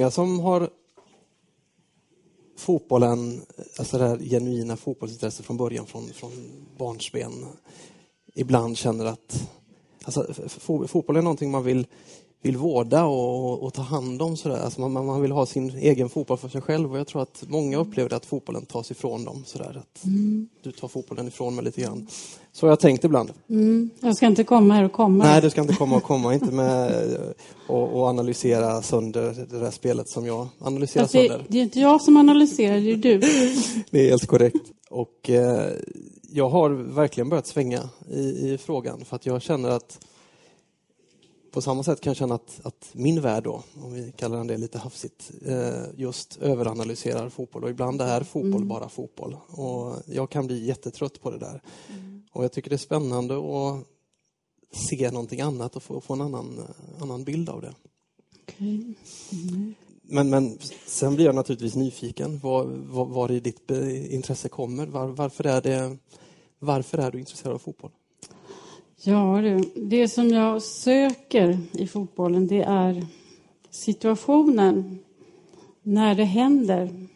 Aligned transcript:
Många 0.00 0.10
som 0.10 0.40
har 0.40 0.70
fotbollen, 2.56 3.40
alltså 3.78 3.98
det 3.98 4.08
här 4.08 4.18
genuina 4.18 4.76
fotbollsintresset 4.76 5.46
från 5.46 5.56
början, 5.56 5.86
från, 5.86 6.08
från 6.08 6.30
barnsben, 6.78 7.46
ibland 8.34 8.76
känner 8.76 9.04
att 9.04 9.50
alltså, 10.04 10.26
fotboll 10.88 11.16
är 11.16 11.22
någonting 11.22 11.50
man 11.50 11.64
vill 11.64 11.86
vill 12.42 12.56
vårda 12.56 13.04
och, 13.04 13.62
och 13.62 13.74
ta 13.74 13.82
hand 13.82 14.22
om. 14.22 14.36
Sådär. 14.36 14.56
Alltså 14.56 14.80
man, 14.80 15.06
man, 15.06 15.22
vill 15.22 15.32
ha 15.32 15.46
sin 15.46 15.70
egen 15.70 16.08
fotboll 16.08 16.38
för 16.38 16.48
sig 16.48 16.60
själv 16.60 16.92
och 16.92 16.98
jag 16.98 17.06
tror 17.06 17.22
att 17.22 17.44
många 17.48 17.78
upplever 17.78 18.14
att 18.14 18.26
fotbollen 18.26 18.66
tas 18.66 18.90
ifrån 18.90 19.24
dem. 19.24 19.42
Sådär. 19.46 19.80
Att 19.80 20.04
mm. 20.04 20.48
Du 20.62 20.72
tar 20.72 20.88
fotbollen 20.88 21.28
ifrån 21.28 21.54
mig 21.54 21.64
lite 21.64 21.80
grann. 21.80 22.06
Så 22.52 22.66
har 22.66 22.70
jag 22.70 22.80
tänkt 22.80 23.04
ibland. 23.04 23.32
Mm. 23.48 23.90
Jag 24.00 24.16
ska 24.16 24.26
inte 24.26 24.44
komma 24.44 24.74
här 24.74 24.84
och 24.84 24.92
komma. 24.92 25.24
Nej, 25.24 25.42
du 25.42 25.50
ska 25.50 25.60
inte 25.60 25.74
komma 25.74 25.96
och 25.96 26.02
komma. 26.02 26.34
inte 26.34 26.52
med 26.54 27.16
och, 27.66 27.96
och 27.96 28.06
analysera 28.06 28.82
sönder 28.82 29.46
det 29.50 29.58
där 29.58 29.70
spelet 29.70 30.08
som 30.08 30.26
jag 30.26 30.48
analyserar 30.58 31.04
det, 31.04 31.08
sönder. 31.08 31.44
Det 31.48 31.58
är 31.58 31.62
inte 31.62 31.80
jag 31.80 32.02
som 32.02 32.16
analyserar, 32.16 32.80
det 32.80 32.92
är 32.92 32.96
du. 32.96 33.18
det 33.90 34.00
är 34.00 34.10
helt 34.10 34.26
korrekt. 34.26 34.72
Och 34.90 35.30
eh, 35.30 35.72
jag 36.32 36.48
har 36.48 36.70
verkligen 36.70 37.28
börjat 37.28 37.46
svänga 37.46 37.80
i, 38.10 38.20
i 38.20 38.58
frågan 38.58 39.04
för 39.04 39.16
att 39.16 39.26
jag 39.26 39.42
känner 39.42 39.68
att 39.68 40.06
på 41.50 41.60
samma 41.60 41.82
sätt 41.82 42.00
kan 42.00 42.10
jag 42.10 42.16
känna 42.16 42.34
att, 42.34 42.60
att, 42.62 42.90
min 42.92 43.20
värld 43.20 43.44
då, 43.44 43.62
om 43.82 43.92
vi 43.92 44.12
kallar 44.12 44.36
den 44.36 44.46
det 44.46 44.56
lite 44.56 44.78
hafsigt, 44.78 45.30
eh, 45.46 45.84
just 45.96 46.36
överanalyserar 46.36 47.28
fotboll 47.28 47.64
och 47.64 47.70
ibland 47.70 48.02
är 48.02 48.22
fotboll 48.22 48.54
mm. 48.54 48.68
bara 48.68 48.88
fotboll. 48.88 49.36
Och 49.48 49.96
jag 50.06 50.30
kan 50.30 50.46
bli 50.46 50.66
jättetrött 50.66 51.20
på 51.20 51.30
det 51.30 51.38
där. 51.38 51.62
Mm. 51.88 52.22
Och 52.32 52.44
jag 52.44 52.52
tycker 52.52 52.70
det 52.70 52.76
är 52.76 52.78
spännande 52.78 53.34
att 53.34 53.86
se 54.72 55.10
någonting 55.10 55.40
annat 55.40 55.76
och 55.76 55.82
få, 55.82 56.00
få 56.00 56.14
en 56.14 56.20
annan, 56.20 56.60
annan 57.00 57.24
bild 57.24 57.48
av 57.48 57.60
det. 57.60 57.74
Okay. 58.42 58.66
Mm. 58.68 59.74
Men, 60.02 60.30
men 60.30 60.58
sen 60.86 61.14
blir 61.14 61.26
jag 61.26 61.34
naturligtvis 61.34 61.76
nyfiken. 61.76 62.38
Var, 62.38 62.64
var, 62.64 63.06
var 63.06 63.30
i 63.30 63.40
ditt 63.40 63.70
intresse 64.10 64.48
kommer? 64.48 64.86
Var, 64.86 65.08
varför, 65.08 65.46
är 65.46 65.60
det, 65.60 65.96
varför 66.58 66.98
är 66.98 67.10
du 67.10 67.18
intresserad 67.18 67.54
av 67.54 67.58
fotboll? 67.58 67.90
Ja, 69.02 69.40
du, 69.42 69.60
det 69.74 70.08
som 70.08 70.28
jag 70.28 70.62
söker 70.62 71.58
i 71.72 71.86
fotbollen 71.86 72.46
det 72.46 72.62
är 72.62 73.06
situationen 73.70 74.98
när 75.82 76.14
det 76.14 76.24
händer. 76.24 77.06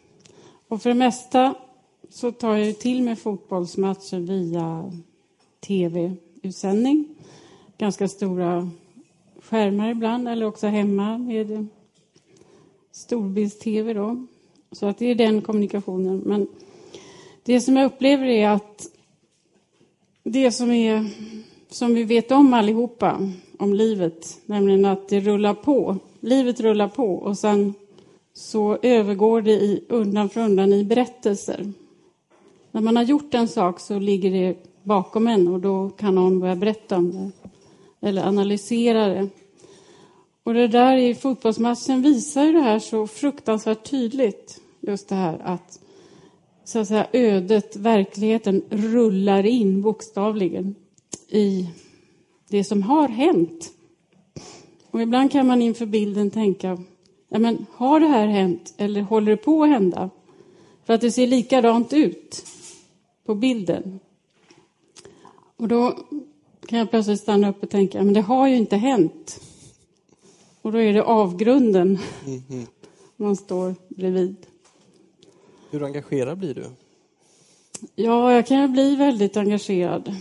Och 0.67 0.81
för 0.81 0.89
det 0.89 0.95
mesta 0.95 1.55
så 2.09 2.31
tar 2.31 2.55
jag 2.55 2.79
till 2.79 3.03
mig 3.03 3.15
fotbollsmatcher 3.15 4.19
via 4.19 4.91
tv-utsändning. 5.59 7.15
Ganska 7.77 8.07
stora 8.07 8.69
skärmar 9.41 9.91
ibland, 9.91 10.27
eller 10.27 10.45
också 10.45 10.67
hemma 10.67 11.17
med 11.17 11.67
storbilds-tv. 12.91 13.93
Då. 13.93 14.25
Så 14.71 14.85
att 14.85 14.97
det 14.97 15.05
är 15.05 15.15
den 15.15 15.41
kommunikationen. 15.41 16.17
Men 16.25 16.47
det 17.43 17.61
som 17.61 17.77
jag 17.77 17.85
upplever 17.85 18.25
är 18.25 18.49
att 18.49 18.87
det 20.23 20.51
som 20.51 20.71
är 20.71 21.09
som 21.69 21.95
vi 21.95 22.03
vet 22.03 22.31
om 22.31 22.53
allihopa, 22.53 23.31
om 23.59 23.73
livet, 23.73 24.37
nämligen 24.45 24.85
att 24.85 25.09
det 25.09 25.19
rullar 25.19 25.53
på. 25.53 25.97
Livet 26.19 26.59
rullar 26.59 26.87
på 26.87 27.13
och 27.15 27.37
sen 27.37 27.73
så 28.33 28.77
övergår 28.81 29.41
det 29.41 29.51
i, 29.51 29.83
undan 29.89 30.29
för 30.29 30.41
undan 30.41 30.73
i 30.73 30.83
berättelser. 30.83 31.71
När 32.71 32.81
man 32.81 32.95
har 32.95 33.03
gjort 33.03 33.33
en 33.33 33.47
sak 33.47 33.79
så 33.79 33.99
ligger 33.99 34.31
det 34.31 34.57
bakom 34.83 35.27
en 35.27 35.47
och 35.47 35.59
då 35.59 35.89
kan 35.89 36.15
någon 36.15 36.39
börja 36.39 36.55
berätta 36.55 36.97
om 36.97 37.11
det 37.11 37.31
eller 38.07 38.23
analysera 38.27 39.07
det. 39.07 39.29
Och 40.43 40.53
det 40.53 40.67
där 40.67 40.97
i 40.97 41.15
fotbollsmatchen 41.15 42.01
visar 42.01 42.43
ju 42.43 42.51
det 42.51 42.61
här 42.61 42.79
så 42.79 43.07
fruktansvärt 43.07 43.89
tydligt. 43.89 44.61
Just 44.81 45.09
det 45.09 45.15
här 45.15 45.41
att 45.43 45.79
så 46.63 46.79
att 46.79 46.87
säga, 46.87 47.07
ödet, 47.13 47.75
verkligheten, 47.75 48.61
rullar 48.69 49.45
in 49.45 49.81
bokstavligen 49.81 50.75
i 51.29 51.69
det 52.49 52.63
som 52.63 52.83
har 52.83 53.07
hänt. 53.07 53.71
Och 54.91 55.01
ibland 55.01 55.31
kan 55.31 55.47
man 55.47 55.61
inför 55.61 55.85
bilden 55.85 56.31
tänka, 56.31 56.77
ja, 57.29 57.39
men 57.39 57.65
har 57.71 57.99
det 57.99 58.07
här 58.07 58.27
hänt 58.27 58.73
eller 58.77 59.01
håller 59.01 59.31
det 59.31 59.37
på 59.37 59.63
att 59.63 59.69
hända? 59.69 60.09
För 60.85 60.93
att 60.93 61.01
det 61.01 61.11
ser 61.11 61.27
likadant 61.27 61.93
ut 61.93 62.45
på 63.25 63.35
bilden. 63.35 63.99
Och 65.57 65.67
då 65.67 65.99
kan 66.67 66.79
jag 66.79 66.89
plötsligt 66.89 67.19
stanna 67.19 67.49
upp 67.49 67.63
och 67.63 67.69
tänka, 67.69 68.03
men 68.03 68.13
det 68.13 68.21
har 68.21 68.47
ju 68.47 68.55
inte 68.55 68.77
hänt. 68.77 69.41
Och 70.61 70.71
då 70.71 70.81
är 70.81 70.93
det 70.93 71.03
avgrunden 71.03 71.99
mm 72.25 72.65
man 73.17 73.35
står 73.35 73.75
bredvid. 73.87 74.35
Hur 75.71 75.83
engagerad 75.83 76.37
blir 76.37 76.53
du? 76.53 76.65
Ja, 77.95 78.33
jag 78.33 78.47
kan 78.47 78.71
bli 78.71 78.95
väldigt 78.95 79.37
engagerad. 79.37 80.15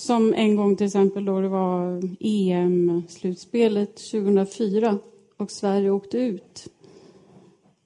Som 0.00 0.34
en 0.34 0.56
gång 0.56 0.76
till 0.76 0.86
exempel 0.86 1.24
då 1.24 1.40
det 1.40 1.48
var 1.48 2.02
EM-slutspelet 2.20 3.96
2004 3.96 4.98
och 5.36 5.50
Sverige 5.50 5.90
åkte 5.90 6.18
ut. 6.18 6.68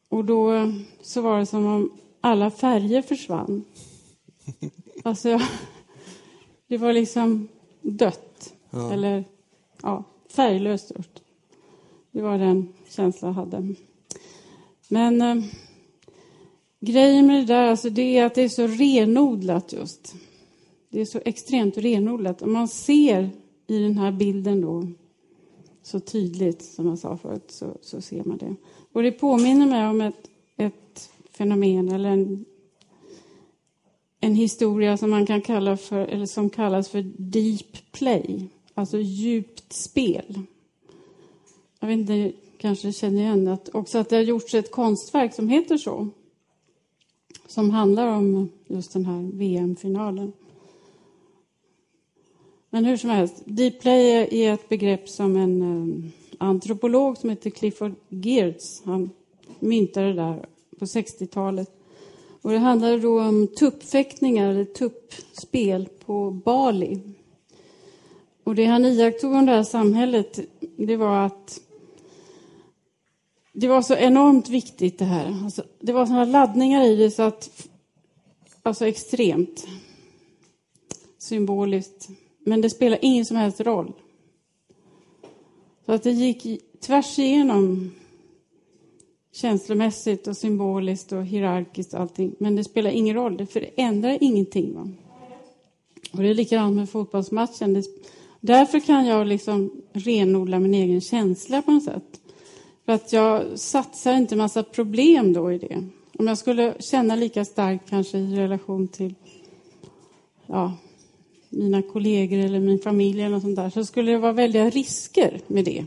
Och 0.09 0.25
då 0.25 0.73
så 1.03 1.21
var 1.21 1.39
det 1.39 1.47
som 1.47 1.67
om 1.67 1.93
alla 2.21 2.51
färger 2.51 3.03
försvann. 3.03 3.65
Alltså, 5.05 5.41
det 6.67 6.79
var 6.79 6.93
liksom 6.93 7.49
dött. 7.81 8.55
Ja. 8.71 8.93
Eller 8.93 9.25
ja, 9.83 10.05
färglöst. 10.29 10.93
Det 12.11 12.23
var 12.23 12.39
den 12.39 12.73
känslan 12.89 13.35
jag 13.35 13.41
hade. 13.41 13.75
Men 14.89 15.23
eh, 15.23 15.45
grejen 16.81 17.27
med 17.27 17.37
det 17.37 17.55
där, 17.55 17.71
alltså 17.71 17.91
det 17.91 18.19
är 18.19 18.25
att 18.25 18.35
det 18.35 18.43
är 18.43 18.49
så 18.49 18.67
renodlat 18.67 19.73
just. 19.73 20.15
Det 20.95 21.01
är 21.01 21.05
så 21.05 21.21
extremt 21.25 21.79
renodlat. 21.79 22.43
Och 22.43 22.49
man 22.49 22.69
ser 22.69 23.31
i 23.67 23.79
den 23.79 23.99
här 23.99 24.13
bilden 24.13 24.61
då 24.61 24.87
så 25.83 26.01
tydligt, 26.01 26.63
som 26.63 26.87
jag 26.87 26.99
sa 26.99 27.17
förut, 27.17 27.45
så, 27.49 27.77
så 27.81 28.01
ser 28.01 28.25
man 28.25 28.39
det. 28.39 28.57
Och 28.93 29.03
det 29.03 29.13
påminner 29.13 29.67
mig 29.67 29.89
om 29.89 30.01
ett, 30.01 30.31
ett 30.57 31.11
fenomen 31.31 31.89
eller 31.89 32.09
en, 32.09 32.45
en 34.21 34.35
historia 34.35 34.97
som 34.97 35.11
man 35.11 35.27
kan 35.27 35.43
kalla 35.43 35.77
för, 35.77 36.07
eller 36.07 36.27
som 36.27 36.51
kallas 36.51 36.89
för 36.89 37.03
deep 37.17 37.93
play, 37.93 38.49
alltså 38.75 38.99
djupt 38.99 39.73
spel. 39.73 40.41
Jag 41.81 41.89
vet 41.89 41.99
inte, 41.99 42.33
kanske 42.59 42.93
känner 42.93 43.21
igen 43.21 43.49
att 43.49 43.75
också 43.75 43.99
att 43.99 44.09
det 44.09 44.17
har 44.17 44.23
gjorts 44.23 44.55
ett 44.55 44.71
konstverk 44.71 45.35
som 45.35 45.49
heter 45.49 45.77
så. 45.77 46.09
Som 47.47 47.71
handlar 47.71 48.07
om 48.07 48.51
just 48.67 48.93
den 48.93 49.05
här 49.05 49.31
VM-finalen. 49.33 50.33
Men 52.75 52.85
hur 52.85 52.97
som 52.97 53.11
helst, 53.11 53.43
deep 53.45 53.81
play 53.81 54.29
är 54.31 54.55
ett 54.55 54.69
begrepp 54.69 55.09
som 55.09 55.37
en 55.37 55.63
eh, 55.63 56.11
antropolog 56.39 57.19
som 57.19 57.31
heter 57.31 57.51
Clifford 57.51 57.95
Geertz, 58.09 58.83
han 58.85 59.11
myntade 59.59 60.07
det 60.07 60.13
där 60.13 60.47
på 60.79 60.85
60-talet. 60.85 61.71
Och 62.43 62.51
det 62.51 62.59
handlade 62.59 62.99
då 62.99 63.23
om 63.23 63.47
tuppfäktningar, 63.47 64.51
eller 64.51 64.65
tuppspel 64.65 65.89
på 66.07 66.31
Bali. 66.31 67.01
Och 68.45 68.55
det 68.55 68.65
han 68.65 68.85
iakttog 68.85 69.33
om 69.33 69.47
det 69.47 69.53
här 69.53 69.63
samhället, 69.63 70.41
det 70.77 70.97
var 70.97 71.27
att 71.27 71.61
det 73.53 73.69
var 73.69 73.83
så 73.83 73.95
enormt 73.95 74.49
viktigt 74.49 74.99
det 74.99 75.05
här. 75.05 75.45
Alltså, 75.45 75.65
det 75.81 75.93
var 75.93 76.07
sådana 76.07 76.25
laddningar 76.25 76.85
i 76.85 76.97
det 76.97 77.11
så 77.11 77.23
att, 77.23 77.69
alltså 78.63 78.87
extremt 78.87 79.67
symboliskt. 81.19 82.09
Men 82.45 82.61
det 82.61 82.71
spelar 82.71 82.99
ingen 83.03 83.25
som 83.25 83.37
helst 83.37 83.61
roll. 83.61 83.93
Så 85.87 85.93
att 85.93 86.03
det 86.03 86.11
gick 86.11 86.63
tvärs 86.81 87.19
igenom 87.19 87.91
känslomässigt 89.33 90.27
och 90.27 90.37
symboliskt 90.37 91.13
och 91.13 91.25
hierarkiskt 91.25 91.95
allting. 91.95 92.35
Men 92.39 92.57
det 92.57 92.65
spelar 92.65 92.91
ingen 92.91 93.17
roll, 93.17 93.47
för 93.47 93.61
det 93.61 93.71
ändrar 93.77 94.19
ingenting. 94.21 94.75
Va? 94.75 94.89
Och 96.13 96.19
det 96.19 96.29
är 96.29 96.35
likadant 96.35 96.77
med 96.77 96.91
fotbollsmatchen. 96.91 97.75
Det, 97.75 97.85
därför 98.41 98.81
kan 98.81 99.07
jag 99.07 99.27
liksom 99.27 99.71
renodla 99.93 100.59
min 100.59 100.75
egen 100.75 101.01
känsla 101.01 101.63
på 101.63 101.71
något 101.71 101.85
sätt. 101.85 102.21
För 102.85 102.93
att 102.93 103.13
jag 103.13 103.59
satsar 103.59 104.15
inte 104.15 104.37
massa 104.37 104.63
problem 104.63 105.33
då 105.33 105.53
i 105.53 105.59
det. 105.59 105.85
Om 106.19 106.27
jag 106.27 106.39
skulle 106.39 106.75
känna 106.79 107.17
lika 107.17 107.45
starkt 107.45 107.91
kanske 107.91 108.19
i 108.19 108.37
relation 108.37 108.89
till 108.89 109.15
ja, 110.47 110.73
mina 111.57 111.83
kollegor 111.83 112.39
eller 112.39 112.61
min 112.61 112.79
familj 112.79 113.21
eller 113.21 113.31
något 113.31 113.43
sånt 113.43 113.57
där, 113.57 113.71
så 113.71 113.85
skulle 113.85 114.13
det 114.13 114.19
vara 114.19 114.33
väldiga 114.33 114.71
risker 114.71 115.41
med 115.47 115.65
det. 115.65 115.85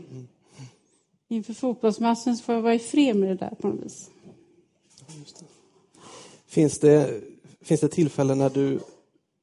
Inför 1.28 1.54
fotbollsmatchen 1.54 2.36
så 2.36 2.42
får 2.42 2.54
jag 2.54 2.62
vara 2.62 2.74
i 2.74 2.78
fred 2.78 3.16
med 3.16 3.28
det 3.28 3.34
där 3.34 3.54
på 3.60 3.68
något 3.68 3.84
vis. 3.84 4.10
Det. 5.06 5.44
Finns, 6.46 6.78
det, 6.78 7.20
finns 7.60 7.80
det 7.80 7.88
tillfällen 7.88 8.38
när 8.38 8.50
du 8.50 8.78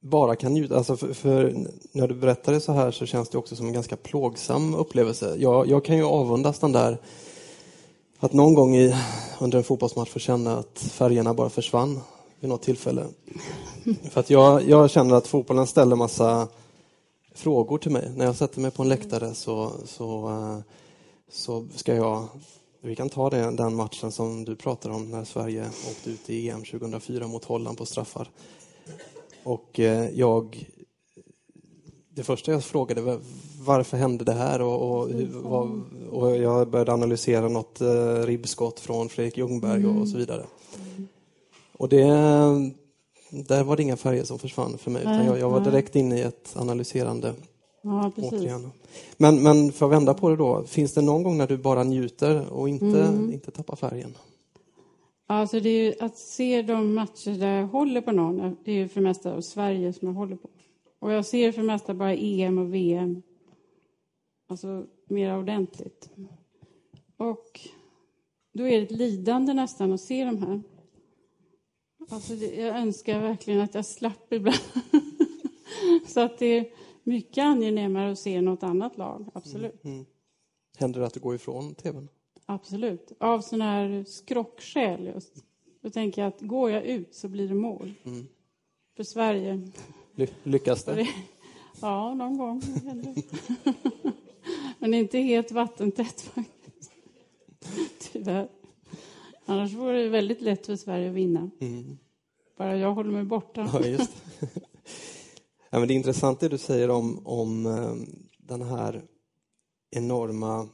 bara 0.00 0.36
kan 0.36 0.54
njuta? 0.54 0.76
Alltså 0.76 0.96
för, 0.96 1.12
för, 1.14 1.54
när 1.92 2.08
du 2.08 2.14
berättar 2.14 2.52
det 2.52 2.60
så 2.60 2.72
här 2.72 2.90
så 2.90 3.06
känns 3.06 3.28
det 3.28 3.38
också 3.38 3.56
som 3.56 3.66
en 3.66 3.72
ganska 3.72 3.96
plågsam 3.96 4.74
upplevelse. 4.74 5.36
Jag, 5.38 5.68
jag 5.68 5.84
kan 5.84 5.96
ju 5.96 6.04
avundas 6.04 6.58
den 6.58 6.72
där 6.72 6.98
att 8.18 8.32
någon 8.32 8.54
gång 8.54 8.76
i, 8.76 8.94
under 9.40 9.58
en 9.58 9.64
fotbollsmatch 9.64 10.10
få 10.10 10.18
känna 10.18 10.58
att 10.58 10.78
färgerna 10.78 11.34
bara 11.34 11.50
försvann 11.50 12.00
vid 12.40 12.48
något 12.48 12.62
tillfälle. 12.62 13.06
För 14.10 14.20
att 14.20 14.30
jag, 14.30 14.68
jag 14.68 14.90
känner 14.90 15.14
att 15.14 15.26
fotbollen 15.26 15.66
ställer 15.66 15.96
massa 15.96 16.48
frågor 17.34 17.78
till 17.78 17.90
mig. 17.90 18.12
När 18.16 18.24
jag 18.24 18.36
sätter 18.36 18.60
mig 18.60 18.70
på 18.70 18.82
en 18.82 18.88
läktare 18.88 19.34
så, 19.34 19.72
så, 19.84 20.28
eh, 20.28 20.58
så 21.30 21.66
ska 21.74 21.94
jag 21.94 22.28
vi 22.86 22.96
kan 22.96 23.08
ta 23.08 23.30
det, 23.30 23.50
den 23.50 23.74
matchen 23.74 24.12
som 24.12 24.44
du 24.44 24.56
pratar 24.56 24.90
om 24.90 25.10
när 25.10 25.24
Sverige 25.24 25.66
åkte 25.90 26.10
ut 26.10 26.30
i 26.30 26.48
EM 26.50 26.64
2004 26.64 27.26
mot 27.26 27.44
Holland 27.44 27.78
på 27.78 27.86
straffar. 27.86 28.30
Och 29.44 29.80
eh, 29.80 30.10
jag... 30.10 30.66
Det 32.08 32.22
första 32.22 32.52
jag 32.52 32.64
frågade 32.64 33.00
var 33.00 33.20
varför 33.60 33.96
hände 33.96 34.24
det 34.24 34.32
här? 34.32 34.60
Och, 34.60 34.90
och, 34.90 35.10
och, 35.44 35.68
och 36.10 36.36
jag 36.36 36.70
började 36.70 36.92
analysera 36.92 37.48
något 37.48 37.80
eh, 37.80 38.14
ribbskott 38.14 38.80
från 38.80 39.08
Fredrik 39.08 39.38
Ljungberg 39.38 39.86
och, 39.86 40.00
och 40.00 40.08
så 40.08 40.16
vidare. 40.18 40.46
Och 41.72 41.88
det, 41.88 42.06
där 43.44 43.64
var 43.64 43.76
det 43.76 43.82
inga 43.82 43.96
färger 43.96 44.24
som 44.24 44.38
försvann 44.38 44.78
för 44.78 44.90
mig, 44.90 45.02
utan 45.02 45.26
jag, 45.26 45.38
jag 45.38 45.50
var 45.50 45.60
direkt 45.60 45.96
inne 45.96 46.18
i 46.18 46.22
ett 46.22 46.56
analyserande 46.56 47.34
Ja, 47.86 48.12
precis. 48.14 48.52
Men, 49.16 49.42
men 49.42 49.72
för 49.72 49.86
att 49.86 49.92
vända 49.92 50.14
på 50.14 50.28
det 50.28 50.36
då, 50.36 50.64
finns 50.64 50.94
det 50.94 51.02
någon 51.02 51.22
gång 51.22 51.38
när 51.38 51.46
du 51.46 51.56
bara 51.56 51.84
njuter 51.84 52.52
och 52.52 52.68
inte, 52.68 53.02
mm. 53.02 53.32
inte 53.32 53.50
tappar 53.50 53.76
färgen? 53.76 54.16
Alltså 55.26 55.60
det 55.60 55.68
är 55.68 56.04
att 56.04 56.18
se 56.18 56.62
de 56.62 56.94
matcher 56.94 57.38
där 57.38 57.58
jag 57.58 57.66
håller 57.66 58.00
på 58.00 58.12
någon, 58.12 58.56
det 58.64 58.72
är 58.72 58.88
för 58.88 59.00
det 59.00 59.06
mesta 59.06 59.34
av 59.34 59.40
Sverige 59.40 59.92
som 59.92 60.08
jag 60.08 60.14
håller 60.14 60.36
på. 60.36 60.48
Och 60.98 61.12
jag 61.12 61.26
ser 61.26 61.52
för 61.52 61.60
det 61.60 61.66
mesta 61.66 61.94
bara 61.94 62.14
EM 62.14 62.58
och 62.58 62.74
VM. 62.74 63.22
Alltså 64.48 64.84
mer 65.08 65.38
ordentligt. 65.38 66.10
Och 67.16 67.60
då 68.54 68.66
är 68.66 68.76
det 68.80 68.82
ett 68.82 68.90
lidande 68.90 69.54
nästan 69.54 69.92
att 69.92 70.00
se 70.00 70.24
de 70.24 70.42
här. 70.42 70.62
Alltså 72.08 72.34
jag 72.34 72.78
önskar 72.78 73.20
verkligen 73.20 73.60
att 73.60 73.74
jag 73.74 73.86
slapp 73.86 74.32
ibland. 74.32 74.58
Så 76.06 76.20
att 76.20 76.38
det 76.38 76.46
är 76.46 76.70
mycket 77.02 77.44
angenämare 77.44 78.12
att 78.12 78.18
se 78.18 78.40
något 78.40 78.62
annat 78.62 78.98
lag, 78.98 79.30
absolut. 79.34 79.84
Mm, 79.84 79.96
mm. 79.96 80.06
Händer 80.78 81.00
det 81.00 81.06
att 81.06 81.14
du 81.14 81.20
går 81.20 81.34
ifrån 81.34 81.74
tvn? 81.74 82.08
Absolut. 82.46 83.12
Av 83.20 83.40
sån 83.40 83.60
här 83.60 84.04
skrockskäl 84.04 85.06
just. 85.06 85.44
Då 85.82 85.90
tänker 85.90 86.22
jag 86.22 86.28
att 86.28 86.40
går 86.40 86.70
jag 86.70 86.84
ut 86.84 87.14
så 87.14 87.28
blir 87.28 87.48
det 87.48 87.54
mål. 87.54 87.94
Mm. 88.04 88.26
För 88.96 89.04
Sverige. 89.04 89.70
Ly 90.14 90.26
lyckas 90.42 90.84
det? 90.84 91.08
Ja, 91.80 92.14
någon 92.14 92.38
gång. 92.38 92.62
Men 94.78 94.94
inte 94.94 95.18
helt 95.18 95.52
vattentätt 95.52 96.20
faktiskt. 96.20 96.92
Tyvärr. 98.12 98.48
Annars 99.46 99.72
vore 99.72 100.02
det 100.02 100.08
väldigt 100.08 100.40
lätt 100.40 100.66
för 100.66 100.76
Sverige 100.76 101.08
att 101.08 101.14
vinna. 101.14 101.50
Mm. 101.60 101.98
Bara 102.58 102.76
jag 102.76 102.94
håller 102.94 103.10
mig 103.10 103.24
borta. 103.24 103.70
Ja, 103.72 103.86
just. 103.86 104.12
Ja, 105.70 105.78
men 105.78 105.88
det 105.88 105.94
är 105.94 105.96
intressant 105.96 106.40
det 106.40 106.48
du 106.48 106.58
säger 106.58 106.90
om, 106.90 107.26
om 107.26 107.66
ehm, 107.66 108.28
den 108.38 108.62
här 108.62 109.02
enorma... 109.90 110.68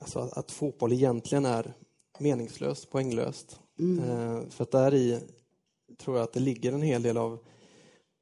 Alltså 0.00 0.18
att, 0.18 0.38
att 0.38 0.52
fotboll 0.52 0.92
egentligen 0.92 1.44
är 1.44 1.74
meningslöst, 2.18 2.90
poänglöst. 2.90 3.60
Mm. 3.78 3.98
Eh, 3.98 4.48
för 4.48 4.62
att 4.62 4.70
där 4.70 4.94
i 4.94 5.20
tror 5.98 6.16
jag 6.16 6.24
att 6.24 6.32
det 6.32 6.40
ligger 6.40 6.72
en 6.72 6.82
hel 6.82 7.02
del 7.02 7.16
av, 7.16 7.38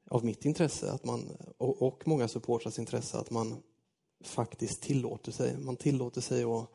av 0.09 0.25
mitt 0.25 0.45
intresse 0.45 0.91
att 0.91 1.05
man, 1.05 1.31
och, 1.57 1.81
och 1.81 2.07
många 2.07 2.27
supportrars 2.27 2.79
intresse 2.79 3.17
att 3.17 3.31
man 3.31 3.55
faktiskt 4.23 4.81
tillåter 4.81 5.31
sig. 5.31 5.57
Man 5.57 5.75
tillåter 5.75 6.21
sig 6.21 6.43
att 6.43 6.69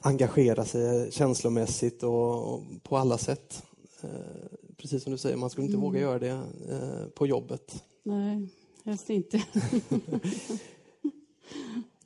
engagera 0.00 0.64
sig 0.64 1.12
känslomässigt 1.12 2.02
och, 2.02 2.54
och 2.54 2.62
på 2.82 2.96
alla 2.96 3.18
sätt. 3.18 3.62
Eh, 4.02 4.08
precis 4.76 5.02
som 5.02 5.12
du 5.12 5.18
säger, 5.18 5.36
man 5.36 5.50
skulle 5.50 5.64
inte 5.64 5.76
mm. 5.76 5.84
våga 5.84 6.00
göra 6.00 6.18
det 6.18 6.40
eh, 6.70 7.08
på 7.14 7.26
jobbet. 7.26 7.84
Nej, 8.02 8.48
helst 8.84 9.10
inte. 9.10 9.42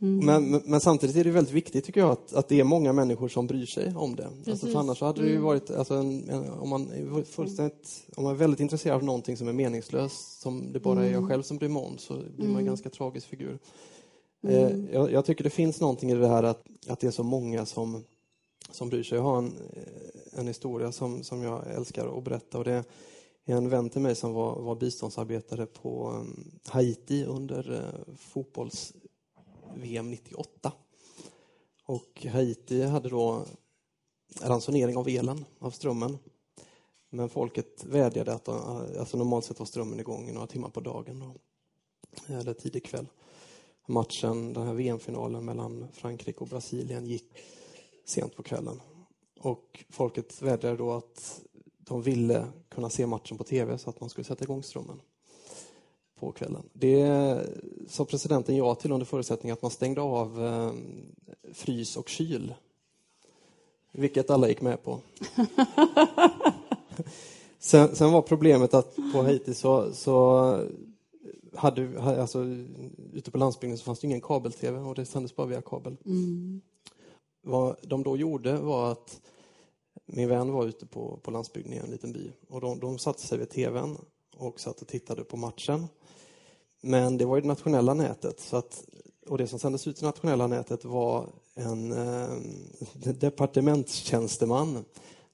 Mm. 0.01 0.27
Men, 0.27 0.63
men, 0.65 0.81
samtidigt 0.81 1.17
är 1.17 1.25
det 1.25 1.31
väldigt 1.31 1.55
viktigt 1.55 1.85
tycker 1.85 2.01
jag 2.01 2.11
att, 2.11 2.33
att 2.33 2.49
det 2.49 2.61
är 2.61 2.65
många 2.65 2.93
människor 2.93 3.29
som 3.29 3.47
bryr 3.47 3.67
sig 3.67 3.95
om 3.97 4.17
det. 4.17 4.29
Alltså, 4.47 4.67
för 4.67 4.79
annars 4.79 5.01
hade 5.01 5.21
det 5.21 5.27
ju 5.27 5.33
mm. 5.33 5.45
varit, 5.45 5.71
alltså, 5.71 5.95
en, 5.95 6.29
en, 6.29 6.51
om, 6.51 6.69
man 6.69 6.91
är 6.91 7.23
fullständigt, 7.23 8.07
om 8.17 8.25
man 8.25 8.33
är 8.33 8.39
väldigt 8.39 8.61
intresserad 8.61 8.97
av 8.97 9.05
någonting 9.05 9.37
som 9.37 9.49
är 9.49 9.53
meningslöst, 9.53 10.41
som 10.41 10.73
det 10.73 10.81
bara 10.81 11.01
är 11.01 11.05
jag 11.05 11.17
mm. 11.17 11.29
själv 11.29 11.43
som 11.43 11.57
bryr 11.59 11.69
mig 11.69 11.83
om, 11.83 11.99
så 11.99 12.15
blir 12.15 12.25
man 12.39 12.47
en 12.47 12.51
mm. 12.51 12.67
ganska 12.67 12.91
tragisk 12.91 13.29
figur. 13.29 13.59
Eh, 14.49 14.95
jag, 14.95 15.13
jag, 15.13 15.25
tycker 15.25 15.45
det 15.45 15.51
finns 15.51 15.81
någonting 15.81 16.11
i 16.11 16.15
det 16.15 16.29
här 16.29 16.43
att, 16.43 16.67
att 16.89 17.01
det 17.01 17.07
är 17.07 17.11
så 17.11 17.23
många 17.23 17.67
som, 17.67 18.05
som 18.71 18.89
bryr 18.89 19.03
sig. 19.03 19.19
Jag 19.19 19.23
har 19.23 19.39
en, 19.39 19.53
en 20.33 20.47
historia 20.47 20.93
som, 20.93 21.23
som 21.23 21.43
jag 21.43 21.67
älskar 21.75 22.19
att 22.19 22.25
berätta. 22.25 22.59
Och 22.59 22.65
det 22.65 22.73
är 22.73 22.85
en 23.57 23.69
vän 23.69 23.91
till 23.91 24.01
mig 24.01 24.15
som 24.15 24.33
var, 24.33 24.61
var 24.61 24.75
biståndsarbetare 24.75 25.67
på 25.67 26.11
um, 26.11 26.59
Haiti 26.67 27.25
under 27.25 27.71
uh, 27.71 28.15
fotbolls-VM 28.17 30.11
98. 30.11 30.73
Och 31.85 32.27
Haiti 32.31 32.83
hade 32.83 33.09
då 33.09 33.45
ransonering 34.43 34.97
av 34.97 35.09
elen, 35.09 35.45
av 35.59 35.71
strömmen. 35.71 36.19
Men 37.11 37.29
folket 37.29 37.85
vädjade 37.85 38.35
att 38.35 38.49
alltså 38.49 39.17
normalt 39.17 39.45
sett 39.45 39.59
var 39.59 39.67
strömmen 39.67 40.01
igång 40.01 40.29
i 40.29 40.33
några 40.33 40.47
timmar 40.47 40.69
på 40.69 40.81
dagen. 40.81 41.21
Då, 41.21 41.35
eller 42.35 42.55
tidig 42.55 42.85
kväll. 42.85 43.07
Matchen, 43.87 44.53
den 44.53 44.67
här 44.67 44.75
VM-finalen 44.75 45.45
mellan 45.45 45.89
Frankrike 45.93 46.41
och 46.41 46.49
Brasilien 46.49 47.07
gick 47.07 47.25
sent 48.05 48.37
på 48.37 48.43
kvällen. 48.43 48.81
Och 49.41 49.85
folket 49.91 50.43
vädjade 50.43 50.77
då 50.77 50.93
att 50.93 51.41
de 51.79 52.03
ville 52.03 52.47
kunna 52.69 52.91
se 52.91 53.07
matchen 53.07 53.39
på 53.39 53.45
tv 53.45 53.79
så 53.79 53.91
att 53.91 54.01
man 54.01 54.11
skulle 54.11 54.25
sätta 54.25 54.45
igång 54.45 54.63
strömmen 54.63 55.01
på 56.19 56.33
kvällen. 56.33 56.63
Det 56.73 57.41
sa 57.89 58.05
presidenten 58.05 58.57
ja 58.57 58.75
till 58.75 58.93
under 58.93 59.07
förutsättning 59.07 59.53
att 59.53 59.63
man 59.63 59.71
stängde 59.71 60.01
av 60.01 60.45
eh, 60.45 60.73
frys 61.53 61.97
och 61.97 62.09
kyl. 62.09 62.55
Vilket 63.93 64.31
alla 64.31 64.49
gick 64.49 64.61
med 64.61 64.83
på. 64.83 64.99
sen, 67.59 67.97
sen, 67.97 68.13
var 68.13 68.23
problemet 68.23 68.75
att 68.75 68.97
på 69.13 69.23
Haiti 69.23 69.55
så, 69.55 69.93
så 69.93 70.61
hade, 71.57 72.01
alltså, 72.01 72.45
ute 73.13 73.31
på 73.31 73.39
landsbygden 73.39 73.79
så 73.79 73.85
fanns 73.85 74.01
det 74.01 74.07
ingen 74.07 74.21
kabel-tv 74.21 74.79
och 74.79 74.95
det 74.95 75.05
sändes 75.05 75.37
bara 75.37 75.47
via 75.47 75.63
kabel. 75.63 75.97
Mm. 76.05 76.61
Vad 77.43 77.77
de 77.83 78.03
då 78.03 78.17
gjorde 78.17 78.57
var 78.57 78.93
att 78.93 79.21
min 80.07 80.29
vän 80.29 80.53
var 80.53 80.67
ute 80.67 80.87
på, 80.87 81.19
på 81.23 81.31
landsbygden 81.31 81.73
i 81.73 81.77
en 81.77 81.91
liten 81.91 82.13
by 82.13 82.33
och 82.49 82.61
de, 82.61 82.81
de 82.81 82.99
satte 82.99 83.23
sig 83.23 83.39
vid 83.39 83.51
tvn 83.51 83.99
och 84.37 84.61
satt 84.61 84.83
och 84.83 84.89
tittade 84.89 85.25
på 85.25 85.37
matchen. 85.37 85.87
Men 86.81 87.19
det 87.19 87.25
var 87.25 87.37
ju 87.37 87.43
det 87.43 87.49
nationella 87.49 87.95
nätet 87.95 88.41
så 88.41 88.57
att, 88.57 88.85
och 89.29 89.39
det 89.39 89.47
som 89.47 89.59
sändes 89.59 89.87
ut 89.87 90.03
i 90.03 90.05
nationella 90.05 90.47
nätet 90.47 90.85
var 90.85 91.29
en 91.55 91.93
eh, 91.93 92.29
departementstjänsteman 92.95 94.85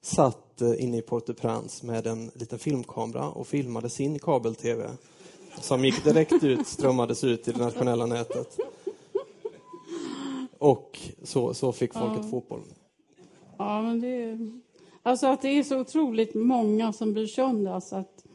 satt 0.01 0.61
eh, 0.61 0.83
inne 0.83 0.97
i 0.97 1.01
Port-au-Prince 1.01 1.85
med 1.85 2.07
en 2.07 2.31
liten 2.33 2.59
filmkamera 2.59 3.29
och 3.29 3.47
filmade 3.47 3.89
sin 3.89 4.19
kabel-tv 4.19 4.89
som 5.61 5.85
gick 5.85 6.03
direkt 6.03 6.43
ut, 6.43 6.67
strömmades 6.67 7.23
ut 7.23 7.47
i 7.47 7.51
det 7.51 7.59
nationella 7.59 8.05
nätet. 8.05 8.59
Och 10.57 10.99
så, 11.23 11.53
så 11.53 11.71
fick 11.71 11.93
folket 11.93 12.23
ja. 12.23 12.29
fotboll. 12.29 12.61
Ja, 13.57 13.81
men 13.81 13.99
det 13.99 14.07
är... 14.07 14.51
Alltså 15.03 15.27
att 15.27 15.41
det 15.41 15.47
är 15.47 15.63
så 15.63 15.79
otroligt 15.79 16.35
många 16.35 16.93
som 16.93 17.13
bryr 17.13 17.27
sig 17.27 17.43
om 17.43 17.63
det. 17.63 17.73
Alltså 17.73 17.95
att, 17.95 18.25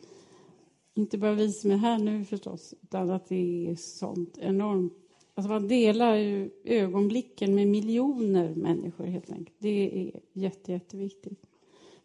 inte 0.95 1.19
bara 1.19 1.33
vi 1.33 1.53
som 1.53 1.71
är 1.71 1.77
här 1.77 1.99
nu 1.99 2.25
förstås, 2.25 2.75
utan 2.83 3.11
att 3.11 3.29
det 3.29 3.69
är 3.69 3.77
sånt 3.77 4.39
enormt. 4.39 4.93
Alltså 5.35 5.53
man 5.53 5.69
delar 5.69 6.15
ju 6.15 6.51
ögonblicken 6.65 7.55
med 7.55 7.69
miljoner 7.69 8.55
människor 8.55 9.05
helt 9.05 9.31
enkelt. 9.31 9.57
Det 9.59 10.01
är 10.01 10.21
jätte, 10.33 10.73
jätteviktigt. 10.73 11.43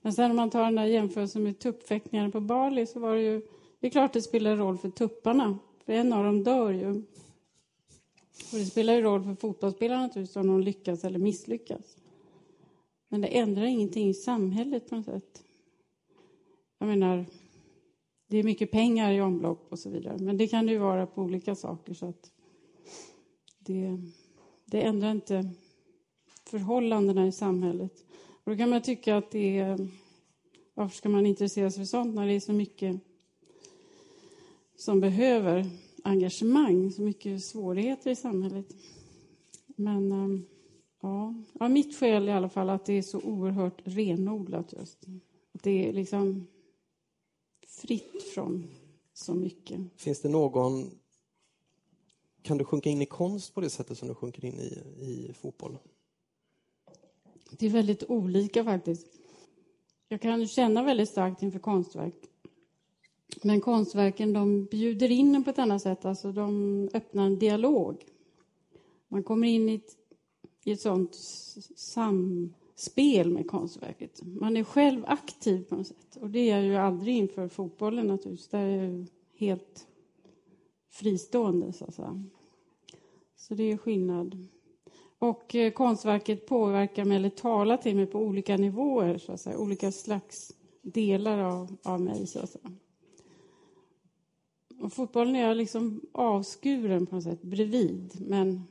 Men 0.01 0.13
sen 0.13 0.31
om 0.31 0.37
man 0.37 0.49
tar 0.49 0.63
den 0.63 0.75
där 0.75 0.85
jämförelsen 0.85 1.43
med 1.43 1.59
tuppfäktningarna 1.59 2.31
på 2.31 2.39
Bali 2.39 2.85
så 2.85 2.99
var 2.99 3.15
det 3.15 3.21
ju, 3.21 3.41
det 3.83 3.87
är 3.87 3.91
klart 3.91 4.13
det 4.13 4.21
spelar 4.21 4.55
roll 4.55 4.77
för 4.77 4.89
tupparna. 4.89 5.59
För 5.85 5.93
en 5.93 6.13
av 6.13 6.23
dem 6.23 6.43
dör 6.43 6.71
ju. 6.71 6.89
Och 8.51 8.59
det 8.59 8.65
spelar 8.65 8.93
ju 8.93 9.01
roll 9.01 9.23
för 9.23 9.35
fotbollsspelarna 9.35 10.01
naturligtvis 10.01 10.35
om 10.35 10.47
de 10.47 10.61
lyckas 10.61 11.03
eller 11.03 11.19
misslyckas. 11.19 11.97
Men 13.09 13.21
det 13.21 13.27
ändrar 13.27 13.63
ingenting 13.63 14.09
i 14.09 14.13
samhället 14.13 14.89
på 14.89 14.95
något 14.95 15.05
sätt. 15.05 15.43
Jag 16.77 16.87
menar, 16.87 17.25
det 18.27 18.37
är 18.37 18.43
mycket 18.43 18.71
pengar 18.71 19.11
i 19.11 19.21
omlopp 19.21 19.67
och 19.69 19.79
så 19.79 19.89
vidare. 19.89 20.17
Men 20.17 20.37
det 20.37 20.47
kan 20.47 20.65
det 20.65 20.71
ju 20.71 20.77
vara 20.77 21.05
på 21.05 21.21
olika 21.21 21.55
saker 21.55 21.93
så 21.93 22.05
att 22.05 22.31
det, 23.59 23.97
det 24.65 24.81
ändrar 24.81 25.11
inte 25.11 25.49
förhållandena 26.49 27.27
i 27.27 27.31
samhället. 27.31 28.05
Och 28.43 28.51
då 28.51 28.57
kan 28.57 28.69
man 28.69 28.81
tycka 28.81 29.17
att 29.17 29.31
det 29.31 29.59
är... 29.59 29.87
Varför 30.73 30.95
ska 30.95 31.09
man 31.09 31.25
intressera 31.25 31.71
sig 31.71 31.81
för 31.81 31.85
sånt 31.85 32.15
när 32.15 32.27
det 32.27 32.33
är 32.33 32.39
så 32.39 32.53
mycket 32.53 33.01
som 34.83 34.99
behöver 34.99 35.69
engagemang, 36.03 36.91
så 36.91 37.01
mycket 37.01 37.43
svårigheter 37.43 38.11
i 38.11 38.15
samhället? 38.15 38.65
Men 39.75 40.11
ehm, 40.11 40.45
Ja. 41.03 41.33
ja, 41.59 41.69
mitt 41.69 41.95
skäl 41.95 42.29
i 42.29 42.31
alla 42.31 42.49
fall 42.49 42.69
att 42.69 42.85
det 42.85 42.93
är 42.93 43.01
så 43.01 43.21
oerhört 43.21 43.81
renodlat 43.83 44.73
just. 44.73 45.05
Att 45.53 45.63
det 45.63 45.89
är 45.89 45.93
liksom 45.93 46.47
fritt 47.67 48.23
från 48.33 48.67
så 49.13 49.33
mycket. 49.33 49.79
Finns 49.95 50.21
det 50.21 50.29
någon... 50.29 50.91
Kan 52.41 52.57
du 52.57 52.65
sjunka 52.65 52.89
in 52.89 53.01
i 53.01 53.05
konst 53.05 53.53
på 53.53 53.61
det 53.61 53.69
sättet 53.69 53.97
som 53.97 54.07
du 54.07 54.15
sjunker 54.15 54.45
in 54.45 54.59
i, 54.59 54.83
i 54.99 55.33
fotboll? 55.33 55.77
Det 57.51 57.65
är 57.65 57.69
väldigt 57.69 58.03
olika 58.03 58.63
faktiskt. 58.63 59.07
Jag 60.07 60.21
kan 60.21 60.47
känna 60.47 60.83
väldigt 60.83 61.09
starkt 61.09 61.43
inför 61.43 61.59
konstverk. 61.59 62.15
Men 63.43 63.61
konstverken 63.61 64.33
de 64.33 64.65
bjuder 64.65 65.11
in 65.11 65.35
en 65.35 65.43
på 65.43 65.49
ett 65.49 65.59
annat 65.59 65.81
sätt, 65.81 66.05
alltså 66.05 66.31
de 66.31 66.89
öppnar 66.93 67.25
en 67.25 67.39
dialog. 67.39 68.05
Man 69.07 69.23
kommer 69.23 69.47
in 69.47 69.69
i 69.69 69.75
ett, 69.75 69.97
i 70.63 70.71
ett 70.71 70.81
sånt 70.81 71.15
samspel 71.75 73.29
med 73.29 73.47
konstverket. 73.47 74.21
Man 74.23 74.57
är 74.57 74.63
själv 74.63 75.03
aktiv 75.07 75.63
på 75.63 75.75
något 75.75 75.87
sätt. 75.87 76.17
Och 76.21 76.29
det 76.29 76.39
är 76.39 76.55
jag 76.55 76.65
ju 76.65 76.75
aldrig 76.75 77.15
inför 77.15 77.47
fotbollen 77.47 78.07
naturligtvis. 78.07 78.47
Där 78.47 78.65
är 78.65 78.83
jag 78.83 79.07
helt 79.35 79.87
fristående 80.89 81.73
så 81.73 81.85
att 81.85 81.95
säga. 81.95 82.23
Så 83.35 83.55
det 83.55 83.71
är 83.71 83.77
skillnad. 83.77 84.47
Och 85.17 85.55
eh, 85.55 85.71
konstverket 85.71 86.45
påverkar 86.45 87.05
mig 87.05 87.17
eller 87.17 87.29
talar 87.29 87.77
till 87.77 87.95
mig 87.95 88.05
på 88.05 88.19
olika 88.19 88.57
nivåer, 88.57 89.17
så 89.17 89.31
att 89.31 89.41
säga. 89.41 89.57
olika 89.57 89.91
slags 89.91 90.51
delar 90.81 91.37
av, 91.37 91.77
av 91.83 92.01
mig. 92.01 92.27
Så 92.27 92.39
att 92.39 92.49
säga. 92.49 92.71
Och 94.83 94.93
fotbollen 94.93 95.35
är 95.35 95.47
jag 95.47 95.57
liksom 95.57 96.01
avskuren 96.11 97.05
på 97.05 97.15
något 97.15 97.23
sätt, 97.23 97.41
bredvid, 97.41 98.15
men 98.19 98.63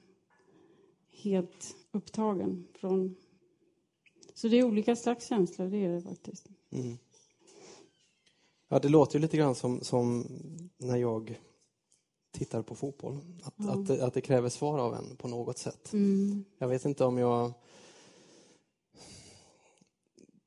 helt 1.11 1.77
upptagen 1.93 2.69
från... 2.75 3.17
Så 4.35 4.49
det 4.49 4.59
är 4.59 4.65
olika 4.65 4.97
slags 4.97 5.29
känslor, 5.29 5.67
det 5.67 5.77
är 5.77 5.89
det 5.89 6.03
faktiskt. 6.03 6.47
Mm. 6.71 6.99
Ja, 8.69 8.79
det 8.79 8.89
låter 8.89 9.19
ju 9.19 9.23
lite 9.23 9.37
grann 9.37 9.55
som, 9.55 9.81
som 9.81 10.27
när 10.79 10.97
jag 10.97 11.41
tittar 12.33 12.63
på 12.63 12.75
fotboll. 12.75 13.19
Att, 13.43 13.55
ja. 13.57 13.73
att, 13.73 13.91
att, 13.91 14.15
det 14.15 14.21
kräver 14.21 14.49
svar 14.49 14.79
av 14.79 14.95
en 14.95 15.17
på 15.17 15.29
något 15.29 15.59
sätt. 15.59 15.93
Mm. 15.93 16.45
Jag 16.59 16.69
vet 16.69 16.85
inte 16.85 17.05
om 17.05 17.19
jag... 17.19 17.53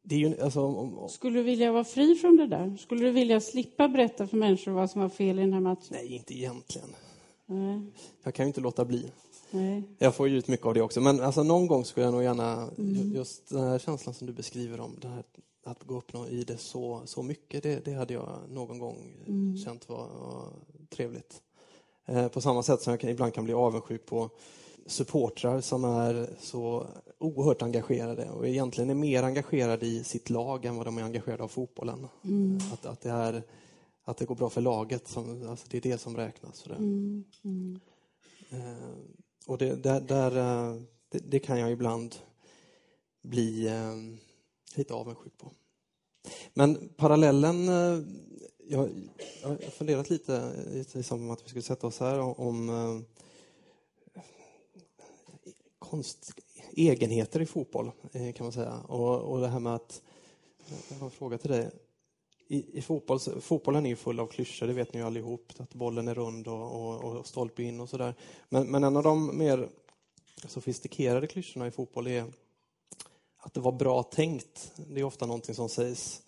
Det 0.08 0.16
är 0.16 0.20
ju, 0.20 0.42
alltså, 0.42 0.62
om, 0.62 0.98
om... 0.98 1.10
Skulle 1.10 1.40
du 1.40 1.44
vilja 1.44 1.72
vara 1.72 1.84
fri 1.84 2.16
från 2.16 2.38
det 2.38 2.48
där? 2.48 2.78
Skulle 2.78 3.06
du 3.06 3.12
vilja 3.12 3.42
slippa 3.42 3.88
berätta 3.88 4.28
för 4.28 4.38
människor 4.38 4.72
vad 4.72 4.90
som 4.90 5.02
var 5.02 5.10
fel 5.10 5.40
i 5.40 5.42
den 5.42 5.54
här 5.54 5.60
matchen? 5.60 5.88
Nej, 5.90 6.16
inte 6.16 6.34
egentligen. 6.34 6.90
Nej. 7.46 7.82
Jag 8.24 8.34
kan 8.34 8.46
ju 8.46 8.48
inte 8.48 8.62
låta 8.62 8.86
bli. 8.86 9.12
Nej. 9.52 9.84
Jag 9.98 10.16
får 10.16 10.28
ju 10.28 10.38
ut 10.38 10.48
mycket 10.48 10.66
av 10.66 10.74
det 10.74 10.82
också. 10.82 11.02
Men 11.02 11.20
alltså, 11.20 11.44
någon 11.44 11.68
gång 11.68 11.86
skulle 11.86 12.06
jag 12.06 12.14
nog 12.14 12.24
gärna, 12.24 12.70
mm. 12.78 13.16
just 13.16 13.50
den 13.50 13.64
här 13.64 13.80
känslan 13.80 14.14
som 14.14 14.28
du 14.28 14.34
beskriver 14.34 14.80
om, 14.80 14.96
det 15.02 15.08
här, 15.08 15.24
att 15.64 15.84
gå 15.84 15.98
upp 15.98 16.16
i 16.30 16.44
det 16.44 16.58
så, 16.58 17.02
så 17.06 17.24
mycket, 17.24 17.64
det, 17.64 17.86
det 17.86 17.94
hade 17.94 18.14
jag 18.14 18.40
någon 18.50 18.80
gång 18.80 18.98
mm. 19.28 19.58
känt 19.58 19.90
var, 19.90 20.08
var 20.08 20.50
trevligt. 20.90 21.42
Eh, 22.06 22.28
på 22.28 22.42
samma 22.42 22.64
sätt 22.64 22.82
som 22.82 22.92
jag 22.92 23.04
ibland 23.04 23.34
kan 23.34 23.44
bli 23.44 23.54
avundsjuk 23.54 24.06
på 24.06 24.30
supportrar 24.86 25.62
som 25.62 25.84
är 25.84 26.30
så 26.40 26.88
oerhört 27.26 27.62
engagerade 27.62 28.30
och 28.30 28.48
egentligen 28.48 28.90
är 28.90 28.96
mer 28.96 29.24
engagerade 29.24 29.86
i 29.86 30.04
sitt 30.04 30.30
lag 30.30 30.66
än 30.66 30.76
vad 30.76 30.88
de 30.88 30.98
är 30.98 31.04
engagerade 31.04 31.44
av 31.44 31.48
fotbollen. 31.48 32.08
Mm. 32.24 32.60
Att, 32.74 32.86
att, 32.86 33.02
det 33.02 33.10
är, 33.10 33.44
att 34.04 34.18
det 34.18 34.26
går 34.26 34.36
bra 34.36 34.50
för 34.50 34.62
laget, 34.62 35.08
som, 35.08 35.50
alltså 35.50 35.68
det 35.70 35.78
är 35.78 35.82
det 35.82 35.98
som 35.98 36.18
räknas. 36.18 36.66
Mm. 36.68 37.24
Mm. 37.44 37.80
Eh, 38.50 38.94
och 39.46 39.58
det, 39.58 39.76
där, 39.76 40.02
där 40.02 40.38
eh, 40.38 40.82
det, 41.10 41.20
det, 41.20 41.40
kan 41.40 41.60
jag 41.60 41.72
ibland 41.72 42.16
bli 43.22 43.68
eh, 43.68 43.96
lite 44.76 44.94
avundsjuk 44.94 45.38
på. 45.38 45.52
Men 46.54 46.90
parallellen 46.98 47.70
eh, 47.70 48.00
jag, 48.68 48.90
jag 49.42 49.50
har 49.50 49.58
funderat 49.58 50.10
lite 50.10 50.54
i 50.94 51.04
samband 51.04 51.28
med 51.28 51.34
att 51.34 51.44
vi 51.44 51.50
skulle 51.50 51.62
sätta 51.62 51.88
oss 51.88 52.00
här 52.00 52.20
om, 52.20 52.34
om 52.34 52.70
eh, 52.70 53.02
konst, 55.80 56.32
egenheter 56.76 57.42
i 57.42 57.46
fotboll, 57.46 57.92
eh, 58.12 58.34
kan 58.34 58.46
man 58.46 58.52
säga. 58.52 58.80
Och, 58.88 59.22
och 59.22 59.42
det 59.42 59.48
här 59.48 59.60
med 59.60 59.76
att... 59.76 60.02
Jag 60.90 60.98
har 60.98 61.06
en 61.06 61.12
fråga 61.12 61.38
till 61.38 61.52
dig. 61.52 61.70
I, 62.48 62.78
i 62.78 62.82
fotboll, 62.82 63.20
fotbollen 63.20 63.86
är 63.86 63.90
ju 63.90 63.96
full 63.96 64.20
av 64.20 64.28
klyschor, 64.28 64.68
det 64.68 64.74
vet 64.74 64.94
ni 64.94 65.00
ju 65.00 65.06
allihop. 65.06 65.54
Att 65.58 65.74
bollen 65.74 66.08
är 66.08 66.16
rund 66.16 66.48
och, 66.48 66.72
och, 66.72 67.04
och 67.04 67.28
stolpe 67.28 67.64
in 67.64 67.80
och 67.80 67.90
sådär. 67.90 68.16
Men, 68.50 68.68
men 68.68 68.84
en 68.84 68.98
av 68.98 69.04
de 69.04 69.38
mer 69.38 69.70
sofistikerade 70.48 71.28
klyschorna 71.28 71.68
i 71.68 71.72
fotboll 71.72 72.08
är 72.08 72.26
att 73.38 73.54
det 73.54 73.60
var 73.60 73.72
bra 73.72 74.04
tänkt. 74.04 74.72
Det 74.90 75.00
är 75.00 75.04
ofta 75.04 75.26
någonting 75.26 75.56
som 75.56 75.70
sägs 75.70 76.22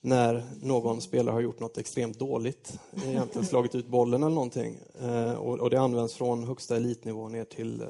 när 0.00 0.42
någon 0.62 1.00
spelare 1.00 1.32
har 1.32 1.40
gjort 1.40 1.60
något 1.60 1.78
extremt 1.78 2.18
dåligt, 2.18 2.80
egentligen 3.06 3.46
slagit 3.46 3.74
ut 3.74 3.86
bollen 3.86 4.22
eller 4.22 4.34
någonting. 4.34 4.78
Eh, 5.00 5.32
och, 5.32 5.70
det 5.70 5.80
används 5.80 6.14
från 6.14 6.44
högsta 6.44 6.76
elitnivå 6.76 7.28
ner 7.28 7.44
till 7.44 7.80
eh, 7.80 7.88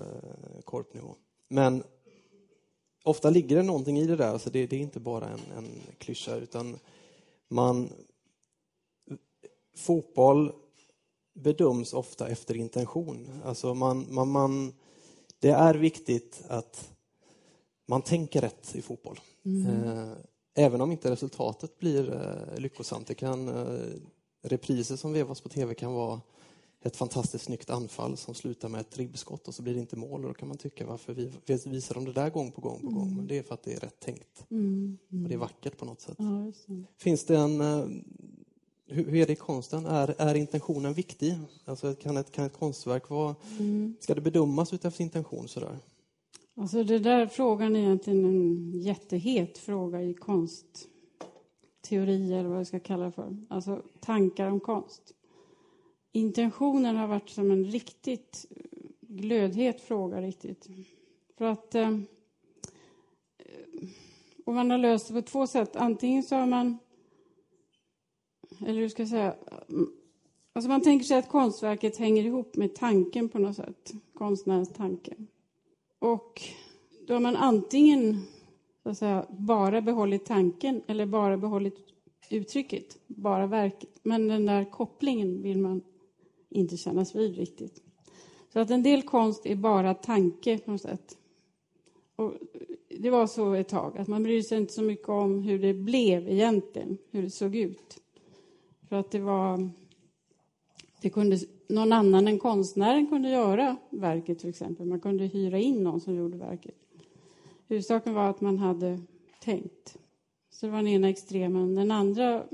korpnivå. 0.64 1.16
Men 1.48 1.82
ofta 3.04 3.30
ligger 3.30 3.56
det 3.56 3.62
någonting 3.62 3.98
i 3.98 4.06
det 4.06 4.16
där, 4.16 4.28
alltså 4.28 4.50
det, 4.50 4.66
det 4.66 4.76
är 4.76 4.80
inte 4.80 5.00
bara 5.00 5.28
en, 5.28 5.40
en 5.56 5.82
klyscha 5.98 6.36
utan 6.36 6.78
man... 7.48 7.92
Fotboll 9.76 10.52
bedöms 11.34 11.92
ofta 11.92 12.28
efter 12.28 12.56
intention. 12.56 13.42
Alltså 13.44 13.74
man, 13.74 14.14
man, 14.14 14.28
man, 14.28 14.72
det 15.38 15.50
är 15.50 15.74
viktigt 15.74 16.42
att 16.48 16.90
man 17.86 18.02
tänker 18.02 18.40
rätt 18.40 18.74
i 18.74 18.82
fotboll. 18.82 19.20
Mm. 19.44 19.84
Eh, 19.84 20.12
Även 20.58 20.80
om 20.80 20.92
inte 20.92 21.10
resultatet 21.10 21.78
blir 21.78 22.12
eh, 22.12 22.60
lyckosamt. 22.60 23.06
Det 23.06 23.14
kan, 23.14 23.48
eh, 23.48 23.94
repriser 24.42 24.96
som 24.96 25.12
vevas 25.12 25.40
på 25.40 25.48
tv 25.48 25.74
kan 25.74 25.92
vara 25.92 26.20
ett 26.82 26.96
fantastiskt 26.96 27.44
snyggt 27.44 27.70
anfall 27.70 28.16
som 28.16 28.34
slutar 28.34 28.68
med 28.68 28.80
ett 28.80 28.98
ribbskott 28.98 29.48
och 29.48 29.54
så 29.54 29.62
blir 29.62 29.74
det 29.74 29.80
inte 29.80 29.96
mål. 29.96 30.24
Och 30.24 30.28
då 30.28 30.34
kan 30.34 30.48
man 30.48 30.56
tycka 30.56 30.86
varför 30.86 31.14
vi 31.14 31.32
visar 31.70 31.94
de 31.94 32.04
det 32.04 32.12
där 32.12 32.30
gång 32.30 32.52
på 32.52 32.60
gång 32.60 32.80
på 32.80 32.88
gång. 32.88 33.06
Mm. 33.06 33.16
Men 33.16 33.26
det 33.26 33.38
är 33.38 33.42
för 33.42 33.54
att 33.54 33.62
det 33.62 33.72
är 33.72 33.80
rätt 33.80 34.00
tänkt. 34.00 34.46
Mm. 34.50 34.98
Mm. 35.12 35.24
Och 35.24 35.28
det 35.28 35.34
är 35.34 35.38
vackert 35.38 35.76
på 35.76 35.84
något 35.84 36.00
sätt. 36.00 36.16
Ja, 36.18 36.52
Finns 36.98 37.24
det 37.24 37.36
en... 37.36 37.60
Eh, 37.60 37.86
hur, 38.90 39.14
är 39.14 39.26
det 39.26 39.32
i 39.32 39.36
konsten? 39.36 39.86
Är, 39.86 40.14
är 40.18 40.34
intentionen 40.34 40.94
viktig? 40.94 41.34
Alltså 41.64 41.94
kan, 41.94 42.16
ett, 42.16 42.32
kan 42.32 42.44
ett 42.44 42.58
konstverk 42.58 43.10
vara... 43.10 43.34
Mm. 43.58 43.96
Ska 44.00 44.14
det 44.14 44.20
bedömas 44.20 44.72
utifrån 44.72 45.04
intention 45.04 45.48
sådär? 45.48 45.78
Alltså 46.56 46.84
det 46.84 46.98
där 46.98 47.26
frågan 47.26 47.76
är 47.76 47.80
egentligen 47.80 48.24
en 48.24 48.72
jättehet 48.80 49.58
fråga 49.58 50.02
i 50.02 50.14
konstteori 50.14 52.32
eller 52.32 52.48
vad 52.48 52.58
jag 52.58 52.66
ska 52.66 52.80
kalla 52.80 53.04
det 53.04 53.12
för. 53.12 53.36
Alltså 53.48 53.82
tankar 54.00 54.46
om 54.46 54.60
konst. 54.60 55.02
Intentionen 56.12 56.96
har 56.96 57.06
varit 57.06 57.28
som 57.28 57.50
en 57.50 57.64
riktigt 57.64 58.46
glödhet 59.00 59.80
fråga 59.80 60.20
riktigt. 60.20 60.68
För 61.38 61.44
att 61.44 61.74
eh, 61.74 61.98
och 64.44 64.54
man 64.54 64.70
har 64.70 64.78
löst 64.78 65.08
det 65.08 65.14
på 65.14 65.22
två 65.22 65.46
sätt. 65.46 65.76
Antingen 65.76 66.22
så 66.22 66.36
har 66.36 66.46
man 66.46 66.78
eller 68.66 68.80
hur 68.80 68.88
ska 68.88 69.02
jag 69.02 69.08
säga 69.08 69.34
Alltså 70.52 70.68
man 70.68 70.82
tänker 70.82 71.06
sig 71.06 71.18
att 71.18 71.28
konstverket 71.28 71.96
hänger 71.96 72.24
ihop 72.24 72.56
med 72.56 72.74
tanken 72.74 73.28
på 73.28 73.38
något 73.38 73.56
sätt. 73.56 73.92
Konstnärens 74.14 74.72
tanke. 74.72 75.14
Och 75.98 76.42
då 77.06 77.14
har 77.14 77.20
man 77.20 77.36
antingen 77.36 78.22
så 78.82 78.88
att 78.88 78.98
säga, 78.98 79.26
bara 79.30 79.80
behållit 79.80 80.26
tanken 80.26 80.82
eller 80.86 81.06
bara 81.06 81.36
behållit 81.36 81.78
uttrycket, 82.30 82.98
bara 83.06 83.46
verket. 83.46 84.00
Men 84.02 84.28
den 84.28 84.46
där 84.46 84.70
kopplingen 84.70 85.42
vill 85.42 85.58
man 85.58 85.82
inte 86.50 86.76
kännas 86.76 87.14
vid 87.14 87.36
riktigt. 87.36 87.82
Så 88.52 88.60
att 88.60 88.70
en 88.70 88.82
del 88.82 89.02
konst 89.02 89.46
är 89.46 89.56
bara 89.56 89.94
tanke 89.94 90.58
på 90.58 90.70
något 90.70 90.82
sätt. 90.82 91.18
Och 92.16 92.34
det 92.88 93.10
var 93.10 93.26
så 93.26 93.54
ett 93.54 93.68
tag, 93.68 93.98
att 93.98 94.08
man 94.08 94.22
brydde 94.22 94.42
sig 94.42 94.58
inte 94.58 94.72
så 94.72 94.82
mycket 94.82 95.08
om 95.08 95.42
hur 95.42 95.58
det 95.58 95.74
blev 95.74 96.28
egentligen, 96.28 96.98
hur 97.10 97.22
det 97.22 97.30
såg 97.30 97.56
ut. 97.56 98.00
För 98.88 98.96
att 98.96 99.10
det 99.10 99.20
var... 99.20 99.70
Det 101.00 101.10
kunde 101.10 101.38
någon 101.68 101.92
annan 101.92 102.28
än 102.28 102.38
konstnären 102.38 103.06
kunde 103.06 103.30
göra 103.30 103.76
verket 103.90 104.38
till 104.38 104.48
exempel. 104.50 104.86
Man 104.86 105.00
kunde 105.00 105.24
hyra 105.24 105.58
in 105.58 105.82
någon 105.82 106.00
som 106.00 106.14
gjorde 106.14 106.36
verket. 106.36 106.74
Huvudsaken 107.68 108.14
var 108.14 108.30
att 108.30 108.40
man 108.40 108.58
hade 108.58 109.00
tänkt. 109.42 109.98
Så 110.50 110.66
det 110.66 110.72
var 110.72 110.78
den 110.78 110.88
ena 110.88 111.08
extremen. 111.08 111.74
Den 111.74 111.90
andra 111.90 112.44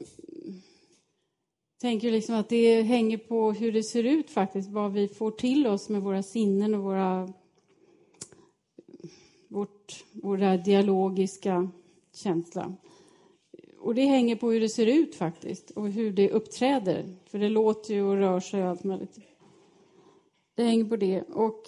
tänker 1.81 2.11
liksom 2.11 2.35
att 2.35 2.49
det 2.49 2.83
hänger 2.83 3.19
på 3.19 3.52
hur 3.52 3.73
det 3.73 3.83
ser 3.83 4.04
ut 4.04 4.31
faktiskt, 4.31 4.71
vad 4.71 4.93
vi 4.93 5.09
får 5.09 5.31
till 5.31 5.66
oss 5.66 5.88
med 5.88 6.02
våra 6.02 6.23
sinnen 6.23 6.75
och 6.75 6.83
våra 6.83 7.33
vårt, 9.49 10.04
våra 10.12 10.57
dialogiska 10.57 11.71
känsla. 12.14 12.75
Och 13.78 13.95
det 13.95 14.04
hänger 14.04 14.37
på 14.37 14.50
hur 14.50 14.61
det 14.61 14.69
ser 14.69 14.87
ut 14.87 15.14
faktiskt 15.14 15.71
och 15.71 15.88
hur 15.88 16.12
det 16.12 16.31
uppträder. 16.31 17.04
För 17.25 17.38
det 17.38 17.49
låter 17.49 17.95
ju 17.95 18.02
och 18.02 18.16
rör 18.16 18.40
sig 18.40 18.62
och 18.62 18.69
allt 18.69 18.85
möjligt. 18.85 19.19
Det 20.54 20.64
hänger 20.64 20.85
på 20.85 20.97
det. 20.97 21.23
Och 21.23 21.62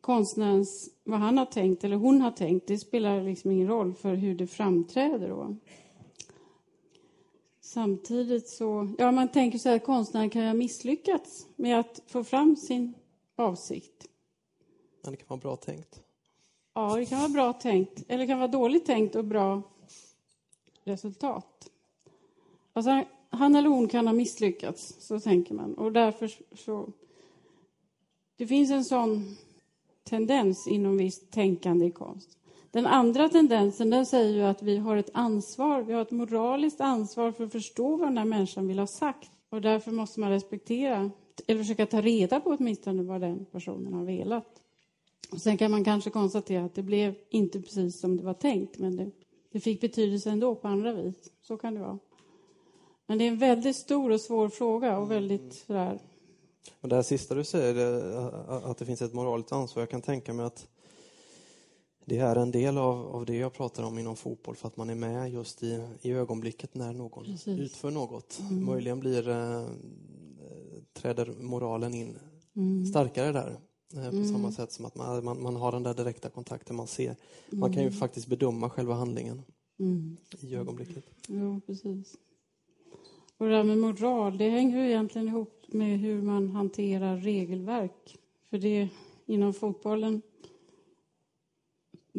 konstnärens 0.00 0.90
vad 1.04 1.20
han 1.20 1.38
har 1.38 1.46
tänkt 1.46 1.84
eller 1.84 1.96
hon 1.96 2.20
har 2.20 2.30
tänkt, 2.30 2.66
det 2.66 2.78
spelar 2.78 3.22
liksom 3.22 3.50
ingen 3.50 3.68
roll 3.68 3.94
för 3.94 4.14
hur 4.14 4.34
det 4.34 4.46
framträder 4.46 5.28
då. 5.28 5.56
Samtidigt 7.68 8.48
så, 8.48 8.88
ja 8.98 9.12
man 9.12 9.28
tänker 9.28 9.58
så 9.58 9.68
här, 9.68 9.78
konstnären 9.78 10.30
kan 10.30 10.42
ju 10.42 10.48
ha 10.48 10.54
misslyckats 10.54 11.46
med 11.56 11.80
att 11.80 12.02
få 12.06 12.24
fram 12.24 12.56
sin 12.56 12.94
avsikt. 13.36 14.08
Men 15.02 15.10
det 15.10 15.16
kan 15.16 15.26
vara 15.28 15.40
bra 15.40 15.56
tänkt. 15.56 16.02
Ja, 16.74 16.96
det 16.96 17.06
kan 17.06 17.18
vara 17.18 17.28
bra 17.28 17.52
tänkt, 17.52 18.04
eller 18.08 18.18
det 18.18 18.26
kan 18.26 18.38
vara 18.38 18.48
dåligt 18.48 18.86
tänkt 18.86 19.14
och 19.14 19.24
bra 19.24 19.62
resultat. 20.84 21.70
Alltså, 22.72 23.04
han 23.30 23.56
eller 23.56 23.68
hon 23.68 23.88
kan 23.88 24.06
ha 24.06 24.14
misslyckats, 24.14 24.96
så 24.98 25.20
tänker 25.20 25.54
man. 25.54 25.74
Och 25.74 25.92
därför 25.92 26.32
så... 26.56 26.92
Det 28.36 28.46
finns 28.46 28.70
en 28.70 28.84
sån 28.84 29.36
tendens 30.04 30.68
inom 30.68 30.96
visst 30.96 31.30
tänkande 31.30 31.86
i 31.86 31.90
konst. 31.90 32.37
Den 32.70 32.86
andra 32.86 33.28
tendensen 33.28 33.90
den 33.90 34.06
säger 34.06 34.34
ju 34.34 34.42
att 34.42 34.62
vi 34.62 34.76
har 34.76 34.96
ett 34.96 35.10
ansvar, 35.14 35.82
vi 35.82 35.92
har 35.92 36.02
ett 36.02 36.10
moraliskt 36.10 36.80
ansvar 36.80 37.32
för 37.32 37.44
att 37.44 37.52
förstå 37.52 37.96
vad 37.96 38.08
den 38.08 38.18
här 38.18 38.24
människan 38.24 38.68
vill 38.68 38.78
ha 38.78 38.86
sagt. 38.86 39.30
Och 39.50 39.60
därför 39.60 39.90
måste 39.90 40.20
man 40.20 40.30
respektera, 40.30 41.10
eller 41.46 41.62
försöka 41.62 41.86
ta 41.86 42.00
reda 42.00 42.40
på 42.40 42.50
åtminstone 42.50 43.02
vad 43.02 43.20
den 43.20 43.44
personen 43.44 43.92
har 43.92 44.04
velat. 44.04 44.62
Och 45.32 45.40
sen 45.40 45.56
kan 45.56 45.70
man 45.70 45.84
kanske 45.84 46.10
konstatera 46.10 46.64
att 46.64 46.74
det 46.74 46.82
blev 46.82 47.14
inte 47.30 47.60
precis 47.60 48.00
som 48.00 48.16
det 48.16 48.22
var 48.22 48.34
tänkt, 48.34 48.78
men 48.78 48.96
det, 48.96 49.10
det 49.52 49.60
fick 49.60 49.80
betydelse 49.80 50.30
ändå 50.30 50.54
på 50.54 50.68
andra 50.68 50.92
vis. 50.92 51.32
Så 51.42 51.56
kan 51.56 51.74
det 51.74 51.80
vara. 51.80 51.98
Men 53.06 53.18
det 53.18 53.24
är 53.24 53.28
en 53.28 53.38
väldigt 53.38 53.76
stor 53.76 54.10
och 54.10 54.20
svår 54.20 54.48
fråga 54.48 54.98
och 54.98 55.10
väldigt 55.10 55.54
sådär... 55.54 55.98
Och 56.80 56.88
det 56.88 56.96
här 56.96 57.02
sista 57.02 57.34
du 57.34 57.44
säger, 57.44 58.00
att 58.70 58.78
det 58.78 58.84
finns 58.84 59.02
ett 59.02 59.14
moraliskt 59.14 59.52
ansvar, 59.52 59.82
jag 59.82 59.90
kan 59.90 60.02
tänka 60.02 60.32
mig 60.32 60.46
att 60.46 60.68
det 62.08 62.18
är 62.18 62.36
en 62.36 62.50
del 62.50 62.78
av, 62.78 63.06
av 63.06 63.26
det 63.26 63.36
jag 63.36 63.52
pratar 63.52 63.82
om 63.82 63.98
inom 63.98 64.16
fotboll 64.16 64.56
för 64.56 64.68
att 64.68 64.76
man 64.76 64.90
är 64.90 64.94
med 64.94 65.32
just 65.32 65.62
i, 65.62 65.86
i 66.02 66.12
ögonblicket 66.12 66.74
när 66.74 66.92
någon 66.92 67.24
Precis. 67.24 67.60
utför 67.60 67.90
något. 67.90 68.40
Mm. 68.50 68.64
Möjligen 68.64 69.00
blir, 69.00 69.28
äh, 69.28 69.66
träder 70.92 71.32
moralen 71.40 71.94
in 71.94 72.18
mm. 72.56 72.86
starkare 72.86 73.32
där. 73.32 73.58
Äh, 73.94 74.10
på 74.10 74.16
mm. 74.16 74.28
samma 74.28 74.52
sätt 74.52 74.72
som 74.72 74.84
att 74.84 74.94
man, 74.94 75.24
man, 75.24 75.42
man, 75.42 75.56
har 75.56 75.72
den 75.72 75.82
där 75.82 75.94
direkta 75.94 76.28
kontakten, 76.28 76.76
man 76.76 76.86
ser. 76.86 77.16
Man 77.50 77.72
kan 77.72 77.82
ju 77.82 77.88
mm. 77.88 77.98
faktiskt 77.98 78.26
bedöma 78.26 78.70
själva 78.70 78.94
handlingen 78.94 79.42
mm. 79.78 80.16
i 80.40 80.54
ögonblicket. 80.54 81.04
Jo, 81.28 81.60
precis. 81.66 82.16
Och 83.38 83.46
det 83.46 83.52
där 83.52 83.64
med 83.64 83.78
moral, 83.78 84.38
det 84.38 84.48
hänger 84.48 84.78
ju 84.78 84.88
egentligen 84.88 85.28
ihop 85.28 85.64
med 85.68 85.98
hur 85.98 86.22
man 86.22 86.50
hanterar 86.50 87.16
regelverk. 87.16 88.18
För 88.50 88.58
det 88.58 88.88
inom 89.26 89.54
fotbollen 89.54 90.22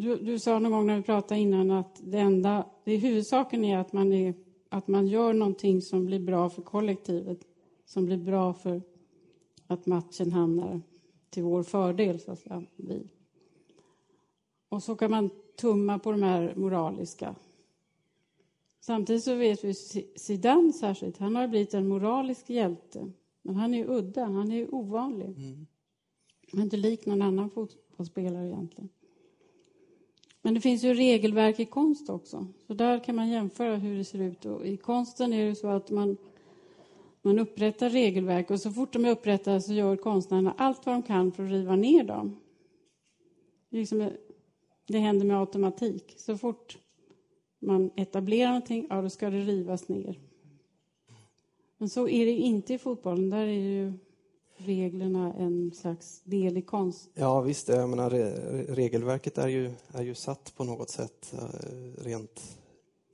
du, 0.00 0.16
du, 0.16 0.38
sa 0.38 0.58
någon 0.58 0.72
gång 0.72 0.86
när 0.86 0.96
vi 0.96 1.02
pratade 1.02 1.40
innan 1.40 1.70
att 1.70 2.00
det 2.04 2.18
enda, 2.18 2.66
det 2.84 2.96
huvudsaken 2.96 3.64
är 3.64 3.78
att 3.78 3.92
man, 3.92 4.12
är 4.12 4.34
att 4.68 4.88
man 4.88 5.06
gör 5.08 5.32
någonting 5.32 5.82
som 5.82 6.06
blir 6.06 6.20
bra 6.20 6.50
för 6.50 6.62
kollektivet, 6.62 7.46
som 7.84 8.06
blir 8.06 8.16
bra 8.16 8.54
för 8.54 8.82
att 9.66 9.86
matchen 9.86 10.32
hamnar 10.32 10.80
till 11.30 11.42
vår 11.42 11.62
fördel, 11.62 12.20
så 12.20 12.32
att 12.32 12.38
säga, 12.38 12.64
vi. 12.76 13.10
Och 14.68 14.82
så 14.82 14.96
kan 14.96 15.10
man 15.10 15.30
tumma 15.56 15.98
på 15.98 16.12
de 16.12 16.22
här 16.22 16.54
moraliska. 16.56 17.34
Samtidigt 18.80 19.24
så 19.24 19.34
vet 19.34 19.64
vi 19.64 19.74
Zidane 20.16 20.72
särskilt, 20.72 21.18
han 21.18 21.36
har 21.36 21.48
blivit 21.48 21.74
en 21.74 21.88
moralisk 21.88 22.50
hjälte. 22.50 23.12
Men 23.42 23.56
han 23.56 23.74
är 23.74 23.90
udda, 23.90 24.24
han 24.24 24.52
är 24.52 24.74
ovanlig. 24.74 25.26
Mm. 25.26 25.66
Han 26.50 26.60
är 26.60 26.64
inte 26.64 26.76
lik 26.76 27.06
någon 27.06 27.22
annan 27.22 27.50
fotbollsspelare 27.50 28.46
egentligen. 28.46 28.88
Men 30.42 30.54
det 30.54 30.60
finns 30.60 30.84
ju 30.84 30.94
regelverk 30.94 31.60
i 31.60 31.64
konst 31.64 32.10
också. 32.10 32.46
Så 32.66 32.74
där 32.74 33.04
kan 33.04 33.16
man 33.16 33.28
jämföra 33.28 33.76
hur 33.76 33.98
det 33.98 34.04
ser 34.04 34.18
ut. 34.18 34.44
Och 34.44 34.66
I 34.66 34.76
konsten 34.76 35.32
är 35.32 35.48
det 35.48 35.54
så 35.54 35.68
att 35.68 35.90
man, 35.90 36.16
man 37.22 37.38
upprättar 37.38 37.90
regelverk 37.90 38.50
och 38.50 38.60
så 38.60 38.70
fort 38.70 38.92
de 38.92 39.04
är 39.04 39.10
upprättade 39.10 39.60
så 39.60 39.72
gör 39.72 39.96
konstnärerna 39.96 40.54
allt 40.58 40.86
vad 40.86 40.94
de 40.94 41.02
kan 41.02 41.32
för 41.32 41.44
att 41.44 41.50
riva 41.50 41.76
ner 41.76 42.04
dem. 42.04 42.36
Det, 43.70 43.76
liksom, 43.76 44.10
det 44.86 44.98
händer 44.98 45.26
med 45.26 45.40
automatik. 45.40 46.14
Så 46.16 46.38
fort 46.38 46.78
man 47.58 47.90
etablerar 47.96 48.48
någonting, 48.48 48.86
ja 48.90 49.02
då 49.02 49.10
ska 49.10 49.30
det 49.30 49.40
rivas 49.40 49.88
ner. 49.88 50.20
Men 51.78 51.88
så 51.88 52.08
är 52.08 52.26
det 52.26 52.32
inte 52.32 52.74
i 52.74 52.78
fotbollen. 52.78 53.30
Där 53.30 53.46
är 53.46 53.52
ju 53.52 53.92
reglerna 54.64 55.34
en 55.38 55.72
slags 55.72 56.22
del 56.24 56.56
i 56.56 56.62
konst? 56.62 57.10
Ja 57.14 57.40
visst, 57.40 57.68
jag 57.68 57.88
menar, 57.88 58.10
regelverket 58.74 59.38
är 59.38 59.48
ju, 59.48 59.72
är 59.92 60.02
ju 60.02 60.14
satt 60.14 60.52
på 60.56 60.64
något 60.64 60.90
sätt 60.90 61.34
eh, 61.38 62.02
rent 62.04 62.58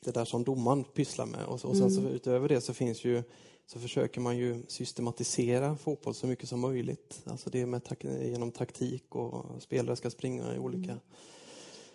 det 0.04 0.10
där 0.10 0.24
som 0.24 0.44
domaren 0.44 0.84
pysslar 0.84 1.26
med. 1.26 1.44
Och, 1.44 1.52
och 1.52 1.76
sen 1.76 1.88
mm. 1.88 1.90
så 1.90 2.00
utöver 2.08 2.48
det 2.48 2.60
så 2.60 2.74
finns 2.74 3.04
ju 3.04 3.22
så 3.66 3.78
försöker 3.78 4.20
man 4.20 4.36
ju 4.36 4.62
systematisera 4.68 5.76
fotboll 5.76 6.14
så 6.14 6.26
mycket 6.26 6.48
som 6.48 6.60
möjligt. 6.60 7.22
Alltså 7.24 7.50
det 7.50 7.66
med 7.66 7.84
tak 7.84 8.04
genom 8.04 8.50
taktik 8.50 9.14
och 9.14 9.62
spelare 9.62 9.96
ska 9.96 10.10
springa 10.10 10.54
i 10.54 10.58
olika 10.58 10.90
mm. 10.90 11.02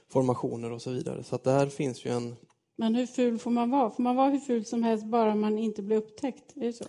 formationer 0.09 0.71
och 0.71 0.81
så 0.81 0.91
vidare. 0.91 1.23
Så 1.23 1.35
att 1.35 1.43
där 1.43 1.67
finns 1.67 2.05
ju 2.05 2.11
en... 2.11 2.35
Men 2.75 2.95
hur 2.95 3.05
ful 3.05 3.37
får 3.37 3.51
man 3.51 3.69
vara? 3.69 3.91
Får 3.91 4.03
man 4.03 4.15
vara 4.15 4.29
hur 4.29 4.39
ful 4.39 4.65
som 4.65 4.83
helst 4.83 5.05
bara 5.05 5.35
man 5.35 5.57
inte 5.57 5.81
blir 5.81 5.97
upptäckt? 5.97 6.57
Är 6.57 6.65
det 6.65 6.73
så? 6.73 6.85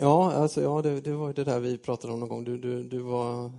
Ja, 0.00 0.32
alltså, 0.32 0.62
ja 0.62 0.82
det, 0.82 1.00
det 1.00 1.12
var 1.12 1.32
det 1.32 1.44
där 1.44 1.60
vi 1.60 1.78
pratade 1.78 2.12
om 2.12 2.20
någon 2.20 2.28
gång. 2.28 2.44
Du, 2.44 2.58
du, 2.58 2.82
du 2.82 2.98
var, 2.98 3.52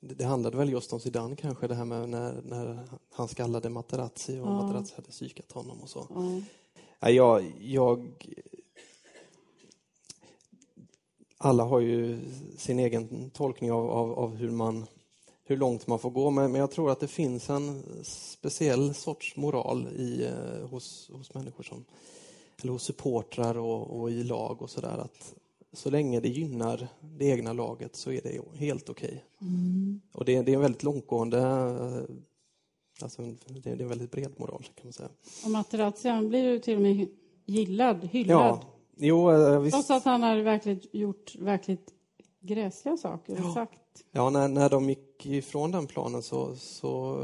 det 0.00 0.24
handlade 0.24 0.56
väl 0.56 0.72
just 0.72 0.92
om 0.92 1.00
Zidane 1.00 1.36
kanske, 1.36 1.66
det 1.66 1.74
här 1.74 1.84
med 1.84 2.08
när, 2.08 2.42
när 2.42 2.88
han 3.12 3.28
skallade 3.28 3.68
Materazzi 3.68 4.40
och 4.40 4.46
ja. 4.46 4.62
Materazzi 4.62 4.94
hade 4.96 5.08
psykat 5.08 5.52
honom 5.52 5.80
och 5.80 5.88
så. 5.88 6.06
Ja. 6.10 6.40
Ja, 7.00 7.10
jag, 7.10 7.52
jag... 7.60 8.14
Alla 11.38 11.64
har 11.64 11.80
ju 11.80 12.18
sin 12.56 12.78
egen 12.78 13.30
tolkning 13.30 13.72
av, 13.72 13.90
av, 13.90 14.12
av 14.12 14.36
hur, 14.36 14.50
man, 14.50 14.86
hur 15.44 15.56
långt 15.56 15.86
man 15.86 15.98
får 15.98 16.10
gå, 16.10 16.30
men, 16.30 16.52
men 16.52 16.60
jag 16.60 16.70
tror 16.70 16.90
att 16.90 17.00
det 17.00 17.08
finns 17.08 17.50
en 17.50 17.82
speciell 18.04 18.94
sorts 18.94 19.36
moral 19.36 19.88
i, 19.88 20.24
eh, 20.24 20.68
hos, 20.68 21.10
hos 21.12 21.34
människor 21.34 21.64
som 21.64 21.84
eller 22.62 22.72
hos 22.72 22.82
supportrar 22.82 23.58
och, 23.58 24.00
och 24.00 24.10
i 24.10 24.24
lag 24.24 24.62
och 24.62 24.70
sådär 24.70 24.98
att 24.98 25.34
så 25.72 25.90
länge 25.90 26.20
det 26.20 26.28
gynnar 26.28 26.88
det 27.00 27.24
egna 27.24 27.52
laget 27.52 27.96
så 27.96 28.12
är 28.12 28.20
det 28.22 28.58
helt 28.58 28.88
okej. 28.88 29.08
Okay. 29.08 29.48
Mm. 29.48 30.00
Och 30.12 30.24
det, 30.24 30.42
det, 30.42 30.52
är 30.52 30.54
en 30.54 30.60
väldigt 30.62 30.82
långtgående, 30.82 31.42
alltså 33.02 33.22
det, 33.46 33.70
är 33.70 33.80
en 33.80 33.88
väldigt 33.88 34.10
bred 34.10 34.32
moral 34.36 34.62
kan 34.62 34.86
man 34.86 34.92
säga. 34.92 35.08
Och 35.44 35.50
Materazzi 35.50 36.08
han 36.08 36.28
blir 36.28 36.44
ju 36.44 36.58
till 36.58 36.76
och 36.76 36.82
med 36.82 37.08
gillad, 37.46 38.04
hyllad. 38.04 38.36
Ja, 38.36 38.62
jo, 38.96 39.30
eh, 39.30 39.60
visst. 39.60 39.74
Trots 39.74 39.90
att 39.90 40.04
han 40.04 40.22
har 40.22 40.36
verkligen 40.36 40.80
gjort 40.92 41.34
verkligt 41.38 41.90
gräsliga 42.40 42.96
saker 42.96 43.36
ja. 43.42 43.54
sagt. 43.54 44.04
Ja, 44.12 44.30
när, 44.30 44.48
när 44.48 44.70
de 44.70 44.88
gick 44.88 45.26
ifrån 45.26 45.70
den 45.70 45.86
planen 45.86 46.22
så, 46.22 46.56
så 46.56 47.18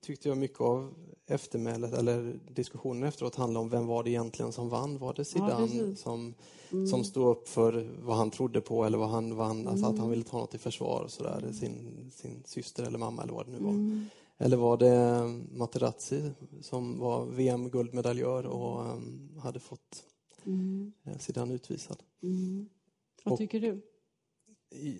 tyckte 0.00 0.28
jag 0.28 0.38
mycket 0.38 0.60
av 0.60 0.94
eftermälet 1.32 1.92
eller 1.92 2.38
diskussionen 2.54 3.02
efteråt 3.02 3.34
handlade 3.34 3.64
om 3.64 3.70
vem 3.70 3.86
var 3.86 4.04
det 4.04 4.10
egentligen 4.10 4.52
som 4.52 4.68
vann? 4.68 4.98
Var 4.98 5.14
det 5.14 5.24
Zidane 5.24 5.76
ja, 5.76 5.94
som, 5.96 6.34
mm. 6.72 6.86
som 6.86 7.04
stod 7.04 7.28
upp 7.28 7.48
för 7.48 7.90
vad 8.02 8.16
han 8.16 8.30
trodde 8.30 8.60
på 8.60 8.84
eller 8.84 8.98
vad 8.98 9.08
han 9.08 9.36
vann, 9.36 9.60
mm. 9.60 9.68
alltså 9.68 9.86
att 9.86 9.92
han 9.92 9.98
mm. 9.98 10.10
ville 10.10 10.24
ta 10.24 10.38
något 10.38 10.54
i 10.54 10.58
försvar 10.58 11.02
och 11.02 11.10
sådär, 11.10 11.52
sin, 11.52 12.10
sin 12.14 12.42
syster 12.44 12.82
eller 12.82 12.98
mamma 12.98 13.22
eller 13.22 13.32
vad 13.32 13.46
det 13.46 13.52
nu 13.52 13.58
var. 13.58 13.70
Mm. 13.70 14.06
Eller 14.38 14.56
var 14.56 14.76
det 14.76 15.22
Materazzi 15.58 16.30
som 16.60 16.98
var 16.98 17.26
VM-guldmedaljör 17.26 18.46
och 18.46 18.80
um, 18.80 19.38
hade 19.42 19.60
fått 19.60 20.04
mm. 20.44 20.92
Eh, 21.04 21.18
Zidane 21.18 21.54
utvisad? 21.54 22.02
Mm. 22.22 22.68
Vad 23.24 23.32
och, 23.32 23.38
tycker 23.38 23.60
du? 23.60 23.82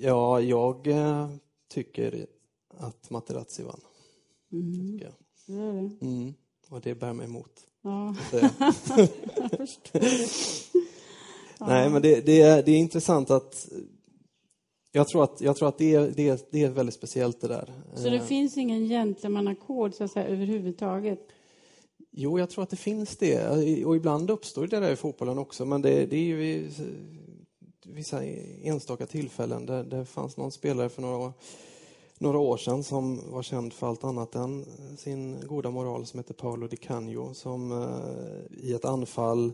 Ja, 0.01 0.41
jag 0.41 0.87
äh, 0.87 1.31
tycker 1.69 2.27
att 2.69 3.11
Materazzi 3.11 3.63
vann. 3.63 3.81
Mm. 4.53 5.01
Det. 5.53 6.07
Mm, 6.07 6.35
och 6.69 6.81
det 6.81 6.95
bär 6.95 7.13
mig 7.13 7.27
emot. 7.27 7.67
Ja. 7.83 8.15
jag 8.33 9.51
förstår 9.57 10.01
det. 10.01 10.29
Nej, 11.67 11.91
men 11.91 12.03
det, 12.03 12.27
det, 12.27 12.41
är, 12.41 12.63
det 12.63 12.73
är 12.73 12.79
intressant 12.79 13.31
att 13.31 13.69
jag 14.93 15.09
tror 15.09 15.25
att, 15.25 15.41
jag 15.41 15.57
tror 15.57 15.69
att 15.69 15.79
det, 15.79 15.95
är, 15.95 16.13
det, 16.17 16.29
är, 16.29 16.39
det 16.51 16.63
är 16.63 16.71
väldigt 16.71 16.95
speciellt 16.95 17.41
det 17.41 17.49
där. 17.49 17.73
Så 17.95 18.09
det 18.09 18.17
eh. 18.17 18.23
finns 18.25 18.57
ingen 18.57 18.89
gentlemannakod 18.89 19.95
så 19.95 20.05
att 20.05 20.11
säga, 20.11 20.27
överhuvudtaget? 20.27 21.29
Jo, 22.11 22.39
jag 22.39 22.51
tror 22.51 22.63
att 22.63 22.71
det 22.71 22.77
finns 22.77 23.17
det. 23.17 23.49
Och 23.85 23.97
ibland 23.97 24.31
uppstår 24.31 24.67
det 24.67 24.81
där 24.81 24.93
i 24.93 24.97
fotbollen 24.97 25.39
också, 25.39 25.65
men 25.65 25.83
det, 25.83 26.07
det 26.07 26.17
är 26.17 26.25
ju 26.25 26.37
vid 26.37 26.73
vissa 27.87 28.25
enstaka 28.63 29.07
tillfällen. 29.07 29.67
där 29.67 29.85
det 29.85 30.05
fanns 30.05 30.37
någon 30.37 30.53
spelare 30.53 30.89
för 30.89 31.03
några 31.03 31.17
år 31.17 31.33
några 32.23 32.39
år 32.39 32.57
sedan 32.57 32.85
som 32.85 33.31
var 33.31 33.43
känd 33.43 33.73
för 33.73 33.87
allt 33.87 34.05
annat 34.05 34.35
än 34.35 34.65
sin 34.97 35.47
goda 35.47 35.71
moral 35.71 36.07
som 36.07 36.19
heter 36.19 36.35
Paolo 36.35 36.69
Di 36.69 36.77
Canio 36.77 37.35
som 37.35 37.73
eh, 37.73 38.59
i 38.65 38.73
ett 38.73 38.85
anfall 38.85 39.53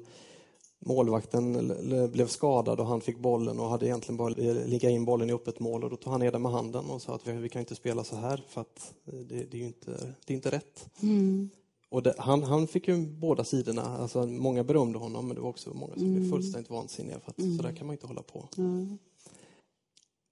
målvakten 0.79 1.73
blev 2.13 2.27
skadad 2.27 2.81
och 2.81 2.87
han 2.87 3.01
fick 3.01 3.19
bollen 3.19 3.61
och 3.61 3.69
hade 3.69 3.87
egentligen 3.87 4.17
bara 4.17 4.29
ligga 4.67 4.91
in 4.91 5.05
bollen 5.05 5.31
i 5.31 5.33
öppet 5.33 5.61
mål 5.61 5.85
och 5.85 5.91
då 5.91 5.97
tog 5.97 6.13
han 6.13 6.21
ner 6.21 6.33
den 6.33 6.43
med 6.43 6.53
handen 6.53 6.91
och 6.91 7.03
sa 7.03 7.15
att 7.15 7.27
vi, 7.27 7.33
vi 7.33 7.49
kan 7.49 7.61
inte 7.61 7.75
spela 7.75 8.05
så 8.05 8.17
här 8.17 8.45
för 8.49 8.61
att 8.61 8.95
det, 9.05 9.45
det 9.51 9.55
är 9.55 9.61
ju 9.61 9.67
inte, 9.67 10.15
det 10.27 10.33
är 10.33 10.37
inte 10.37 10.51
rätt. 10.51 10.91
Mm. 11.03 11.51
Och 11.91 12.03
det, 12.03 12.15
han, 12.19 12.43
han 12.43 12.67
fick 12.67 12.89
ju 12.89 13.07
båda 13.07 13.45
sidorna. 13.45 13.83
Alltså, 13.83 14.27
många 14.27 14.65
berömde 14.65 14.99
honom 14.99 15.27
men 15.27 15.35
det 15.35 15.43
var 15.43 15.49
också 15.49 15.75
många 15.75 15.95
som 15.95 16.07
mm. 16.07 16.15
blev 16.15 16.31
fullständigt 16.31 16.71
vansinniga 16.71 17.21
för 17.21 17.31
att 17.31 17.39
mm. 17.39 17.57
så 17.57 17.63
där 17.63 17.73
kan 17.73 17.87
man 17.87 17.95
inte 17.95 18.07
hålla 18.07 18.23
på. 18.23 18.49
Mm. 18.59 18.99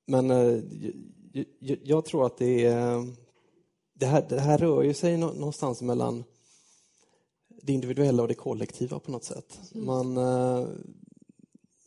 Men 0.06 0.30
eh, 0.30 0.62
jag, 1.58 1.78
jag, 1.82 2.04
tror 2.04 2.26
att 2.26 2.38
det 2.38 2.64
är 2.64 3.06
det 3.94 4.06
här, 4.06 4.26
det 4.28 4.40
här 4.40 4.58
rör 4.58 4.82
ju 4.82 4.94
sig 4.94 5.16
någonstans 5.16 5.82
mellan 5.82 6.24
det 7.62 7.72
individuella 7.72 8.22
och 8.22 8.28
det 8.28 8.34
kollektiva 8.34 8.98
på 8.98 9.10
något 9.10 9.24
sätt. 9.24 9.60
Mm. 9.74 9.86
Man, 9.86 10.16
eh, 10.16 10.68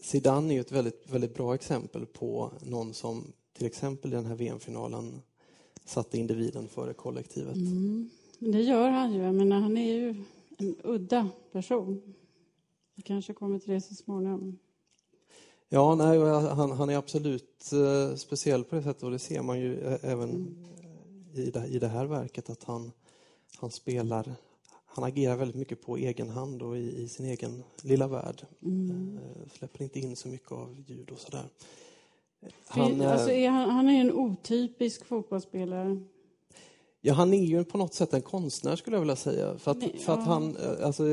Zidane 0.02 0.54
är 0.54 0.56
ju 0.56 0.62
ett 0.62 0.72
väldigt, 0.72 1.10
väldigt 1.12 1.36
bra 1.36 1.56
exempel 1.56 2.06
på 2.06 2.52
någon 2.62 2.94
som 2.94 3.34
till 3.54 3.68
exempel 3.68 4.14
i 4.14 4.16
den 4.16 4.26
här 4.26 4.36
VM-finalen 4.36 5.22
satte 5.86 6.18
individen 6.18 6.68
före 6.68 6.94
kollektivet. 6.94 7.56
Mm. 7.56 8.10
Det 8.40 8.62
gör 8.62 8.90
han 8.90 9.14
ju. 9.14 9.22
Jag 9.22 9.36
menar, 9.36 9.60
han 9.60 9.78
är 9.78 9.94
ju 9.94 10.24
en 10.58 10.76
udda 10.84 11.30
person. 11.52 12.16
Vi 12.96 13.02
kanske 13.02 13.34
kommer 13.34 13.60
till 13.60 13.74
det 13.74 13.82
så 13.82 13.96
småningom. 13.96 14.60
Ja, 15.70 15.96
nej, 15.96 16.20
han, 16.20 16.72
han 16.72 16.90
är 16.90 16.98
absolut 16.98 17.72
uh, 17.74 18.16
speciell 18.16 18.64
på 18.64 18.76
det 18.76 18.84
sättet 18.84 19.04
och 19.04 19.12
det 19.12 19.20
ser 19.20 19.42
man 19.42 19.60
ju 19.60 19.80
även 20.02 20.30
mm. 20.30 20.56
i, 21.34 21.52
det, 21.52 21.68
i 21.68 21.80
det 21.80 21.88
här 21.88 22.06
verket 22.06 22.50
att 22.50 22.64
han, 22.64 22.92
han 23.60 23.72
spelar 23.72 24.36
han 24.86 25.04
agerar 25.04 25.36
väldigt 25.36 25.58
mycket 25.58 25.82
på 25.82 25.98
egen 25.98 26.30
hand 26.30 26.62
och 26.62 26.78
i, 26.78 27.04
i 27.04 27.08
sin 27.08 27.26
egen 27.26 27.64
lilla 27.84 28.08
värld. 28.08 28.46
Mm. 28.64 29.18
Uh, 29.18 29.50
släpper 29.58 29.84
inte 29.84 30.00
in 30.00 30.16
så 30.16 30.28
mycket 30.28 30.52
av 30.52 30.84
ljud 30.88 31.12
och 31.12 31.20
sådär. 31.20 31.46
Han, 32.68 33.02
alltså 33.02 33.32
är 33.32 33.50
han, 33.50 33.70
han 33.70 33.90
är 33.90 34.02
en 34.02 34.12
otypisk 34.12 35.06
fotbollsspelare. 35.06 36.02
Ja, 37.02 37.14
han 37.14 37.34
är 37.34 37.44
ju 37.44 37.64
på 37.64 37.78
något 37.78 37.94
sätt 37.94 38.14
en 38.14 38.22
konstnär 38.22 38.76
skulle 38.76 38.96
jag 38.96 39.02
vilja 39.02 39.16
säga. 39.16 39.58
För 39.58 39.72
att, 39.72 39.78
Nej, 39.78 39.98
för 39.98 40.14
att 40.14 40.26
han, 40.26 40.58
eh, 40.58 40.86
alltså, 40.86 41.04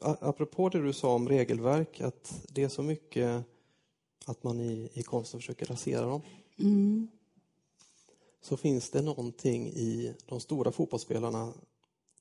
apropå 0.00 0.68
det 0.68 0.82
du 0.82 0.92
sa 0.92 1.14
om 1.14 1.28
regelverk, 1.28 2.00
att 2.00 2.46
det 2.48 2.62
är 2.62 2.68
så 2.68 2.82
mycket 2.82 3.44
att 4.26 4.42
man 4.42 4.60
i, 4.60 4.88
i 4.92 5.02
konsten 5.02 5.40
försöker 5.40 5.66
rasera 5.66 6.06
dem. 6.06 6.22
Mm. 6.58 7.08
Så 8.40 8.56
finns 8.56 8.90
det 8.90 9.02
någonting 9.02 9.66
i 9.66 10.14
de 10.26 10.40
stora 10.40 10.72
fotbollsspelarna, 10.72 11.52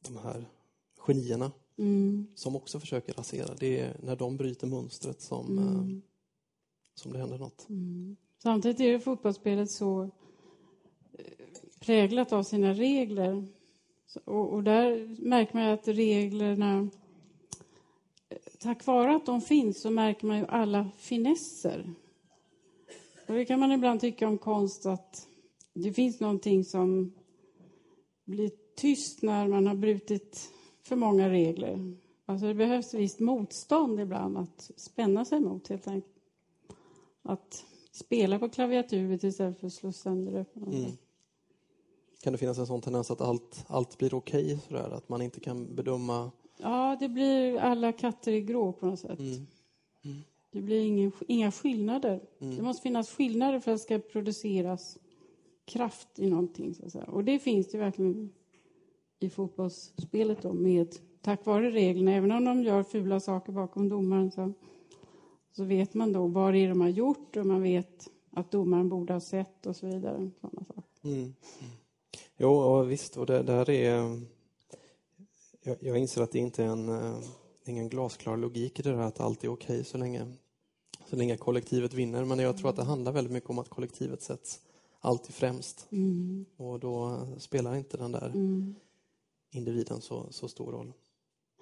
de 0.01 0.17
här 0.17 0.45
genierna, 0.97 1.51
mm. 1.77 2.27
som 2.35 2.55
också 2.55 2.79
försöker 2.79 3.13
rasera. 3.13 3.55
Det 3.59 3.79
är 3.79 3.97
när 4.03 4.15
de 4.15 4.37
bryter 4.37 4.67
mönstret 4.67 5.21
som, 5.21 5.57
mm. 5.57 5.79
eh, 5.79 6.01
som 6.95 7.13
det 7.13 7.19
händer 7.19 7.37
något. 7.37 7.69
Mm. 7.69 8.15
Samtidigt 8.43 8.79
är 8.79 8.99
fotbollsspelet 8.99 9.71
så 9.71 10.09
präglat 11.79 12.33
av 12.33 12.43
sina 12.43 12.73
regler. 12.73 13.47
Och, 14.25 14.53
och 14.53 14.63
där 14.63 15.15
märker 15.19 15.53
man 15.53 15.69
att 15.69 15.87
reglerna... 15.87 16.89
Tack 18.59 18.85
vare 18.85 19.15
att 19.15 19.25
de 19.25 19.41
finns 19.41 19.81
så 19.81 19.89
märker 19.89 20.27
man 20.27 20.37
ju 20.37 20.45
alla 20.45 20.91
finesser. 20.97 21.93
Och 23.27 23.33
det 23.33 23.45
kan 23.45 23.59
man 23.59 23.71
ibland 23.71 24.01
tycka 24.01 24.27
om 24.27 24.37
konst 24.37 24.85
att 24.85 25.27
det 25.73 25.93
finns 25.93 26.19
någonting 26.19 26.63
som 26.65 27.13
blir 28.25 28.51
tyst 28.75 29.21
när 29.21 29.47
man 29.47 29.67
har 29.67 29.75
brutit 29.75 30.49
för 30.83 30.95
många 30.95 31.29
regler. 31.29 31.97
Alltså 32.25 32.47
det 32.47 32.53
behövs 32.53 32.93
visst 32.93 33.19
motstånd 33.19 33.99
ibland 33.99 34.37
att 34.37 34.71
spänna 34.75 35.25
sig 35.25 35.39
mot 35.39 35.67
helt 35.67 35.87
enkelt. 35.87 36.13
Att 37.21 37.65
spela 37.91 38.39
på 38.39 38.49
klaviaturet 38.49 39.23
istället 39.23 39.59
för 39.59 39.67
att 39.67 39.73
slå 39.73 39.91
sönder 39.91 40.31
det 40.31 40.61
mm. 40.61 40.91
Kan 42.23 42.33
det 42.33 42.37
finnas 42.39 42.57
en 42.57 42.67
sån 42.67 42.81
tendens 42.81 43.11
att 43.11 43.21
allt, 43.21 43.65
allt 43.67 43.97
blir 43.97 44.13
okej? 44.13 44.59
Okay, 44.69 44.79
att 44.79 45.09
man 45.09 45.21
inte 45.21 45.39
kan 45.39 45.75
bedöma? 45.75 46.31
Ja, 46.57 46.97
det 46.99 47.09
blir 47.09 47.57
alla 47.57 47.91
katter 47.91 48.31
i 48.31 48.41
grå 48.41 48.71
på 48.71 48.85
något 48.85 48.99
sätt. 48.99 49.19
Mm. 49.19 49.47
Mm. 50.05 50.17
Det 50.51 50.61
blir 50.61 50.81
ingen, 50.81 51.11
inga 51.27 51.51
skillnader. 51.51 52.21
Mm. 52.39 52.55
Det 52.55 52.61
måste 52.61 52.81
finnas 52.81 53.09
skillnader 53.09 53.59
för 53.59 53.71
att 53.71 53.77
det 53.77 53.83
ska 53.83 53.99
produceras 53.99 54.97
kraft 55.65 56.19
i 56.19 56.29
någonting. 56.29 56.75
Så. 56.87 56.99
Och 57.07 57.23
det 57.23 57.39
finns 57.39 57.71
det 57.71 57.77
verkligen 57.77 58.33
i 59.19 59.29
fotbollsspelet 59.29 60.41
då, 60.41 60.53
med, 60.53 60.95
tack 61.21 61.45
vare 61.45 61.71
reglerna. 61.71 62.11
Även 62.11 62.31
om 62.31 62.45
de 62.45 62.63
gör 62.63 62.83
fula 62.83 63.19
saker 63.19 63.51
bakom 63.51 63.89
domaren 63.89 64.31
så, 64.31 64.53
så 65.51 65.63
vet 65.63 65.93
man 65.93 66.13
då 66.13 66.27
vad 66.27 66.53
det 66.53 66.59
är 66.59 66.69
de 66.69 66.81
har 66.81 66.89
gjort 66.89 67.37
och 67.37 67.45
man 67.45 67.61
vet 67.61 68.09
att 68.31 68.51
domaren 68.51 68.89
borde 68.89 69.13
ha 69.13 69.19
sett 69.19 69.65
och 69.65 69.75
så 69.75 69.87
vidare. 69.87 70.31
Sådana 70.41 70.65
saker. 70.65 70.83
Mm. 71.03 71.17
mm. 71.19 71.33
Jo, 72.37 72.83
visst. 72.83 73.17
Och 73.17 73.25
det 73.25 73.43
där 73.43 73.69
är... 73.69 74.21
Jag, 75.67 75.77
jag 75.79 75.97
inser 75.97 76.21
att 76.21 76.31
det 76.31 76.39
inte 76.39 76.63
är 76.63 76.67
en, 76.67 76.89
eh, 76.89 77.19
ingen 77.65 77.89
glasklar 77.89 78.37
logik 78.37 78.79
i 78.79 78.83
det 78.83 78.91
där 78.91 78.97
att 78.97 79.19
allt 79.19 79.43
är 79.43 79.47
okej 79.47 79.73
okay 79.73 79.83
så 79.83 79.97
länge, 79.97 80.25
så 81.09 81.15
länge 81.15 81.37
kollektivet 81.37 81.93
vinner. 81.93 82.25
Men 82.25 82.39
jag 82.39 82.57
tror 82.57 82.69
att 82.69 82.75
det 82.75 82.83
handlar 82.83 83.11
väldigt 83.11 83.33
mycket 83.33 83.49
om 83.49 83.59
att 83.59 83.69
kollektivet 83.69 84.21
sätts 84.21 84.59
alltid 84.99 85.35
främst. 85.35 85.87
Mm. 85.91 86.45
Och 86.57 86.79
då 86.79 87.19
spelar 87.37 87.75
inte 87.75 87.97
den 87.97 88.11
där 88.11 88.27
mm. 88.27 88.75
individen 89.51 90.01
så, 90.01 90.27
så 90.29 90.47
stor 90.47 90.71
roll. 90.71 90.93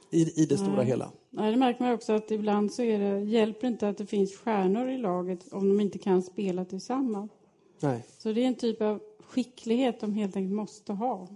I, 0.09 0.43
i 0.43 0.45
det 0.45 0.57
stora 0.57 0.75
Nej. 0.75 0.85
hela. 0.85 1.11
Nej, 1.29 1.51
det 1.51 1.57
märker 1.57 1.83
man 1.83 1.93
också 1.93 2.13
att 2.13 2.31
ibland 2.31 2.73
så 2.73 2.81
är 2.81 2.99
det, 2.99 3.19
hjälper 3.19 3.67
inte 3.67 3.89
att 3.89 3.97
det 3.97 4.05
finns 4.05 4.35
stjärnor 4.35 4.89
i 4.89 4.97
laget 4.97 5.53
om 5.53 5.69
de 5.69 5.79
inte 5.79 5.97
kan 5.97 6.23
spela 6.23 6.65
tillsammans. 6.65 7.31
Nej. 7.79 8.05
Så 8.17 8.33
det 8.33 8.43
är 8.43 8.47
en 8.47 8.55
typ 8.55 8.81
av 8.81 9.01
skicklighet 9.19 9.99
de 9.99 10.13
helt 10.13 10.35
enkelt 10.35 10.55
måste 10.55 10.93
ha. 10.93 11.27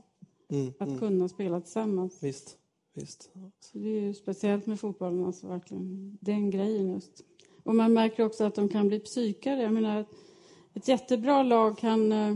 Mm, 0.50 0.74
att 0.80 0.88
mm. 0.88 1.00
kunna 1.00 1.30
spela 1.30 1.62
tillsammans. 1.62 2.24
Visst, 2.24 2.58
visst. 2.94 3.30
Så 3.60 3.78
det 3.78 3.90
är 3.90 4.02
ju 4.02 4.14
speciellt 4.14 4.66
med 4.66 4.80
fotbollen, 4.80 5.26
alltså 5.26 5.48
verkligen 5.48 6.18
den 6.22 6.50
grejen 6.50 6.94
just. 6.94 7.24
Och 7.64 7.76
man 7.76 7.94
märker 7.94 8.26
också 8.26 8.44
att 8.44 8.56
de 8.56 8.70
kan 8.70 8.88
bli 8.88 9.00
psykade. 9.00 9.62
Jag 9.62 9.74
menar, 9.74 10.06
ett 10.74 10.88
jättebra 10.88 11.44
lag 11.44 11.78
kan 11.78 12.12
eh, 12.12 12.36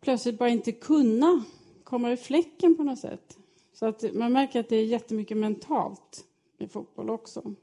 plötsligt 0.00 0.38
bara 0.38 0.48
inte 0.48 0.72
kunna 0.72 1.44
komma 1.84 2.12
i 2.12 2.16
fläcken 2.16 2.76
på 2.76 2.82
något 2.82 2.98
sätt. 2.98 3.38
Så 3.72 3.86
att 3.86 4.04
man 4.14 4.32
märker 4.32 4.60
att 4.60 4.68
det 4.68 4.76
är 4.76 4.84
jättemycket 4.84 5.36
mentalt 5.36 6.24
i 6.58 6.68
fotboll 6.68 7.10
också. 7.10 7.54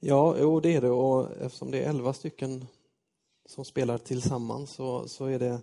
Ja, 0.00 0.36
jo, 0.40 0.60
det 0.60 0.74
är 0.74 0.80
det. 0.80 0.90
Och 0.90 1.30
eftersom 1.40 1.70
det 1.70 1.82
är 1.82 1.88
elva 1.88 2.12
stycken 2.12 2.66
som 3.46 3.64
spelar 3.64 3.98
tillsammans 3.98 4.70
så, 4.70 5.08
så 5.08 5.26
är 5.26 5.38
det 5.38 5.60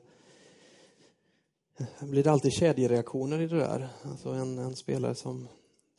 blir 1.99 2.23
det 2.23 2.31
alltid 2.31 2.53
kedjereaktioner 2.53 3.41
i 3.41 3.47
det 3.47 3.57
där. 3.57 3.89
Alltså 4.03 4.29
en, 4.29 4.57
en 4.57 4.75
spelare 4.75 5.15
som 5.15 5.47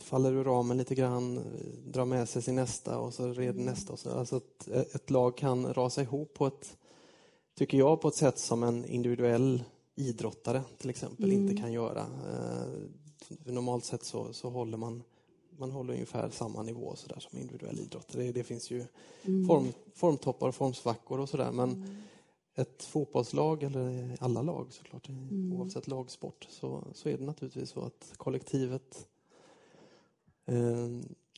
faller 0.03 0.33
ur 0.33 0.45
ramen 0.45 0.79
lite 0.79 0.95
grann, 0.95 1.41
drar 1.87 2.05
med 2.05 2.29
sig 2.29 2.43
sin 2.43 2.55
nästa 2.55 2.99
och 2.99 3.15
så 3.15 3.33
red 3.33 3.55
mm. 3.55 3.65
nästa. 3.65 3.93
Och 3.93 3.99
så. 3.99 4.11
Alltså 4.11 4.37
ett, 4.37 4.69
ett, 4.95 5.11
lag 5.11 5.37
kan 5.37 5.75
rasa 5.75 6.03
ihop 6.03 6.35
på 6.35 6.47
ett, 6.47 6.77
tycker 7.59 7.79
jag, 7.79 8.01
på 8.01 8.09
ett 8.09 8.15
sätt 8.15 8.39
som 8.39 8.63
en 8.63 8.85
individuell 8.85 9.65
idrottare 9.95 10.63
till 10.79 10.91
exempel 10.91 11.25
mm. 11.25 11.43
inte 11.43 11.63
kan 11.63 11.73
göra. 11.73 12.01
Eh, 12.01 13.53
normalt 13.53 13.85
sett 13.85 14.05
så, 14.05 14.33
så 14.33 14.51
håller 14.51 14.77
man 14.77 15.03
man 15.59 15.71
håller 15.71 15.93
ungefär 15.95 16.31
samma 16.31 16.63
nivå 16.63 16.97
så 16.97 17.09
där, 17.09 17.21
som 17.21 17.39
individuell 17.39 17.81
idrottare. 17.81 18.23
Det, 18.23 18.33
det 18.33 18.45
finns 18.45 18.71
ju 18.71 18.85
mm. 19.23 19.47
form, 19.47 19.73
formtoppar 19.95 20.49
och 20.49 20.55
formsvackor 20.55 21.21
och 21.21 21.29
sådär 21.29 21.53
men 21.53 21.73
mm 21.73 21.97
ett 22.55 22.85
fotbollslag, 22.85 23.63
eller 23.63 24.17
alla 24.21 24.43
lag 24.43 24.73
såklart, 24.73 25.09
mm. 25.09 25.53
oavsett 25.53 25.89
lagsport, 25.89 26.47
så, 26.51 26.85
så 26.93 27.09
är 27.09 27.19
det 27.19 27.25
naturligtvis 27.25 27.71
så 27.71 27.81
att 27.81 28.13
kollektivet 28.17 29.09
eh, 30.47 30.89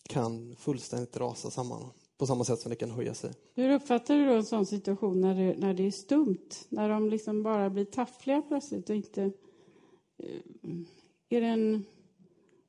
kan 0.09 0.57
fullständigt 0.57 1.17
rasa 1.17 1.51
samman 1.51 1.91
på 2.19 2.27
samma 2.27 2.45
sätt 2.45 2.61
som 2.61 2.71
det 2.71 2.77
kan 2.77 2.91
höja 2.91 3.15
sig. 3.15 3.33
Hur 3.55 3.71
uppfattar 3.71 4.15
du 4.15 4.27
då 4.27 4.33
en 4.33 4.45
sån 4.45 4.67
situation 4.67 5.21
när 5.21 5.35
det, 5.35 5.55
när 5.59 5.75
det 5.75 5.87
är 5.87 5.91
stumt? 5.91 6.49
När 6.69 6.89
de 6.89 7.09
liksom 7.09 7.43
bara 7.43 7.71
blir 7.71 7.85
taffliga 7.85 8.43
plötsligt 8.43 8.91
och 8.91 8.97
inte... 8.97 9.23
Eh, 10.19 10.41
är 11.29 11.41
det 11.41 11.47
en 11.47 11.85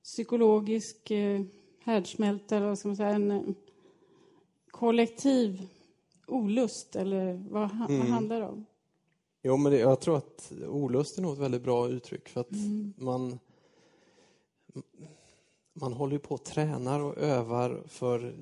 psykologisk 0.04 1.12
eh, 1.12 1.42
härdsmälta 1.80 2.58
eller 2.58 2.68
vad 2.68 2.80
ska 2.80 2.88
man 2.88 2.96
säga, 2.96 3.10
en 3.10 3.32
eh, 3.32 3.42
kollektiv 4.72 5.68
olust 6.28 6.96
eller 6.96 7.44
vad, 7.50 7.72
mm. 7.72 8.00
vad 8.00 8.08
handlar 8.08 8.40
det 8.40 8.48
om? 8.48 8.66
Jo, 9.44 9.58
men 9.58 9.72
det, 9.72 9.78
jag 9.78 10.00
tror 10.00 10.18
att 10.18 10.52
olust 10.68 11.18
är 11.18 11.22
nog 11.22 11.34
ett 11.34 11.40
väldigt 11.40 11.64
bra 11.64 11.90
uttryck 11.90 12.30
för 12.30 12.42
att 12.42 12.52
mm. 12.52 12.94
man 12.98 13.40
man 15.76 15.94
håller 15.94 16.14
ju 16.14 16.20
på 16.20 16.34
och 16.34 16.44
tränar 16.44 17.00
och 17.00 17.18
övar 17.18 17.84
för, 17.88 18.36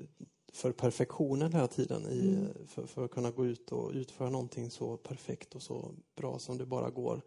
för 0.52 0.72
perfektionen 0.72 1.52
hela 1.52 1.66
tiden 1.66 2.06
i, 2.06 2.28
mm. 2.28 2.48
för, 2.66 2.86
för, 2.86 3.04
att 3.04 3.10
kunna 3.10 3.30
gå 3.30 3.46
ut 3.46 3.72
och 3.72 3.90
utföra 3.92 4.30
någonting 4.30 4.70
så 4.70 4.96
perfekt 4.96 5.54
och 5.54 5.62
så 5.62 5.90
bra 6.16 6.38
som 6.38 6.58
det 6.58 6.66
bara 6.66 6.90
går. 6.90 7.20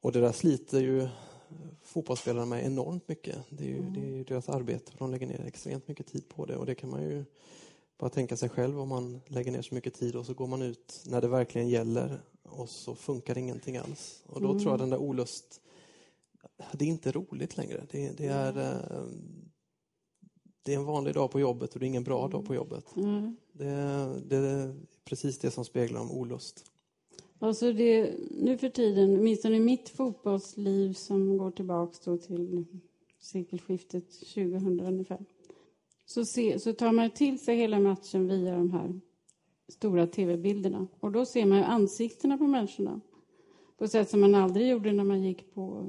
Och 0.00 0.12
det 0.12 0.20
där 0.20 0.32
sliter 0.32 0.80
ju 0.80 1.08
fotbollsspelare 1.82 2.46
med 2.46 2.64
enormt 2.66 3.08
mycket. 3.08 3.36
Det 3.48 3.64
är 3.64 3.68
ju, 3.68 3.82
det 3.82 4.00
är 4.00 4.10
ju 4.10 4.24
deras 4.24 4.48
arbete. 4.48 4.92
De 4.98 5.10
lägger 5.10 5.26
ner 5.26 5.44
extremt 5.46 5.88
mycket 5.88 6.06
tid 6.06 6.28
på 6.28 6.46
det 6.46 6.56
och 6.56 6.66
det 6.66 6.74
kan 6.74 6.90
man 6.90 7.02
ju 7.02 7.24
bara 8.04 8.10
tänka 8.10 8.36
sig 8.36 8.48
själv 8.48 8.80
om 8.80 8.88
man 8.88 9.20
lägger 9.26 9.52
ner 9.52 9.62
så 9.62 9.74
mycket 9.74 9.94
tid 9.94 10.16
och 10.16 10.26
så 10.26 10.34
går 10.34 10.46
man 10.46 10.62
ut 10.62 11.04
när 11.06 11.20
det 11.20 11.28
verkligen 11.28 11.68
gäller 11.68 12.20
och 12.42 12.68
så 12.68 12.94
funkar 12.94 13.38
ingenting 13.38 13.76
alls. 13.76 14.22
Och 14.26 14.40
då 14.40 14.50
mm. 14.50 14.62
tror 14.62 14.72
jag 14.72 14.80
den 14.80 14.90
där 14.90 14.98
olust, 14.98 15.60
det 16.72 16.84
är 16.84 16.88
inte 16.88 17.12
roligt 17.12 17.56
längre. 17.56 17.86
Det, 17.90 18.18
det 18.18 18.26
är 18.26 18.58
eh, 18.58 19.04
det 20.62 20.74
är 20.74 20.76
en 20.76 20.84
vanlig 20.84 21.14
dag 21.14 21.30
på 21.30 21.40
jobbet 21.40 21.74
och 21.74 21.80
det 21.80 21.86
är 21.86 21.88
ingen 21.88 22.04
bra 22.04 22.28
dag 22.28 22.46
på 22.46 22.54
jobbet. 22.54 22.96
Mm. 22.96 23.36
Det, 23.52 23.64
det, 24.26 24.36
är 24.36 24.74
precis 25.04 25.38
det 25.38 25.50
som 25.50 25.64
speglar 25.64 26.00
om 26.00 26.12
olust. 26.12 26.64
Alltså 27.38 27.72
det, 27.72 28.14
nu 28.30 28.58
för 28.58 28.68
tiden, 28.68 29.18
åtminstone 29.18 29.56
i 29.56 29.60
mitt 29.60 29.88
fotbollsliv 29.88 30.92
som 30.92 31.38
går 31.38 31.50
tillbaka 31.50 32.16
till 32.16 32.64
sekelskiftet 33.20 34.10
2000 34.10 34.80
ungefär, 34.80 35.24
så, 36.06 36.24
se, 36.24 36.58
så 36.58 36.72
tar 36.72 36.92
man 36.92 37.10
till 37.10 37.38
sig 37.38 37.56
hela 37.56 37.80
matchen 37.80 38.28
via 38.28 38.56
de 38.56 38.70
här 38.70 39.00
stora 39.68 40.06
tv-bilderna. 40.06 40.86
Och 41.00 41.12
då 41.12 41.24
ser 41.24 41.46
man 41.46 41.58
ju 41.58 41.64
ansiktena 41.64 42.38
på 42.38 42.46
människorna 42.46 43.00
på 43.78 43.84
ett 43.84 43.90
sätt 43.90 44.10
som 44.10 44.20
man 44.20 44.34
aldrig 44.34 44.68
gjorde 44.68 44.92
när 44.92 45.04
man 45.04 45.22
gick 45.22 45.54
på, 45.54 45.86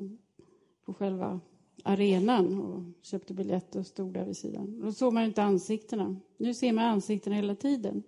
på 0.86 0.93
själva 0.93 1.39
arenan 1.84 2.60
och 2.60 3.06
köpte 3.06 3.34
biljett 3.34 3.75
och 3.75 3.86
stod 3.86 4.13
där 4.13 4.25
vid 4.25 4.38
sidan. 4.38 4.80
Då 4.82 4.91
såg 4.91 5.13
man 5.13 5.23
inte 5.23 5.43
ansiktena. 5.43 6.15
Nu 6.38 6.54
ser 6.54 6.73
man 6.73 6.86
ansiktena 6.86 7.36
hela 7.36 7.56
tiden. 7.56 8.04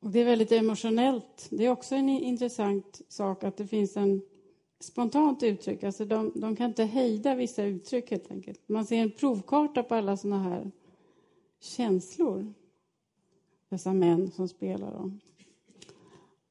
Och 0.00 0.10
det 0.10 0.20
är 0.20 0.24
väldigt 0.24 0.52
emotionellt. 0.52 1.48
Det 1.50 1.66
är 1.66 1.70
också 1.70 1.94
en 1.94 2.08
intressant 2.08 3.00
sak 3.08 3.44
att 3.44 3.56
det 3.56 3.66
finns 3.66 3.96
en 3.96 4.20
spontant 4.80 5.42
uttryck. 5.42 5.84
Alltså 5.84 6.04
de, 6.04 6.32
de 6.34 6.56
kan 6.56 6.66
inte 6.66 6.84
hejda 6.84 7.34
vissa 7.34 7.64
uttryck 7.64 8.10
helt 8.10 8.30
enkelt. 8.30 8.68
Man 8.68 8.86
ser 8.86 8.96
en 8.96 9.10
provkarta 9.10 9.82
på 9.82 9.94
alla 9.94 10.16
såna 10.16 10.42
här 10.42 10.70
känslor. 11.60 12.54
Dessa 13.68 13.92
män 13.92 14.30
som 14.30 14.48
spelar 14.48 14.92
dem. 14.92 15.20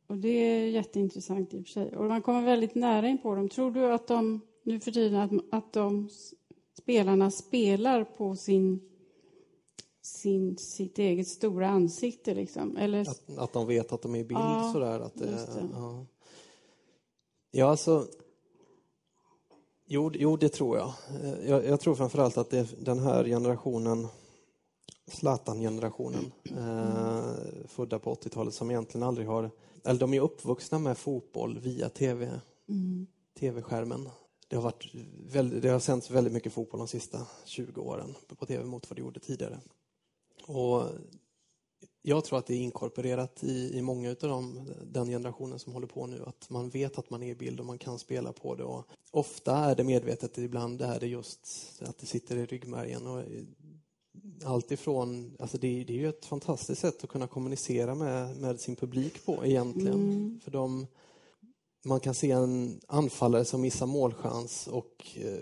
Och 0.08 0.18
det 0.18 0.30
är 0.30 0.68
jätteintressant 0.68 1.54
i 1.54 1.62
och 1.62 1.64
för 1.64 1.72
sig. 1.72 1.96
Och 1.96 2.06
man 2.06 2.22
kommer 2.22 2.42
väldigt 2.42 2.76
nära 2.76 3.08
in 3.08 3.18
på 3.18 3.36
dem. 3.36 3.50
Tror 3.50 3.72
du 3.72 3.94
att 3.94 4.08
de 4.08 4.42
nu 4.64 4.80
för 4.80 4.92
tiden 4.92 5.20
att, 5.20 5.32
att 5.52 5.74
de 5.74 6.10
spelarna 6.78 7.32
spelar 7.32 8.04
på 8.04 8.36
sin, 8.36 8.82
sin, 10.02 10.58
sitt 10.58 11.00
eget 11.00 11.28
stora 11.28 11.70
ansikte. 11.70 12.34
Liksom. 12.34 12.78
Eller... 12.78 13.02
Att, 13.02 13.38
att 13.38 13.54
de 13.54 13.68
vet 13.68 13.92
att 13.92 14.02
de 14.02 14.16
är 14.16 14.20
i 14.20 14.24
bild 14.24 14.40
ja, 14.40 14.72
sådär. 14.74 15.00
Att 15.00 15.16
det, 15.16 15.26
det. 15.26 15.70
Ja. 15.74 16.06
ja, 17.52 17.70
alltså... 17.70 18.08
Jo, 19.90 20.12
jo, 20.14 20.38
det 20.38 20.50
tror 20.50 20.78
jag. 20.78 20.94
Jag, 21.46 21.66
jag 21.66 21.80
tror 21.80 21.96
framförallt 21.96 22.38
att 22.38 22.50
det, 22.50 22.86
den 22.86 23.00
här 23.00 23.26
generationen 23.26 24.08
Zlatan-generationen, 25.08 26.32
eh, 26.44 27.68
födda 27.68 28.00
på 28.00 28.14
80-talet, 28.14 28.54
som 28.54 28.72
egentligen 28.72 29.08
aldrig 29.08 29.28
har... 29.28 29.52
Eller 29.84 30.00
de 30.00 30.14
är 30.14 30.20
uppvuxna 30.20 30.80
med 30.80 30.98
fotboll 30.98 31.60
via 31.60 31.90
tv, 31.90 32.40
mm. 32.70 33.08
tv-skärmen 33.40 34.10
det 34.48 34.56
har, 34.56 34.64
varit 34.64 34.90
väldigt, 35.28 35.62
det 35.62 35.70
har 35.70 35.80
sänts 35.80 36.12
väldigt 36.12 36.34
mycket 36.34 36.54
fotboll 36.54 36.80
de 36.80 36.88
sista 36.88 37.28
20 37.46 37.82
åren 37.82 38.16
på 38.28 38.46
tv 38.46 38.66
mot 38.66 38.90
vad 38.90 38.98
det 38.98 39.02
gjorde 39.02 39.20
tidigare. 39.20 39.60
Och 40.46 40.84
jag 42.02 42.26
tror 42.26 42.40
att 42.40 42.46
det 42.46 42.54
är 42.54 42.62
inkorporerat 42.62 43.44
i, 43.44 43.78
i 43.78 43.82
många 43.82 44.10
av 44.10 44.16
dem, 44.16 44.70
den 44.86 45.08
generationen 45.08 45.60
som 45.60 45.74
håller 45.74 45.88
på 45.88 46.08
nu, 46.08 46.24
att 46.26 46.50
man 46.50 46.70
vet 46.70 46.98
att 46.98 47.10
man 47.10 47.24
är 47.24 47.32
i 47.32 47.36
bild 47.36 47.60
och 47.60 47.66
man 47.66 47.78
kan 47.78 48.00
spela 48.00 48.34
på 48.34 48.56
det. 48.56 48.64
Och 48.64 48.86
ofta 49.12 49.58
är 49.58 49.76
det 49.76 49.84
medvetet, 49.84 50.38
ibland 50.38 50.82
är 50.82 51.00
det 51.00 51.08
just 51.08 51.48
att 51.82 51.98
det 51.98 52.06
sitter 52.06 52.38
i 52.38 52.46
ryggmärgen. 52.46 53.08
Och 53.08 53.24
allt 54.46 54.72
ifrån, 54.72 55.36
alltså 55.40 55.58
det, 55.58 55.84
det 55.84 55.94
är 55.94 55.98
ju 55.98 56.10
ett 56.10 56.26
fantastiskt 56.26 56.82
sätt 56.82 57.04
att 57.04 57.10
kunna 57.10 57.28
kommunicera 57.28 57.96
med, 57.96 58.38
med 58.38 58.60
sin 58.60 58.76
publik 58.76 59.26
på 59.26 59.46
egentligen. 59.46 60.10
Mm. 60.10 60.40
För 60.44 60.52
de 60.52 60.88
man 61.86 62.00
kan 62.00 62.14
se 62.14 62.32
en 62.32 62.80
anfallare 62.88 63.46
som 63.46 63.62
missar 63.62 63.86
målchans 63.86 64.68
och 64.68 65.08
eh, 65.16 65.40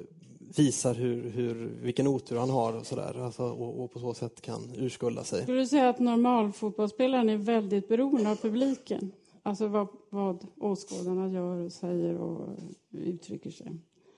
visar 0.58 0.94
hur, 0.94 1.30
hur, 1.30 1.72
vilken 1.82 2.08
otur 2.08 2.38
han 2.38 2.50
har 2.50 2.74
och, 2.74 2.86
sådär, 2.86 3.22
alltså, 3.22 3.44
och, 3.44 3.84
och, 3.84 3.92
på 3.92 4.00
så 4.00 4.14
sätt 4.14 4.42
kan 4.42 4.74
urskulda 4.76 5.24
sig. 5.24 5.44
Skulle 5.44 5.60
du 5.60 5.68
säga 5.68 5.90
att 5.90 6.00
normalfotbollsspelaren 6.00 7.30
är 7.30 7.38
väldigt 7.38 7.88
beroende 7.88 8.32
av 8.32 8.36
publiken? 8.36 9.12
Alltså 9.44 9.68
vad, 9.68 9.88
vad 10.10 10.48
åskådarna 10.58 11.30
gör 11.30 11.58
och 11.58 11.72
säger 11.72 12.18
och 12.18 12.48
uttrycker 12.92 13.52
sig. 13.52 13.72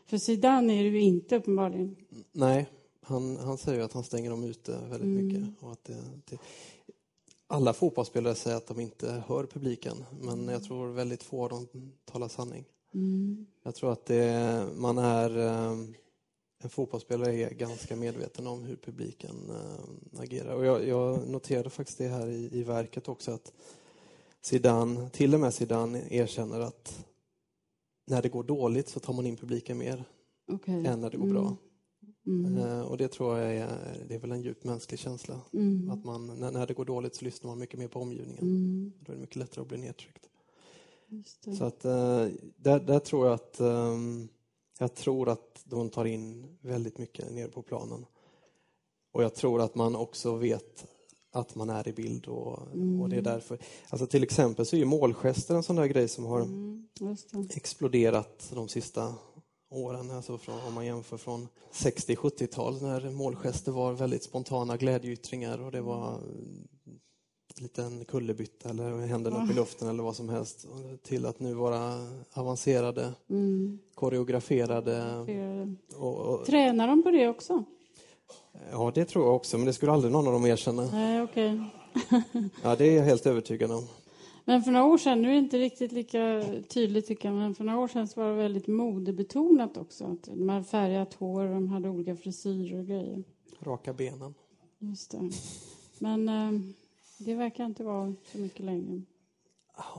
För 0.05 0.17
Zidane 0.17 0.73
är 0.73 0.83
det 0.83 0.89
ju 0.89 1.01
inte 1.01 1.35
uppenbarligen. 1.35 1.95
Nej, 2.31 2.69
han, 3.07 3.37
han 3.37 3.57
säger 3.57 3.79
att 3.83 3.93
han 3.93 4.03
stänger 4.03 4.29
dem 4.29 4.43
ute 4.43 4.71
väldigt 4.71 5.01
mm. 5.01 5.25
mycket. 5.25 5.63
Och 5.63 5.71
att 5.71 5.83
det, 5.83 5.97
det, 6.25 6.37
alla 7.47 7.73
fotbollsspelare 7.73 8.35
säger 8.35 8.57
att 8.57 8.67
de 8.67 8.79
inte 8.79 9.23
hör 9.27 9.45
publiken, 9.45 10.05
men 10.21 10.47
jag 10.47 10.63
tror 10.63 10.87
väldigt 10.87 11.23
få 11.23 11.43
av 11.43 11.49
dem 11.49 11.67
talar 12.05 12.27
sanning. 12.27 12.65
Mm. 12.93 13.45
Jag 13.63 13.75
tror 13.75 13.91
att 13.91 14.05
det, 14.05 14.67
man 14.75 14.97
är... 14.97 15.37
Eh, 15.37 15.77
en 16.59 16.69
fotbollsspelare 16.69 17.35
är 17.35 17.49
ganska 17.49 17.95
medveten 17.95 18.47
om 18.47 18.63
hur 18.63 18.75
publiken 18.75 19.35
äh, 19.49 20.21
agerar. 20.21 20.55
Och 20.55 20.65
jag, 20.65 20.87
jag, 20.87 21.27
noterade 21.27 21.69
faktiskt 21.69 21.97
det 21.97 22.07
här 22.07 22.27
i, 22.27 22.49
i 22.51 22.63
verket 22.63 23.07
också 23.07 23.31
att 23.31 23.53
Zidane, 24.41 25.09
till 25.09 25.33
och 25.33 25.39
med 25.39 25.53
Zidane 25.53 26.03
erkänner 26.09 26.59
att 26.59 27.05
när 28.05 28.21
det 28.21 28.29
går 28.29 28.43
dåligt 28.43 28.89
så 28.89 28.99
tar 28.99 29.13
man 29.13 29.25
in 29.25 29.35
publiken 29.35 29.77
mer 29.77 30.03
okay. 30.47 30.85
än 30.85 31.01
när 31.01 31.09
det 31.09 31.17
går 31.17 31.25
mm. 31.25 31.35
bra. 31.35 31.57
Mm. 32.27 32.57
Eh, 32.57 32.81
och 32.81 32.97
det 32.97 33.07
tror 33.07 33.37
jag 33.37 33.55
är, 33.55 34.05
det 34.07 34.15
är 34.15 34.19
väl 34.19 34.31
en 34.31 34.41
djup 34.41 34.63
mänsklig 34.63 34.99
känsla. 34.99 35.41
Mm. 35.53 35.89
Att 35.89 36.03
man, 36.03 36.39
när, 36.39 36.51
när 36.51 36.67
det 36.67 36.73
går 36.73 36.85
dåligt 36.85 37.15
så 37.15 37.25
lyssnar 37.25 37.49
man 37.49 37.59
mycket 37.59 37.79
mer 37.79 37.87
på 37.87 37.99
omgivningen. 37.99 38.43
Mm. 38.43 38.91
Då 38.99 39.11
är 39.11 39.15
det 39.15 39.21
mycket 39.21 39.35
lättare 39.35 39.61
att 39.61 39.67
bli 39.67 39.77
nedtryckt. 39.77 40.29
Så 41.57 41.63
att 41.63 41.85
eh, 41.85 42.27
där, 42.55 42.79
där, 42.79 42.99
tror 42.99 43.25
jag 43.27 43.33
att 43.33 43.59
um, 43.59 44.27
jag 44.79 44.95
tror 44.95 45.29
att 45.29 45.63
de 45.63 45.89
tar 45.89 46.05
in 46.05 46.57
väldigt 46.61 46.97
mycket 46.97 47.31
nere 47.31 47.47
på 47.47 47.61
planen. 47.61 48.05
Och 49.11 49.23
jag 49.23 49.35
tror 49.35 49.61
att 49.61 49.75
man 49.75 49.95
också 49.95 50.35
vet 50.35 50.85
att 51.31 51.55
man 51.55 51.69
är 51.69 51.87
i 51.87 51.93
bild 51.93 52.27
och, 52.27 52.71
mm. 52.73 53.01
och 53.01 53.09
det 53.09 53.15
är 53.17 53.21
därför. 53.21 53.59
Alltså 53.89 54.07
till 54.07 54.23
exempel 54.23 54.65
så 54.65 54.75
är 54.75 54.85
målgester 54.85 55.55
en 55.55 55.63
sån 55.63 55.75
där 55.75 55.85
grej 55.85 56.07
som 56.07 56.25
har 56.25 56.41
mm, 56.41 56.87
exploderat 57.55 58.51
de 58.53 58.67
sista 58.67 59.15
åren, 59.69 60.11
alltså 60.11 60.37
från, 60.37 60.59
om 60.67 60.73
man 60.73 60.85
jämför 60.85 61.17
från 61.17 61.47
60-70-tal 61.71 62.81
när 62.81 63.11
målgester 63.11 63.71
var 63.71 63.93
väldigt 63.93 64.23
spontana 64.23 64.77
glädjeyttringar 64.77 65.61
och 65.61 65.71
det 65.71 65.81
var 65.81 66.19
en 67.57 67.63
liten 67.63 68.05
kullerbytta 68.05 68.69
eller 68.69 69.05
händerna 69.05 69.43
upp 69.43 69.51
i 69.51 69.53
luften 69.53 69.87
eller 69.87 70.03
vad 70.03 70.15
som 70.15 70.29
helst 70.29 70.67
till 71.03 71.25
att 71.25 71.39
nu 71.39 71.53
vara 71.53 72.07
avancerade, 72.33 73.13
mm. 73.29 73.79
koreograferade. 73.95 75.25
Och, 75.95 76.17
och, 76.17 76.45
Tränar 76.45 76.87
de 76.87 77.03
på 77.03 77.11
det 77.11 77.27
också? 77.27 77.63
Ja, 78.71 78.91
det 78.95 79.05
tror 79.05 79.25
jag 79.25 79.35
också, 79.35 79.57
men 79.57 79.65
det 79.65 79.73
skulle 79.73 79.91
aldrig 79.91 80.11
någon 80.11 80.27
av 80.27 80.33
dem 80.33 80.45
erkänna. 80.45 80.89
Nej, 80.91 81.21
okay. 81.21 81.59
ja, 82.63 82.75
det 82.75 82.85
är 82.85 82.97
jag 82.97 83.03
helt 83.03 83.25
övertygad 83.25 83.71
om. 83.71 83.87
Men 84.49 84.61
för 84.61 84.71
några 84.71 84.85
år 84.85 84.97
sedan, 84.97 85.21
nu 85.21 85.27
är 85.27 85.33
det 85.33 85.39
inte 85.39 85.57
riktigt 85.57 85.91
lika 85.91 86.43
tydligt 86.67 87.07
tycker 87.07 87.29
jag, 87.29 87.37
men 87.37 87.55
för 87.55 87.63
några 87.63 87.79
år 87.79 87.87
sedan 87.87 88.07
så 88.07 88.19
var 88.19 88.29
det 88.29 88.35
väldigt 88.35 88.67
modebetonat 88.67 89.77
också. 89.77 90.05
Att 90.05 90.23
de 90.23 90.49
hade 90.49 90.63
färgat 90.63 91.13
hår 91.13 91.45
och 91.45 91.53
de 91.53 91.69
hade 91.69 91.89
olika 91.89 92.15
frisyrer 92.15 92.79
och 92.79 92.85
grejer. 92.85 93.23
Raka 93.59 93.93
benen. 93.93 94.33
Just 94.79 95.11
det. 95.11 95.31
Men 95.99 96.29
eh, 96.29 96.61
det 97.17 97.35
verkar 97.35 97.65
inte 97.65 97.83
vara 97.83 98.15
så 98.31 98.37
mycket 98.37 98.65
längre. 98.65 99.01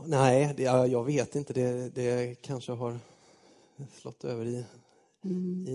Nej, 0.06 0.54
det, 0.56 0.62
jag 0.62 1.04
vet 1.04 1.36
inte. 1.36 1.52
Det, 1.52 1.94
det 1.94 2.42
kanske 2.42 2.72
har 2.72 2.98
slått 3.92 4.24
över 4.24 4.46
i, 4.46 4.64
mm. 5.24 5.66
i 5.66 5.74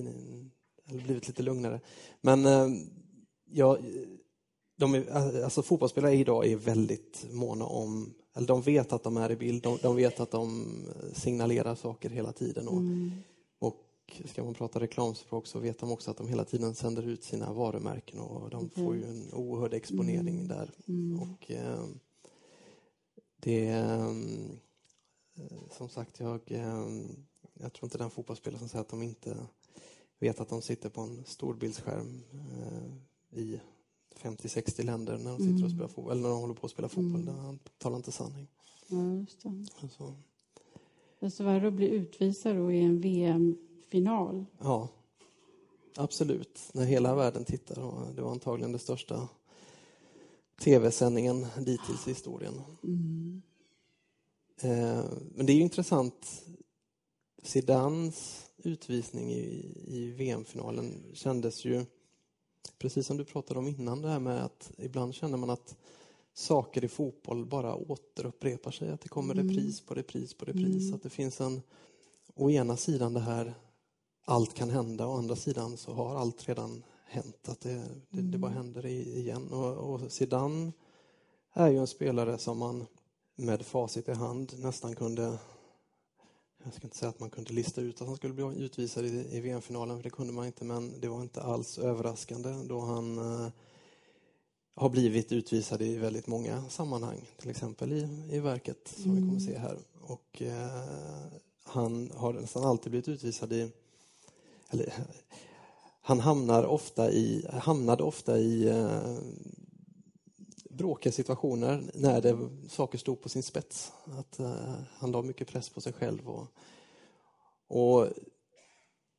eller 0.89 1.03
blivit 1.03 1.27
lite 1.27 1.43
lugnare. 1.43 1.79
Men 2.21 2.45
eh, 2.45 2.67
ja, 3.51 3.77
de 4.77 4.95
är, 4.95 5.43
alltså 5.43 5.61
fotbollsspelare 5.61 6.15
idag 6.15 6.45
är 6.45 6.55
väldigt 6.55 7.25
måna 7.31 7.65
om 7.65 8.13
eller 8.33 8.47
de 8.47 8.61
vet 8.61 8.93
att 8.93 9.03
de 9.03 9.17
är 9.17 9.31
i 9.31 9.35
bild, 9.35 9.63
de, 9.63 9.77
de 9.81 9.95
vet 9.95 10.19
att 10.19 10.31
de 10.31 10.65
signalerar 11.13 11.75
saker 11.75 12.09
hela 12.09 12.31
tiden. 12.31 12.67
Och, 12.67 12.77
mm. 12.77 13.11
och 13.59 14.21
ska 14.25 14.43
man 14.43 14.53
prata 14.53 14.79
reklamspråk 14.79 15.47
så 15.47 15.59
vet 15.59 15.79
de 15.79 15.91
också 15.91 16.11
att 16.11 16.17
de 16.17 16.27
hela 16.27 16.45
tiden 16.45 16.75
sänder 16.75 17.07
ut 17.07 17.23
sina 17.23 17.53
varumärken 17.53 18.19
och 18.19 18.49
de 18.49 18.59
mm. 18.59 18.69
får 18.69 18.95
ju 18.95 19.03
en 19.03 19.33
oerhörd 19.33 19.73
exponering 19.73 20.35
mm. 20.35 20.47
där. 20.47 20.71
Mm. 20.87 21.19
Och 21.19 21.51
eh, 21.51 21.85
det 23.39 23.67
eh, 23.67 24.13
som 25.71 25.89
sagt, 25.89 26.19
jag, 26.19 26.41
eh, 26.45 26.87
jag 27.53 27.73
tror 27.73 27.87
inte 27.87 27.97
den 27.97 28.09
fotbollsspelare 28.09 28.59
som 28.59 28.69
säger 28.69 28.81
att 28.81 28.89
de 28.89 29.03
inte 29.03 29.37
vet 30.19 30.39
att 30.39 30.49
de 30.49 30.61
sitter 30.61 30.89
på 30.89 31.01
en 31.01 31.23
storbildsskärm 31.25 32.21
eh, 32.33 33.39
i 33.39 33.59
50-60 34.21 34.83
länder 34.83 35.17
när 35.17 35.31
de 35.31 35.37
sitter 35.37 35.51
mm. 35.51 35.63
och 35.63 35.71
spelar 35.71 35.87
fotboll, 35.87 36.11
eller 36.11 36.21
när 36.21 36.29
de 36.29 36.39
håller 36.39 36.53
på 36.53 36.65
att 36.65 36.71
spela 36.71 36.89
fotboll. 36.89 37.21
Mm. 37.21 37.35
Han 37.35 37.59
talar 37.77 37.97
inte 37.97 38.11
sanning. 38.11 38.47
Ja, 38.87 39.15
just 39.15 39.43
det. 39.43 39.89
Så. 39.97 40.13
Desto 41.19 41.43
värre 41.43 41.67
att 41.67 41.73
bli 41.73 41.87
utvisad 41.87 42.55
då 42.55 42.71
i 42.71 42.79
en 42.79 43.01
VM 43.01 43.57
final. 43.89 44.45
Ja, 44.59 44.87
absolut. 45.95 46.69
När 46.73 46.85
hela 46.85 47.15
världen 47.15 47.45
tittar. 47.45 47.79
Och 47.79 48.15
det 48.15 48.21
var 48.21 48.31
antagligen 48.31 48.71
det 48.71 48.79
största 48.79 49.27
tv-sändningen 50.59 51.45
dittills 51.57 52.07
i 52.07 52.09
historien. 52.09 52.61
Mm. 52.83 53.41
Eh, 54.61 55.05
men 55.35 55.45
det 55.45 55.53
är 55.53 55.55
ju 55.55 55.61
intressant. 55.61 56.45
Zidans 57.43 58.45
utvisning 58.57 59.31
i, 59.31 59.77
i 59.87 60.11
VM-finalen 60.11 61.03
kändes 61.13 61.65
ju, 61.65 61.85
precis 62.77 63.07
som 63.07 63.17
du 63.17 63.25
pratade 63.25 63.59
om 63.59 63.67
innan, 63.67 64.01
det 64.01 64.09
här 64.09 64.19
med 64.19 64.45
att 64.45 64.71
ibland 64.77 65.15
känner 65.15 65.37
man 65.37 65.49
att 65.49 65.75
saker 66.33 66.83
i 66.83 66.87
fotboll 66.87 67.45
bara 67.45 67.75
återupprepar 67.75 68.71
sig. 68.71 68.89
Att 68.91 69.01
det 69.01 69.09
kommer 69.09 69.33
Mm. 69.33 69.47
repris 69.49 69.81
på 69.81 69.93
repris 69.93 70.33
på 70.33 70.45
repris. 70.45 70.83
Mm. 70.83 70.93
Att 70.95 71.03
det 71.03 71.09
finns 71.09 71.41
en, 71.41 71.61
å 72.35 72.49
ena 72.51 72.77
sidan 72.77 73.13
det 73.13 73.19
här, 73.19 73.53
allt 74.25 74.53
kan 74.53 74.69
hända, 74.69 75.07
å 75.07 75.13
andra 75.17 75.35
sidan 75.35 75.77
så 75.77 75.93
har 75.93 76.15
allt 76.15 76.47
redan 76.49 76.83
hänt. 77.05 77.49
Att 77.49 77.59
det, 77.61 77.83
det, 78.09 78.21
det 78.21 78.37
bara 78.37 78.51
händer 78.51 78.85
i- 78.85 79.19
igen. 79.19 79.51
Och, 79.51 79.73
och 79.93 80.11
Zidane 80.11 80.71
är 81.53 81.69
ju 81.69 81.77
en 81.77 81.87
spelare 81.87 82.37
som 82.37 82.57
man 82.57 82.85
med 83.35 83.65
facit 83.65 84.09
i 84.09 84.13
hand 84.13 84.53
nästan 84.57 84.95
kunde 84.95 85.37
jag 86.63 86.73
ska 86.73 86.83
inte 86.83 86.97
säga 86.97 87.09
att 87.09 87.19
man 87.19 87.29
kunde 87.29 87.53
lista 87.53 87.81
ut 87.81 88.01
att 88.01 88.07
han 88.07 88.15
skulle 88.15 88.33
bli 88.33 88.63
utvisad 88.63 89.05
i, 89.05 89.37
i 89.37 89.39
VM-finalen, 89.39 89.97
för 89.97 90.03
det 90.03 90.09
kunde 90.09 90.33
man 90.33 90.45
inte, 90.45 90.65
men 90.65 90.99
det 90.99 91.07
var 91.07 91.21
inte 91.21 91.41
alls 91.41 91.77
överraskande 91.77 92.49
då 92.67 92.79
han 92.79 93.17
eh, 93.17 93.47
har 94.75 94.89
blivit 94.89 95.31
utvisad 95.31 95.81
i 95.81 95.97
väldigt 95.97 96.27
många 96.27 96.69
sammanhang, 96.69 97.21
till 97.37 97.49
exempel 97.49 97.93
i, 97.93 98.07
i 98.31 98.39
verket 98.39 98.93
som 98.95 99.15
vi 99.15 99.21
kommer 99.21 99.35
att 99.35 99.43
se 99.43 99.57
här. 99.57 99.77
Och 100.01 100.41
eh, 100.41 100.83
han 101.63 102.11
har 102.15 102.33
nästan 102.33 102.63
alltid 102.63 102.91
blivit 102.91 103.07
utvisad 103.07 103.53
i, 103.53 103.71
eller 104.69 104.93
han 106.01 106.19
hamnar 106.19 106.63
ofta 106.63 107.11
i, 107.11 107.45
hamnade 107.53 108.03
ofta 108.03 108.39
i 108.39 108.67
eh, 108.69 109.17
bråkiga 110.73 111.13
situationer 111.13 111.83
när 111.93 112.21
det, 112.21 112.37
saker 112.69 112.97
stod 112.97 113.21
på 113.21 113.29
sin 113.29 113.43
spets. 113.43 113.91
Att 114.19 114.39
eh, 114.39 114.73
han 114.97 115.11
la 115.11 115.21
mycket 115.21 115.47
press 115.47 115.69
på 115.69 115.81
sig 115.81 115.93
själv. 115.93 116.29
Och, 116.29 116.47
och 117.67 118.07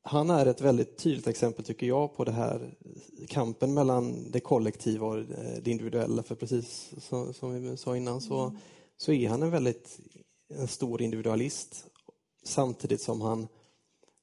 han 0.01 0.29
är 0.29 0.45
ett 0.45 0.61
väldigt 0.61 0.97
tydligt 0.97 1.27
exempel, 1.27 1.65
tycker 1.65 1.87
jag, 1.87 2.15
på 2.15 2.23
det 2.23 2.31
här 2.31 2.75
kampen 3.27 3.73
mellan 3.73 4.31
det 4.31 4.39
kollektiva 4.39 5.07
och 5.07 5.17
eh, 5.17 5.57
det 5.61 5.71
individuella. 5.71 6.23
För 6.23 6.35
precis 6.35 6.93
som, 6.97 7.33
som 7.33 7.63
vi 7.63 7.77
sa 7.77 7.97
innan 7.97 8.21
så, 8.21 8.55
så 8.97 9.11
är 9.11 9.29
han 9.29 9.43
en 9.43 9.51
väldigt 9.51 9.99
en 10.49 10.67
stor 10.67 11.01
individualist 11.01 11.85
samtidigt 12.43 13.01
som 13.01 13.21
han 13.21 13.47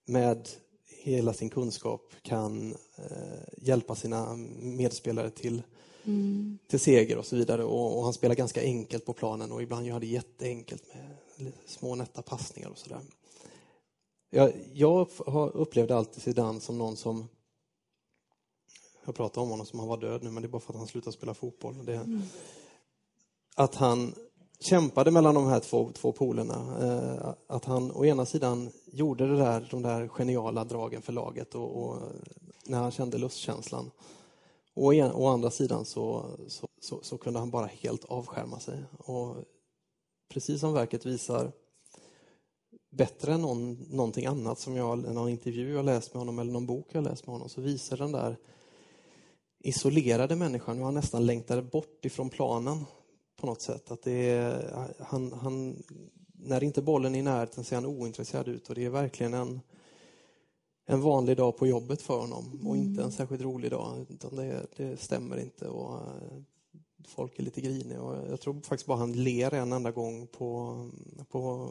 med 0.07 0.49
hela 0.87 1.33
sin 1.33 1.51
kunskap 1.51 2.13
kan 2.23 2.75
eh, 2.97 3.43
hjälpa 3.57 3.95
sina 3.95 4.37
medspelare 4.61 5.31
till, 5.31 5.63
Mm. 6.05 6.59
till 6.67 6.81
seger 6.81 7.19
och 7.19 7.27
så 7.27 7.37
vidare. 7.37 7.65
Och, 7.65 7.99
och 7.99 8.05
han 8.05 8.13
spelar 8.13 8.35
ganska 8.35 8.63
enkelt 8.63 9.05
på 9.05 9.13
planen 9.13 9.53
och 9.53 9.63
ibland 9.63 9.87
gör 9.87 9.93
han 9.93 10.01
det 10.01 10.07
jätteenkelt 10.07 10.85
med 11.37 11.53
små 11.67 11.95
nätta 11.95 12.23
passningar 12.23 12.69
och 12.69 12.79
sådär. 12.79 13.01
Jag, 14.31 14.53
jag 14.73 15.09
upplevde 15.55 15.97
alltid 15.97 16.23
Zidane 16.23 16.61
som 16.61 16.79
någon 16.79 16.97
som 16.97 17.29
jag 19.05 19.15
pratar 19.15 19.43
om 19.43 19.51
honom 19.51 19.67
som 19.67 19.79
han 19.79 19.89
var 19.89 19.97
död 19.97 20.23
nu, 20.23 20.31
men 20.31 20.43
det 20.43 20.47
är 20.47 20.51
bara 20.51 20.61
för 20.61 20.73
att 20.73 20.79
han 20.79 20.87
slutade 20.87 21.13
spela 21.13 21.35
fotboll. 21.35 21.85
Det, 21.85 22.21
Att 23.55 23.75
han 23.75 24.15
kämpade 24.61 25.11
mellan 25.11 25.35
de 25.35 25.47
här 25.47 25.61
två, 25.61 25.91
två 25.95 26.13
polerna. 26.13 26.77
Eh, 26.81 27.35
att 27.47 27.65
han 27.65 27.93
å 27.93 28.05
ena 28.05 28.27
sidan 28.27 28.71
gjorde 28.93 29.27
det 29.27 29.37
där, 29.37 29.69
de 29.71 29.83
där 29.83 30.09
geniala 30.09 30.65
dragen 30.65 31.03
för 31.03 31.13
laget 31.13 31.55
och, 31.55 31.83
och 31.83 31.99
när 32.65 32.79
han 32.79 32.91
kände 32.91 33.19
lustkänslan. 33.19 33.91
Och 34.75 34.85
å, 34.85 35.11
å 35.15 35.27
andra 35.29 35.51
sidan 35.51 35.85
så, 35.85 36.37
så, 36.49 36.69
så, 36.81 37.01
så 37.03 37.19
kunde 37.19 37.39
han 37.39 37.51
bara 37.51 37.67
helt 37.67 38.05
avskärma 38.05 38.61
sig. 38.61 38.85
Och 38.99 39.37
precis 40.29 40.61
som 40.61 40.73
verket 40.73 41.07
visar 41.07 41.53
bättre 42.91 43.33
än 43.33 43.43
någon, 43.43 43.73
någonting 43.73 44.27
annat 44.27 44.59
som 44.59 44.77
jag, 44.77 44.99
någon 44.99 45.29
intervju 45.29 45.75
jag 45.75 45.85
läst 45.85 46.15
med 46.15 46.21
honom 46.21 46.39
eller 46.39 46.53
någon 46.53 46.67
bok 46.67 46.87
jag 46.93 47.05
läst 47.05 47.27
med 47.27 47.33
honom 47.33 47.49
så 47.49 47.61
visar 47.61 47.97
den 47.97 48.13
där 48.13 48.37
isolerade 49.65 50.37
människan 50.37 50.77
hur 50.77 50.85
han 50.85 50.95
nästan 50.95 51.27
längtade 51.27 51.63
bort 51.63 52.05
ifrån 52.05 52.31
planen 52.31 52.85
på 53.37 53.47
något 53.47 53.63
sätt. 53.63 53.91
Att 53.91 54.03
det 54.03 54.31
är, 54.31 54.95
han, 54.99 55.33
han, 55.33 55.83
när 56.33 56.63
inte 56.63 56.83
bollen 56.83 57.15
är 57.15 57.19
i 57.19 57.23
närheten 57.23 57.65
ser 57.65 57.77
han 57.77 57.87
ointresserad 57.87 58.49
ut 58.49 58.69
och 58.69 58.75
det 58.75 58.85
är 58.85 58.91
verkligen 58.91 59.35
en, 59.35 59.61
en 60.87 61.01
vanlig 61.01 61.37
dag 61.37 61.57
på 61.57 61.67
jobbet 61.67 62.03
för 62.03 62.19
honom 62.19 62.69
och 62.69 62.77
inte 62.77 63.03
en 63.03 63.13
särskilt 63.13 63.43
rolig 63.43 63.71
dag. 63.71 64.07
Utan 64.09 64.37
det, 64.37 64.67
det 64.77 64.97
stämmer 64.97 65.41
inte 65.41 65.69
och 65.69 65.95
eh, 65.95 66.39
folk 67.05 67.39
är 67.39 67.43
lite 67.43 67.61
griniga. 67.61 68.03
Och 68.03 68.31
jag 68.31 68.41
tror 68.41 68.55
faktiskt 68.55 68.87
bara 68.87 68.99
han 68.99 69.13
ler 69.13 69.55
en 69.55 69.73
enda 69.73 69.91
gång 69.91 70.27
på, 70.27 70.77
på, 71.31 71.71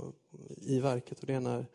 i 0.57 0.79
verket 0.79 1.19
och 1.19 1.27
det 1.27 1.33
är 1.33 1.39
när 1.39 1.65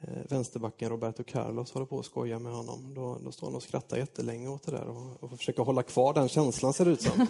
eh, 0.00 0.22
vänsterbacken 0.28 0.90
Roberto 0.90 1.22
Carlos 1.22 1.72
håller 1.72 1.86
på 1.86 1.98
att 1.98 2.06
skoja 2.06 2.38
med 2.38 2.52
honom. 2.52 2.94
Då, 2.94 3.18
då 3.24 3.32
står 3.32 3.46
han 3.46 3.56
och 3.56 3.62
skrattar 3.62 3.96
jättelänge 3.96 4.48
åt 4.48 4.62
det 4.62 4.72
där 4.72 4.88
och, 4.88 5.22
och 5.22 5.38
försöker 5.38 5.62
hålla 5.62 5.82
kvar 5.82 6.14
den 6.14 6.28
känslan 6.28 6.72
ser 6.72 6.84
det 6.84 6.90
ut 6.90 7.02
som. 7.02 7.26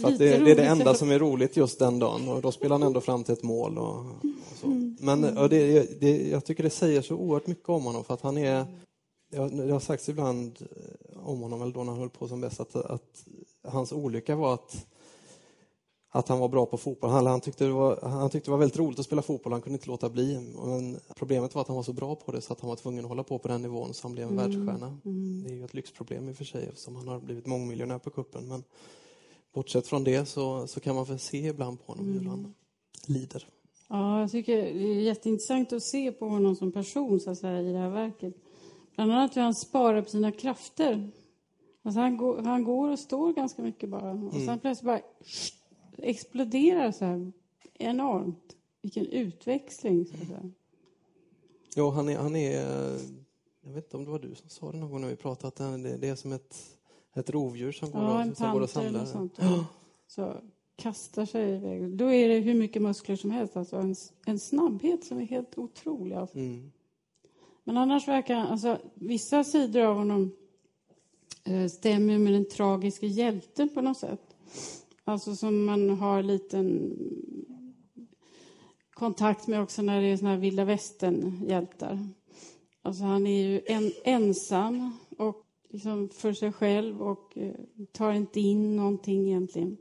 För 0.00 0.08
att 0.08 0.18
det, 0.18 0.38
det 0.38 0.50
är 0.50 0.56
det 0.56 0.66
enda 0.66 0.94
som 0.94 1.10
är 1.10 1.18
roligt 1.18 1.56
just 1.56 1.78
den 1.78 1.98
dagen 1.98 2.28
och 2.28 2.42
då 2.42 2.52
spelar 2.52 2.74
han 2.74 2.82
ändå 2.82 3.00
fram 3.00 3.24
till 3.24 3.32
ett 3.32 3.42
mål. 3.42 3.78
Och, 3.78 3.98
och 3.98 4.56
så. 4.60 4.66
Men 5.00 5.38
och 5.38 5.48
det, 5.48 6.00
det, 6.00 6.28
jag 6.28 6.44
tycker 6.44 6.62
det 6.62 6.70
säger 6.70 7.02
så 7.02 7.14
oerhört 7.14 7.46
mycket 7.46 7.68
om 7.68 7.84
honom 7.84 8.04
för 8.04 8.14
att 8.14 8.22
han 8.22 8.38
är 8.38 8.66
jag, 9.30 9.56
det 9.56 9.72
har 9.72 9.80
sagts 9.80 10.08
ibland 10.08 10.58
eh, 10.60 11.28
om 11.28 11.40
honom, 11.40 11.62
eller 11.62 11.72
då 11.72 11.84
när 11.84 11.92
han 11.92 12.00
höll 12.00 12.10
på 12.10 12.28
som 12.28 12.40
bäst, 12.40 12.60
att, 12.60 12.76
att 12.76 13.24
hans 13.64 13.92
olycka 13.92 14.36
var 14.36 14.54
att, 14.54 14.86
att 16.10 16.28
han 16.28 16.38
var 16.38 16.48
bra 16.48 16.66
på 16.66 16.76
fotboll. 16.76 17.10
Han, 17.10 17.26
han, 17.26 17.40
tyckte 17.40 17.64
det 17.64 17.70
var, 17.70 17.98
han 18.02 18.30
tyckte 18.30 18.48
det 18.48 18.52
var 18.52 18.58
väldigt 18.58 18.78
roligt 18.78 18.98
att 18.98 19.04
spela 19.04 19.22
fotboll, 19.22 19.52
han 19.52 19.62
kunde 19.62 19.76
inte 19.76 19.88
låta 19.88 20.08
bli. 20.08 20.52
Men 20.64 21.00
problemet 21.16 21.54
var 21.54 21.62
att 21.62 21.68
han 21.68 21.76
var 21.76 21.82
så 21.82 21.92
bra 21.92 22.14
på 22.14 22.32
det 22.32 22.40
så 22.40 22.52
att 22.52 22.60
han 22.60 22.68
var 22.68 22.76
tvungen 22.76 23.04
att 23.04 23.08
hålla 23.08 23.22
på 23.22 23.38
på 23.38 23.48
den 23.48 23.62
nivån 23.62 23.94
så 23.94 24.02
han 24.02 24.12
blev 24.12 24.28
en 24.28 24.36
världsstjärna. 24.36 24.98
Det 25.44 25.50
är 25.50 25.54
ju 25.54 25.64
ett 25.64 25.74
lyxproblem 25.74 26.28
i 26.28 26.32
och 26.32 26.36
för 26.36 26.44
sig 26.44 26.66
eftersom 26.68 26.96
han 26.96 27.08
har 27.08 27.20
blivit 27.20 27.46
mångmiljonär 27.46 27.98
på 27.98 28.10
kuppen. 28.10 28.48
Men 28.48 28.64
bortsett 29.52 29.86
från 29.86 30.04
det 30.04 30.26
så, 30.26 30.66
så 30.66 30.80
kan 30.80 30.94
man 30.94 31.04
väl 31.04 31.18
se 31.18 31.46
ibland 31.46 31.86
på 31.86 31.92
honom 31.92 32.12
hur 32.12 32.28
han 32.28 32.54
lider. 33.06 33.46
Ja, 33.88 34.20
jag 34.20 34.30
tycker 34.30 34.56
det 34.56 34.84
är 34.84 35.00
jätteintressant 35.00 35.72
att 35.72 35.82
se 35.82 36.12
på 36.12 36.28
honom 36.28 36.56
som 36.56 36.72
person 36.72 37.20
så 37.20 37.30
att 37.30 37.38
säga, 37.38 37.60
i 37.62 37.72
det 37.72 37.78
här 37.78 37.90
verket. 37.90 38.34
Bland 38.94 39.12
annat 39.12 39.36
hur 39.36 39.42
han 39.42 39.54
sparar 39.54 40.02
på 40.02 40.08
sina 40.08 40.32
krafter. 40.32 41.10
Alltså 41.82 42.00
han, 42.00 42.16
går, 42.16 42.42
han 42.42 42.64
går 42.64 42.88
och 42.88 42.98
står 42.98 43.32
ganska 43.32 43.62
mycket 43.62 43.88
bara. 43.88 44.12
Och 44.12 44.32
sen 44.32 44.58
plötsligt 44.58 44.86
bara 44.86 45.00
exploderar 45.98 46.92
så 46.92 47.04
här 47.04 47.32
enormt. 47.74 48.56
Vilken 48.82 49.06
utväxling. 49.06 50.06
Så 50.06 50.14
att 50.14 50.26
säga. 50.26 50.50
Ja, 51.74 51.90
han 51.90 52.08
är, 52.08 52.18
han 52.18 52.36
är... 52.36 52.60
Jag 53.62 53.72
vet 53.72 53.84
inte 53.84 53.96
om 53.96 54.04
det 54.04 54.10
var 54.10 54.18
du 54.18 54.34
som 54.34 54.48
sa 54.48 54.72
det 54.72 54.78
någon 54.78 54.90
gång 54.90 55.00
när 55.00 55.08
vi 55.08 55.16
pratade, 55.16 55.48
att 55.48 55.82
det, 55.82 55.96
det 55.96 56.08
är 56.08 56.14
som 56.14 56.32
ett, 56.32 56.56
ett 57.20 57.30
rovdjur 57.30 57.72
som 57.72 57.90
går, 57.90 58.02
Ja, 58.02 58.30
och, 58.30 58.36
som 58.36 58.52
går 58.52 58.60
och 58.60 58.70
samlar. 58.70 59.00
något 59.00 59.08
sånt. 59.08 59.38
Så 60.06 60.36
kastar 60.76 61.26
sig 61.26 61.54
iväg. 61.54 61.96
Då 61.96 62.12
är 62.12 62.28
det 62.28 62.38
hur 62.38 62.54
mycket 62.54 62.82
muskler 62.82 63.16
som 63.16 63.30
helst. 63.30 63.56
Alltså 63.56 63.76
en, 63.76 63.94
en 64.26 64.38
snabbhet 64.38 65.04
som 65.04 65.18
är 65.18 65.26
helt 65.26 65.58
otrolig. 65.58 66.16
Alltså. 66.16 66.38
Mm. 66.38 66.72
Men 67.64 67.76
annars 67.76 68.08
verkar 68.08 68.36
alltså 68.36 68.78
vissa 68.94 69.44
sidor 69.44 69.82
av 69.82 69.96
honom 69.96 70.32
eh, 71.44 71.66
stämmer 71.66 72.18
med 72.18 72.32
den 72.32 72.48
tragiska 72.48 73.06
hjälten 73.06 73.68
på 73.68 73.80
något 73.80 73.98
sätt. 73.98 74.36
Alltså 75.04 75.36
som 75.36 75.64
man 75.64 75.90
har 75.90 76.22
liten 76.22 76.96
kontakt 78.94 79.46
med 79.46 79.62
också 79.62 79.82
när 79.82 80.00
det 80.00 80.06
är 80.06 80.16
såna 80.16 80.30
här 80.30 80.36
vilda 80.36 80.64
västern-hjältar. 80.64 82.08
Alltså 82.82 83.04
han 83.04 83.26
är 83.26 83.42
ju 83.42 83.60
en, 83.66 83.92
ensam 84.04 84.86
och 84.86 84.99
liksom 85.70 86.08
för 86.08 86.32
sig 86.32 86.52
själv 86.52 87.02
och 87.02 87.38
eh, 87.38 87.54
tar 87.92 88.12
inte 88.12 88.40
in 88.40 88.76
någonting 88.76 89.26
egentligen. 89.28 89.76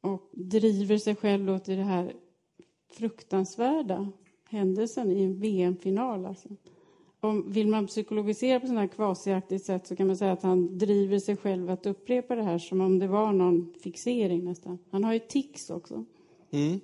Och 0.00 0.30
driver 0.32 0.98
sig 0.98 1.16
själv 1.16 1.46
då 1.46 1.58
till 1.58 1.76
det 1.76 1.82
här 1.82 2.12
fruktansvärda 2.92 4.12
händelsen 4.48 5.10
i 5.10 5.22
en 5.22 5.40
VM-final. 5.40 6.26
Alltså. 6.26 6.48
Om, 7.20 7.52
vill 7.52 7.68
man 7.68 7.86
psykologisera 7.86 8.60
på 8.60 8.66
sådant 8.66 8.80
här 8.90 8.96
kvasiaktigt 8.96 9.64
sätt 9.64 9.86
så 9.86 9.96
kan 9.96 10.06
man 10.06 10.16
säga 10.16 10.32
att 10.32 10.42
han 10.42 10.78
driver 10.78 11.18
sig 11.18 11.36
själv 11.36 11.70
att 11.70 11.86
upprepa 11.86 12.34
det 12.34 12.42
här 12.42 12.58
som 12.58 12.80
om 12.80 12.98
det 12.98 13.06
var 13.06 13.32
någon 13.32 13.74
fixering 13.82 14.44
nästan. 14.44 14.78
Han 14.90 15.04
har 15.04 15.12
ju 15.12 15.18
tics 15.18 15.70
också. 15.70 16.04
Mm. 16.50 16.80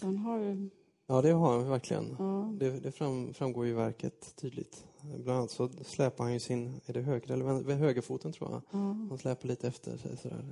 Han 0.00 0.16
har 0.16 0.38
ju, 0.38 0.70
Ja, 1.06 1.22
det 1.22 1.30
har 1.30 1.58
han 1.58 1.68
verkligen. 1.68 2.16
ja, 2.18 2.54
Det, 2.58 2.80
det 2.80 2.92
fram, 2.92 3.34
framgår 3.34 3.66
ju 3.66 3.70
i 3.70 3.74
verket 3.74 4.36
tydligt. 4.36 4.84
Bland 5.02 5.38
annat 5.38 5.50
så 5.50 5.68
släpar 5.84 6.24
han 6.24 6.32
ju 6.32 6.40
sin, 6.40 6.80
är 6.86 6.92
det 6.92 7.00
höger 7.00 7.32
eller 7.32 7.74
högerfoten 7.74 8.32
tror 8.32 8.50
jag. 8.50 8.62
ja. 8.70 8.78
Han 9.08 9.18
släpar 9.18 9.48
lite 9.48 9.68
efter 9.68 9.96
sig 9.96 10.16
sådär. 10.16 10.44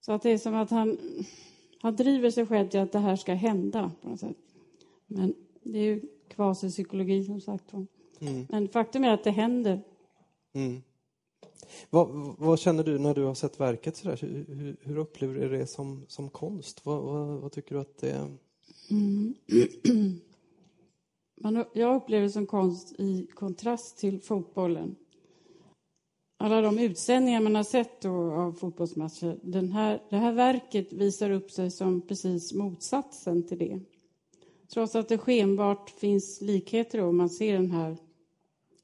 Så 0.00 0.12
att 0.12 0.22
det 0.22 0.30
är 0.30 0.38
som 0.38 0.54
att 0.54 0.70
han, 0.70 0.98
han 1.80 1.96
driver 1.96 2.30
sig 2.30 2.46
själv 2.46 2.68
till 2.68 2.80
att 2.80 2.92
det 2.92 2.98
här 2.98 3.16
ska 3.16 3.34
hända 3.34 3.92
på 4.02 4.08
något 4.08 4.20
sätt. 4.20 4.36
Men 5.06 5.34
det 5.62 5.78
är 5.78 5.82
ju 5.82 6.02
kvasipsykologi 6.28 7.24
som 7.24 7.40
sagt. 7.40 7.72
Mm. 7.72 8.46
Men 8.50 8.68
faktum 8.68 9.04
är 9.04 9.10
att 9.10 9.24
det 9.24 9.30
händer. 9.30 9.80
Mm. 10.52 10.82
Vad, 11.90 12.08
vad, 12.38 12.58
känner 12.58 12.84
du 12.84 12.98
när 12.98 13.14
du 13.14 13.24
har 13.24 13.34
sett 13.34 13.60
verket? 13.60 13.96
Sådär? 13.96 14.18
Hur, 14.20 14.76
hur 14.80 14.98
upplever 14.98 15.34
du 15.34 15.48
det 15.48 15.66
som, 15.66 16.04
som 16.08 16.30
konst? 16.30 16.86
Vad, 16.86 17.02
vad, 17.02 17.40
vad 17.40 17.52
tycker 17.52 17.74
du 17.74 17.80
att 17.80 17.98
det 17.98 18.10
är? 18.10 18.36
Mm. 18.90 19.34
Man, 21.44 21.64
jag 21.72 21.96
upplever 21.96 22.22
det 22.22 22.30
som 22.32 22.46
konst 22.46 23.00
i 23.00 23.26
kontrast 23.34 23.98
till 23.98 24.20
fotbollen. 24.20 24.96
Alla 26.36 26.60
de 26.60 26.78
utsändningar 26.78 27.40
man 27.40 27.54
har 27.54 27.62
sett 27.62 28.00
då 28.00 28.32
av 28.32 28.52
fotbollsmatcher, 28.52 29.38
den 29.42 29.72
här, 29.72 30.02
det 30.10 30.16
här 30.16 30.32
verket 30.32 30.92
visar 30.92 31.30
upp 31.30 31.50
sig 31.50 31.70
som 31.70 32.00
precis 32.00 32.52
motsatsen 32.52 33.42
till 33.42 33.58
det. 33.58 33.80
Trots 34.72 34.96
att 34.96 35.08
det 35.08 35.18
skenbart 35.18 35.90
finns 35.90 36.40
likheter 36.40 36.98
då, 36.98 37.12
man 37.12 37.30
ser 37.30 37.52
den 37.52 37.70
här 37.70 37.96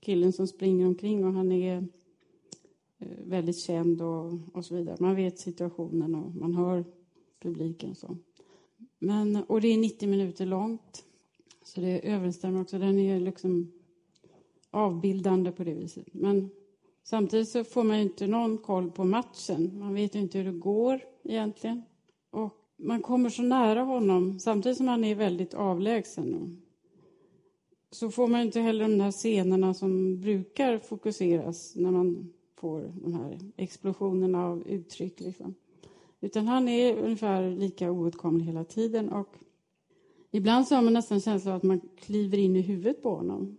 killen 0.00 0.32
som 0.32 0.46
springer 0.46 0.86
omkring 0.86 1.24
och 1.26 1.32
han 1.32 1.52
är 1.52 1.88
eh, 2.98 3.08
väldigt 3.24 3.58
känd 3.58 4.02
och, 4.02 4.32
och 4.52 4.64
så 4.64 4.74
vidare. 4.74 4.96
Man 5.00 5.16
vet 5.16 5.38
situationen 5.38 6.14
och 6.14 6.34
man 6.34 6.54
hör 6.54 6.84
publiken. 7.42 7.94
Så. 7.94 8.16
Men, 8.98 9.36
och 9.36 9.60
det 9.60 9.68
är 9.68 9.78
90 9.78 10.08
minuter 10.08 10.46
långt. 10.46 11.04
Så 11.68 11.80
det 11.80 12.08
överensstämmer 12.08 12.60
också. 12.60 12.78
Den 12.78 12.98
är 12.98 13.20
liksom 13.20 13.72
avbildande 14.70 15.52
på 15.52 15.64
det 15.64 15.74
viset. 15.74 16.06
Men 16.12 16.50
samtidigt 17.04 17.48
så 17.48 17.64
får 17.64 17.84
man 17.84 17.96
inte 17.96 18.26
någon 18.26 18.58
koll 18.58 18.90
på 18.90 19.04
matchen. 19.04 19.78
Man 19.78 19.94
vet 19.94 20.14
inte 20.14 20.38
hur 20.38 20.52
det 20.52 20.58
går 20.58 21.00
egentligen. 21.24 21.82
Och 22.30 22.54
man 22.76 23.02
kommer 23.02 23.30
så 23.30 23.42
nära 23.42 23.80
honom 23.80 24.38
samtidigt 24.38 24.78
som 24.78 24.88
han 24.88 25.04
är 25.04 25.14
väldigt 25.14 25.54
avlägsen. 25.54 26.60
Så 27.90 28.10
får 28.10 28.28
man 28.28 28.40
inte 28.40 28.60
heller 28.60 28.88
de 28.88 29.00
här 29.00 29.12
scenerna 29.12 29.74
som 29.74 30.20
brukar 30.20 30.78
fokuseras 30.78 31.76
när 31.76 31.90
man 31.90 32.32
får 32.56 32.92
de 33.02 33.14
här 33.14 33.38
explosionerna 33.56 34.46
av 34.46 34.66
uttryck. 34.66 35.20
Liksom. 35.20 35.54
Utan 36.20 36.46
han 36.46 36.68
är 36.68 36.96
ungefär 36.96 37.50
lika 37.50 37.90
oåtkomlig 37.90 38.44
hela 38.44 38.64
tiden. 38.64 39.08
Och 39.08 39.36
ibland 40.30 40.68
så 40.68 40.74
har 40.74 40.82
man 40.82 40.92
nästan 40.92 41.20
känslan 41.20 41.52
av 41.52 41.56
att 41.56 41.62
man 41.62 41.80
kliver 41.96 42.38
in 42.38 42.56
i 42.56 42.60
huvudet 42.60 43.02
på 43.02 43.14
honom. 43.16 43.56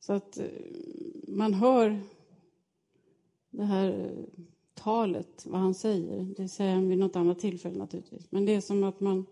Så 0.00 0.12
att 0.12 0.38
eh, 0.38 0.46
man 1.28 1.54
hör 1.54 2.00
det 3.50 3.64
här 3.64 3.88
eh, 3.90 4.42
talet, 4.74 5.46
vad 5.46 5.60
han 5.60 5.74
säger. 5.74 6.34
Det 6.36 6.48
säger 6.48 6.74
han 6.74 6.88
vid 6.88 6.98
något 6.98 7.16
annat 7.16 7.38
tillfälle 7.38 7.78
naturligtvis. 7.78 8.26
Men 8.30 8.44
det 8.44 8.54
är 8.54 8.60
som 8.60 8.84
att 8.84 9.00
man 9.00 9.26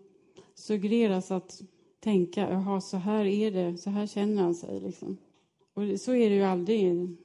suggereras 0.53 1.31
att 1.31 1.61
tänka, 1.99 2.49
jaha, 2.49 2.81
så 2.81 2.97
här 2.97 3.25
är 3.25 3.51
det, 3.51 3.77
så 3.77 3.89
här 3.89 4.07
känner 4.07 4.41
han 4.41 4.55
sig. 4.55 4.79
Liksom. 4.79 5.17
Och 5.73 5.99
så 5.99 6.13
är 6.15 6.29
det 6.29 6.35
ju 6.35 6.43
aldrig 6.43 6.79
i 6.81 6.85
en 6.85 7.17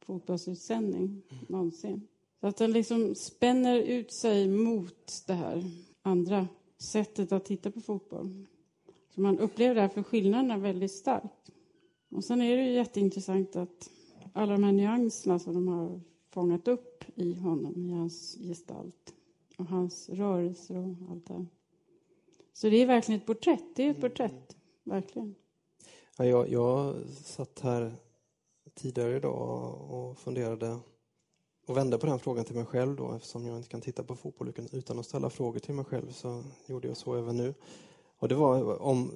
fotbollsutsändning, 0.00 1.22
någonsin. 1.48 2.06
Så 2.40 2.46
att 2.46 2.56
den 2.56 2.72
liksom 2.72 3.14
spänner 3.14 3.78
ut 3.78 4.12
sig 4.12 4.48
mot 4.48 5.24
det 5.26 5.34
här 5.34 5.64
andra 6.02 6.48
sättet 6.92 7.32
att 7.32 7.44
titta 7.44 7.70
på 7.70 7.80
fotboll. 7.80 8.46
Så 9.16 9.22
man 9.22 9.38
upplever 9.38 9.74
därför 9.74 10.02
skillnaderna 10.02 10.58
väldigt 10.58 10.92
starkt. 10.92 11.50
Och 12.10 12.24
sen 12.24 12.42
är 12.42 12.56
det 12.56 12.62
ju 12.62 12.72
jätteintressant 12.72 13.56
att 13.56 13.90
alla 14.32 14.52
de 14.52 14.64
här 14.64 14.72
nyanserna 14.72 15.38
som 15.38 15.54
de 15.54 15.68
har 15.68 16.00
fångat 16.30 16.68
upp 16.68 17.04
i 17.14 17.34
honom, 17.34 17.76
i 17.76 17.90
hans 17.90 18.38
gestalt 18.40 19.14
och 19.58 19.64
hans 19.64 20.08
rörelser 20.08 20.76
och 20.76 21.10
allt 21.10 21.26
det 21.26 21.34
här. 21.34 21.46
Så 22.52 22.68
det 22.68 22.76
är 22.76 22.86
verkligen 22.86 23.20
ett 23.20 23.26
porträtt. 23.26 23.64
Det 23.76 23.82
är 23.82 23.90
ett 23.90 24.00
porträtt, 24.00 24.56
verkligen. 24.84 25.34
Ja, 26.18 26.24
jag, 26.24 26.48
jag 26.50 26.94
satt 27.24 27.60
här 27.60 27.94
tidigare 28.74 29.16
idag 29.16 29.90
och 29.90 30.18
funderade 30.18 30.78
och 31.66 31.76
vände 31.76 31.98
på 31.98 32.06
den 32.06 32.18
frågan 32.18 32.44
till 32.44 32.56
mig 32.56 32.64
själv 32.64 32.96
då 32.96 33.12
eftersom 33.12 33.46
jag 33.46 33.56
inte 33.56 33.68
kan 33.68 33.80
titta 33.80 34.02
på 34.02 34.16
fotboll 34.16 34.52
utan 34.72 34.98
att 34.98 35.06
ställa 35.06 35.30
frågor 35.30 35.58
till 35.58 35.74
mig 35.74 35.84
själv 35.84 36.10
så 36.10 36.44
gjorde 36.66 36.88
jag 36.88 36.96
så 36.96 37.14
även 37.14 37.36
nu. 37.36 37.54
Och 38.18 38.28
det 38.28 38.34
var 38.34 38.82
om 38.82 39.12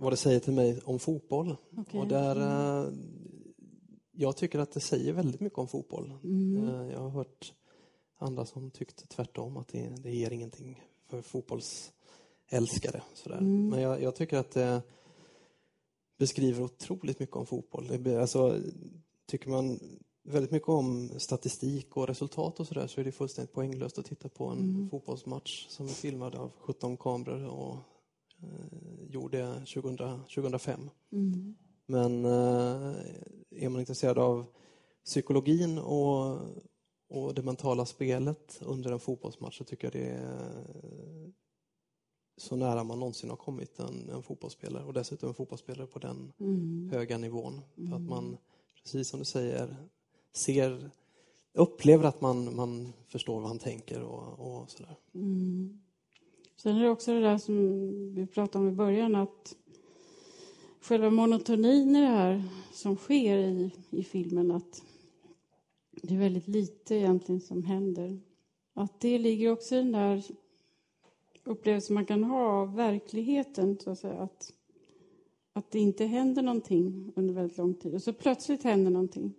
vad 0.00 0.12
det 0.12 0.16
säger 0.16 0.40
till 0.40 0.52
mig 0.52 0.80
om 0.84 0.98
fotboll. 0.98 1.56
Okay. 1.76 2.00
Och 2.00 2.06
där, 2.06 2.36
mm. 2.36 2.86
Eh, 2.86 2.92
jag 4.12 4.36
tycker 4.36 4.58
att 4.58 4.72
det 4.72 4.80
säger 4.80 5.12
väldigt 5.12 5.40
mycket 5.40 5.58
om 5.58 5.68
fotboll. 5.68 6.12
Mm. 6.24 6.68
Eh, 6.68 6.92
jag 6.92 7.00
har 7.00 7.10
hört 7.10 7.54
andra 8.18 8.44
som 8.44 8.70
tyckte 8.70 9.06
tvärtom, 9.06 9.56
att 9.56 9.68
det, 9.68 9.88
det 10.02 10.10
ger 10.10 10.30
ingenting 10.30 10.82
för 11.08 11.22
fotbollsälskare. 11.22 13.02
Sådär. 13.14 13.38
Mm. 13.38 13.68
Men 13.68 13.80
jag, 13.80 14.02
jag, 14.02 14.14
tycker 14.14 14.36
att 14.36 14.50
det 14.50 14.82
beskriver 16.18 16.62
otroligt 16.62 17.18
mycket 17.18 17.36
om 17.36 17.46
fotboll. 17.46 18.02
Det, 18.02 18.20
alltså, 18.20 18.58
tycker 19.26 19.50
man 19.50 19.80
väldigt 20.22 20.50
mycket 20.50 20.68
om 20.68 21.10
statistik 21.18 21.96
och 21.96 22.06
resultat 22.06 22.60
och 22.60 22.66
sådär 22.66 22.86
så 22.86 23.00
är 23.00 23.04
det 23.04 23.12
fullständigt 23.12 23.54
poänglöst 23.54 23.98
att 23.98 24.04
titta 24.06 24.28
på 24.28 24.46
en 24.46 24.58
mm. 24.58 24.90
fotbollsmatch 24.90 25.66
som 25.68 25.86
är 25.86 25.90
filmad 25.90 26.34
av 26.34 26.50
17 26.58 26.96
kameror 26.96 27.46
och 27.46 27.76
gjorde 29.08 29.54
2000, 29.54 29.98
2005. 30.34 30.90
Mm. 31.12 31.54
Men 31.86 32.24
eh, 32.24 32.94
är 33.50 33.68
man 33.68 33.80
intresserad 33.80 34.18
av 34.18 34.46
psykologin 35.04 35.78
och, 35.78 36.38
och 37.08 37.34
det 37.34 37.42
mentala 37.42 37.86
spelet 37.86 38.58
under 38.62 38.92
en 38.92 39.00
fotbollsmatch 39.00 39.58
så 39.58 39.64
tycker 39.64 39.86
jag 39.86 39.92
det 39.92 40.08
är 40.08 40.64
så 42.36 42.56
nära 42.56 42.84
man 42.84 42.98
någonsin 42.98 43.30
har 43.30 43.36
kommit 43.36 43.78
en, 43.78 44.10
en 44.10 44.22
fotbollsspelare 44.22 44.84
och 44.84 44.92
dessutom 44.92 45.28
en 45.28 45.34
fotbollsspelare 45.34 45.86
på 45.86 45.98
den 45.98 46.32
mm. 46.40 46.90
höga 46.92 47.18
nivån. 47.18 47.60
För 47.74 47.96
att 47.96 48.02
man, 48.02 48.36
precis 48.82 49.08
som 49.08 49.18
du 49.18 49.24
säger, 49.24 49.76
ser, 50.32 50.90
upplever 51.52 52.04
att 52.04 52.20
man, 52.20 52.56
man 52.56 52.92
förstår 53.08 53.40
vad 53.40 53.48
han 53.48 53.58
tänker 53.58 54.02
och, 54.02 54.60
och 54.60 54.70
sådär. 54.70 54.96
Mm. 55.14 55.80
Sen 56.62 56.76
är 56.76 56.82
det 56.82 56.90
också 56.90 57.14
det 57.14 57.20
där 57.20 57.38
som 57.38 58.14
vi 58.14 58.26
pratade 58.26 58.64
om 58.64 58.70
i 58.72 58.76
början 58.76 59.14
att 59.14 59.56
själva 60.80 61.10
monotonin 61.10 61.96
i 61.96 62.00
det 62.00 62.06
här 62.06 62.42
som 62.72 62.96
sker 62.96 63.38
i, 63.38 63.70
i 63.90 64.04
filmen 64.04 64.50
att 64.50 64.82
det 66.02 66.14
är 66.14 66.18
väldigt 66.18 66.48
lite 66.48 66.94
egentligen 66.94 67.40
som 67.40 67.64
händer. 67.64 68.20
Att 68.74 69.00
det 69.00 69.18
ligger 69.18 69.52
också 69.52 69.74
i 69.74 69.78
den 69.78 69.92
där 69.92 70.24
upplevelsen 71.44 71.94
man 71.94 72.06
kan 72.06 72.24
ha 72.24 72.60
av 72.62 72.74
verkligheten, 72.74 73.78
så 73.78 73.90
att 73.90 73.98
säga. 73.98 74.20
Att, 74.20 74.52
att 75.52 75.70
det 75.70 75.78
inte 75.78 76.04
händer 76.04 76.42
någonting 76.42 77.12
under 77.16 77.34
väldigt 77.34 77.58
lång 77.58 77.74
tid 77.74 77.94
och 77.94 78.02
så 78.02 78.12
plötsligt 78.12 78.62
händer 78.62 78.90
någonting. 78.90 79.34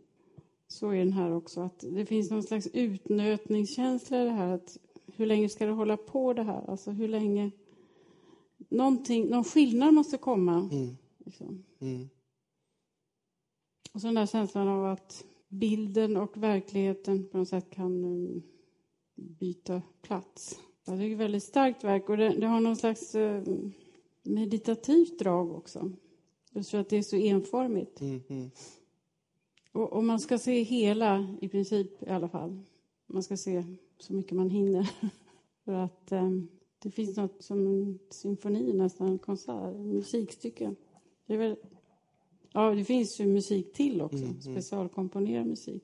Så 0.68 0.90
är 0.90 1.00
den 1.00 1.14
här 1.14 1.32
också, 1.32 1.62
att 1.62 1.86
det 1.90 2.06
finns 2.06 2.32
någon 2.32 2.44
slags 2.44 2.68
utnötningskänsla 2.74 4.22
i 4.22 4.26
det 4.26 4.32
här. 4.32 4.48
Att 4.48 4.78
hur 5.22 5.28
länge 5.28 5.50
ska 5.50 5.66
det 5.66 5.72
hålla 5.72 5.98
på 5.98 6.34
det 6.34 6.44
här? 6.44 6.70
Alltså 6.70 6.92
hur 6.92 7.08
länge... 7.08 7.52
Någonting, 8.70 9.30
någon 9.30 9.44
skillnad 9.44 9.94
måste 9.94 10.18
komma. 10.18 10.70
Mm. 10.72 10.98
Liksom. 11.26 11.64
Mm. 11.80 12.10
Och 13.94 14.02
så 14.02 14.08
den 14.08 14.16
där 14.16 14.26
känslan 14.26 14.68
av 14.68 14.86
att 14.86 15.26
bilden 15.48 16.18
och 16.18 16.38
verkligheten 16.38 17.28
på 17.28 17.38
något 17.38 17.50
sätt 17.50 17.70
kan 17.70 18.06
um, 18.06 18.44
byta 19.16 19.82
plats. 20.02 20.60
det 20.86 20.92
är 20.92 21.12
ett 21.12 21.18
väldigt 21.18 21.44
starkt 21.44 21.84
verk 21.84 22.10
och 22.10 22.18
det, 22.18 22.30
det 22.30 22.48
har 22.48 22.60
någon 22.60 22.76
slags 22.76 23.16
uh, 23.16 23.44
meditativt 24.24 25.20
drag 25.20 25.52
också. 25.52 25.92
Just 26.52 26.72
för 26.72 26.78
att 26.78 26.90
det 26.90 26.98
är 26.98 27.04
så 27.04 27.16
enformigt. 27.16 28.02
Mm. 28.02 28.52
Och, 29.72 29.94
och, 29.94 30.04
man 30.04 30.20
ska 30.20 30.38
se 30.38 30.64
hela, 30.64 31.38
i 31.42 31.50
princip 31.50 32.04
i 32.04 32.10
alla 32.10 32.30
fall. 32.30 32.60
Man 33.14 33.24
ska 33.24 33.38
se 33.38 33.64
så 34.00 34.14
mycket 34.14 34.32
man 34.32 34.50
hinner. 34.50 34.92
för 35.66 35.74
att 35.74 36.12
um, 36.12 36.48
det 36.84 36.92
finns 36.92 37.18
något 37.18 37.44
som 37.44 37.68
en 37.68 38.00
symfoni, 38.10 38.74
nästan 38.74 39.08
en 39.08 39.20
konsert, 39.20 39.76
en 39.76 39.94
musikstycke. 39.94 40.76
Det, 41.26 41.38
väl, 41.38 41.56
ja, 42.54 42.72
det 42.72 42.84
finns 42.84 43.20
ju 43.20 43.28
musik 43.28 43.74
till 43.74 44.02
också, 44.02 44.18
mm, 44.18 44.30
mm. 44.30 44.42
specialkomponerad 44.42 45.48
musik. 45.48 45.84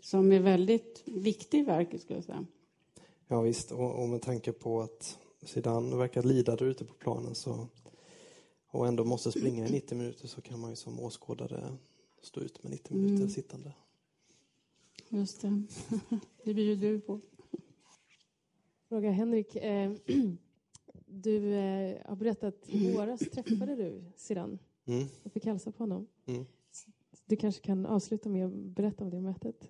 Som 0.00 0.32
är 0.32 0.40
väldigt 0.40 1.02
viktig 1.06 1.58
i 1.58 1.62
verket, 1.62 2.00
skulle 2.00 2.16
jag 2.16 2.24
säga. 2.24 2.46
Ja, 3.28 3.40
visst. 3.40 3.72
Och, 3.72 4.02
och 4.02 4.08
med 4.08 4.22
tanke 4.22 4.52
på 4.52 4.80
att 4.80 5.18
Zidane 5.42 5.96
verkar 5.96 6.22
lida 6.22 6.56
där 6.56 6.66
ute 6.66 6.84
på 6.84 6.94
planen 6.94 7.34
så, 7.34 7.66
och 8.70 8.86
ändå 8.86 9.04
måste 9.04 9.30
springa 9.30 9.68
i 9.68 9.70
90 9.72 9.98
minuter 9.98 10.28
så 10.28 10.40
kan 10.40 10.60
man 10.60 10.70
ju 10.70 10.76
som 10.76 11.00
åskådare 11.00 11.76
stå 12.22 12.40
ut 12.40 12.62
med 12.62 12.72
90 12.72 12.96
minuter 12.96 13.16
mm. 13.16 13.30
sittande. 13.30 13.72
Just 15.14 15.40
det. 15.40 15.62
det 16.44 16.54
bjuder 16.54 16.88
du 16.88 17.00
på. 17.00 17.20
Fråga 18.88 19.10
Henrik. 19.10 19.56
Eh, 19.56 19.92
du 21.06 21.54
eh, 21.54 21.96
har 22.06 22.16
berättat 22.16 22.54
i 22.66 22.92
våras 22.92 23.20
träffade 23.20 23.76
du 23.76 24.04
Zidane 24.16 24.58
mm. 24.84 25.08
och 25.22 25.32
fick 25.32 25.44
hälsa 25.44 25.72
på 25.72 25.82
honom. 25.82 26.06
Mm. 26.26 26.46
Du 27.26 27.36
kanske 27.36 27.62
kan 27.62 27.86
avsluta 27.86 28.28
med 28.28 28.46
att 28.46 28.52
berätta 28.52 29.04
om 29.04 29.10
det 29.10 29.20
mötet? 29.20 29.68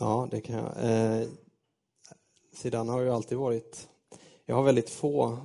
Ja, 0.00 0.28
det 0.30 0.40
kan 0.40 0.56
jag. 0.56 0.72
Eh, 1.20 1.28
Zidane 2.52 2.92
har 2.92 3.00
ju 3.00 3.10
alltid 3.10 3.38
varit... 3.38 3.88
Jag 4.44 4.56
har 4.56 4.62
väldigt 4.62 4.90
få 4.90 5.38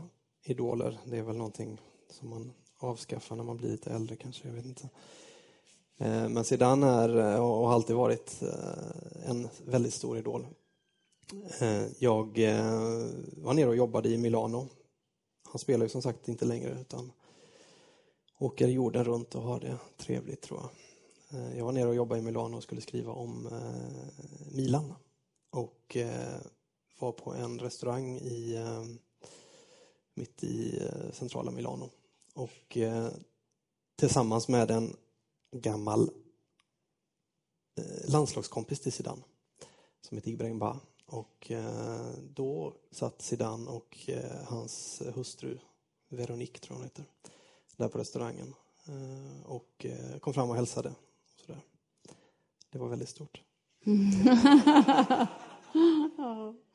idoler. 0.44 1.00
Det 1.06 1.18
är 1.18 1.24
väl 1.24 1.38
någonting 1.38 1.82
som 2.10 2.30
man 2.30 2.54
avskaffar 2.78 3.36
när 3.36 3.44
man 3.44 3.58
blir 3.58 3.70
lite 3.70 3.92
äldre 3.92 4.16
kanske, 4.16 4.48
jag 4.48 4.56
vet 4.56 4.66
inte. 4.66 4.90
Eh, 5.98 6.30
men 6.30 6.44
Zidane 6.44 6.88
är 6.88 7.18
eh, 7.18 7.40
och 7.40 7.68
har 7.68 7.74
alltid 7.74 7.96
varit 7.96 8.42
eh, 8.42 9.30
en 9.30 9.50
väldigt 9.66 9.94
stor 9.94 10.18
idol. 10.18 10.48
Jag 12.00 12.40
var 13.38 13.54
nere 13.54 13.70
och 13.70 13.76
jobbade 13.76 14.10
i 14.10 14.18
Milano. 14.18 14.68
Han 15.50 15.60
spelar 15.60 15.86
ju 15.86 15.90
som 15.90 16.02
sagt 16.02 16.28
inte 16.28 16.46
längre 16.46 16.78
utan 16.82 17.12
åker 18.40 18.68
jorden 18.68 19.04
runt 19.04 19.36
och 19.36 19.42
har 19.42 19.60
det 19.60 19.78
trevligt 19.98 20.42
tror 20.42 20.60
jag. 20.60 21.58
Jag 21.58 21.66
var 21.66 21.72
nere 21.72 21.88
och 21.88 21.96
jobbade 21.96 22.22
i 22.22 22.24
Milano 22.24 22.58
och 22.58 22.64
skulle 22.64 22.82
skriva 22.82 23.12
om 23.12 23.50
Milan. 24.52 24.94
Och 25.52 25.98
var 27.00 27.12
på 27.12 27.34
en 27.34 27.60
restaurang 27.60 28.18
i, 28.18 28.58
mitt 30.14 30.44
i 30.44 30.82
centrala 31.14 31.52
Milano. 31.52 31.90
Och 32.34 32.78
tillsammans 33.96 34.48
med 34.48 34.72
en 34.72 34.96
gammal 35.54 36.10
landslagskompis 38.08 38.80
till 38.80 38.92
Zidane 38.92 39.22
som 40.02 40.18
heter 40.18 40.32
Ibrahim 40.32 40.60
Ba. 40.60 40.80
Och 41.06 41.52
då 42.24 42.74
satt 42.92 43.22
Zidane 43.22 43.70
och 43.70 44.10
hans 44.46 45.02
hustru 45.16 45.58
Veronique, 46.10 46.60
tror 46.60 46.76
jag 46.76 46.78
hon 46.78 46.84
heter, 46.84 47.06
där 47.78 47.88
på 47.88 47.98
restaurangen. 47.98 48.54
Och 49.46 49.86
kom 50.22 50.34
fram 50.34 50.50
och 50.50 50.56
hälsade 50.56 50.94
det 52.74 52.80
var 52.80 52.88
väldigt 52.88 53.10
stort. 53.10 53.42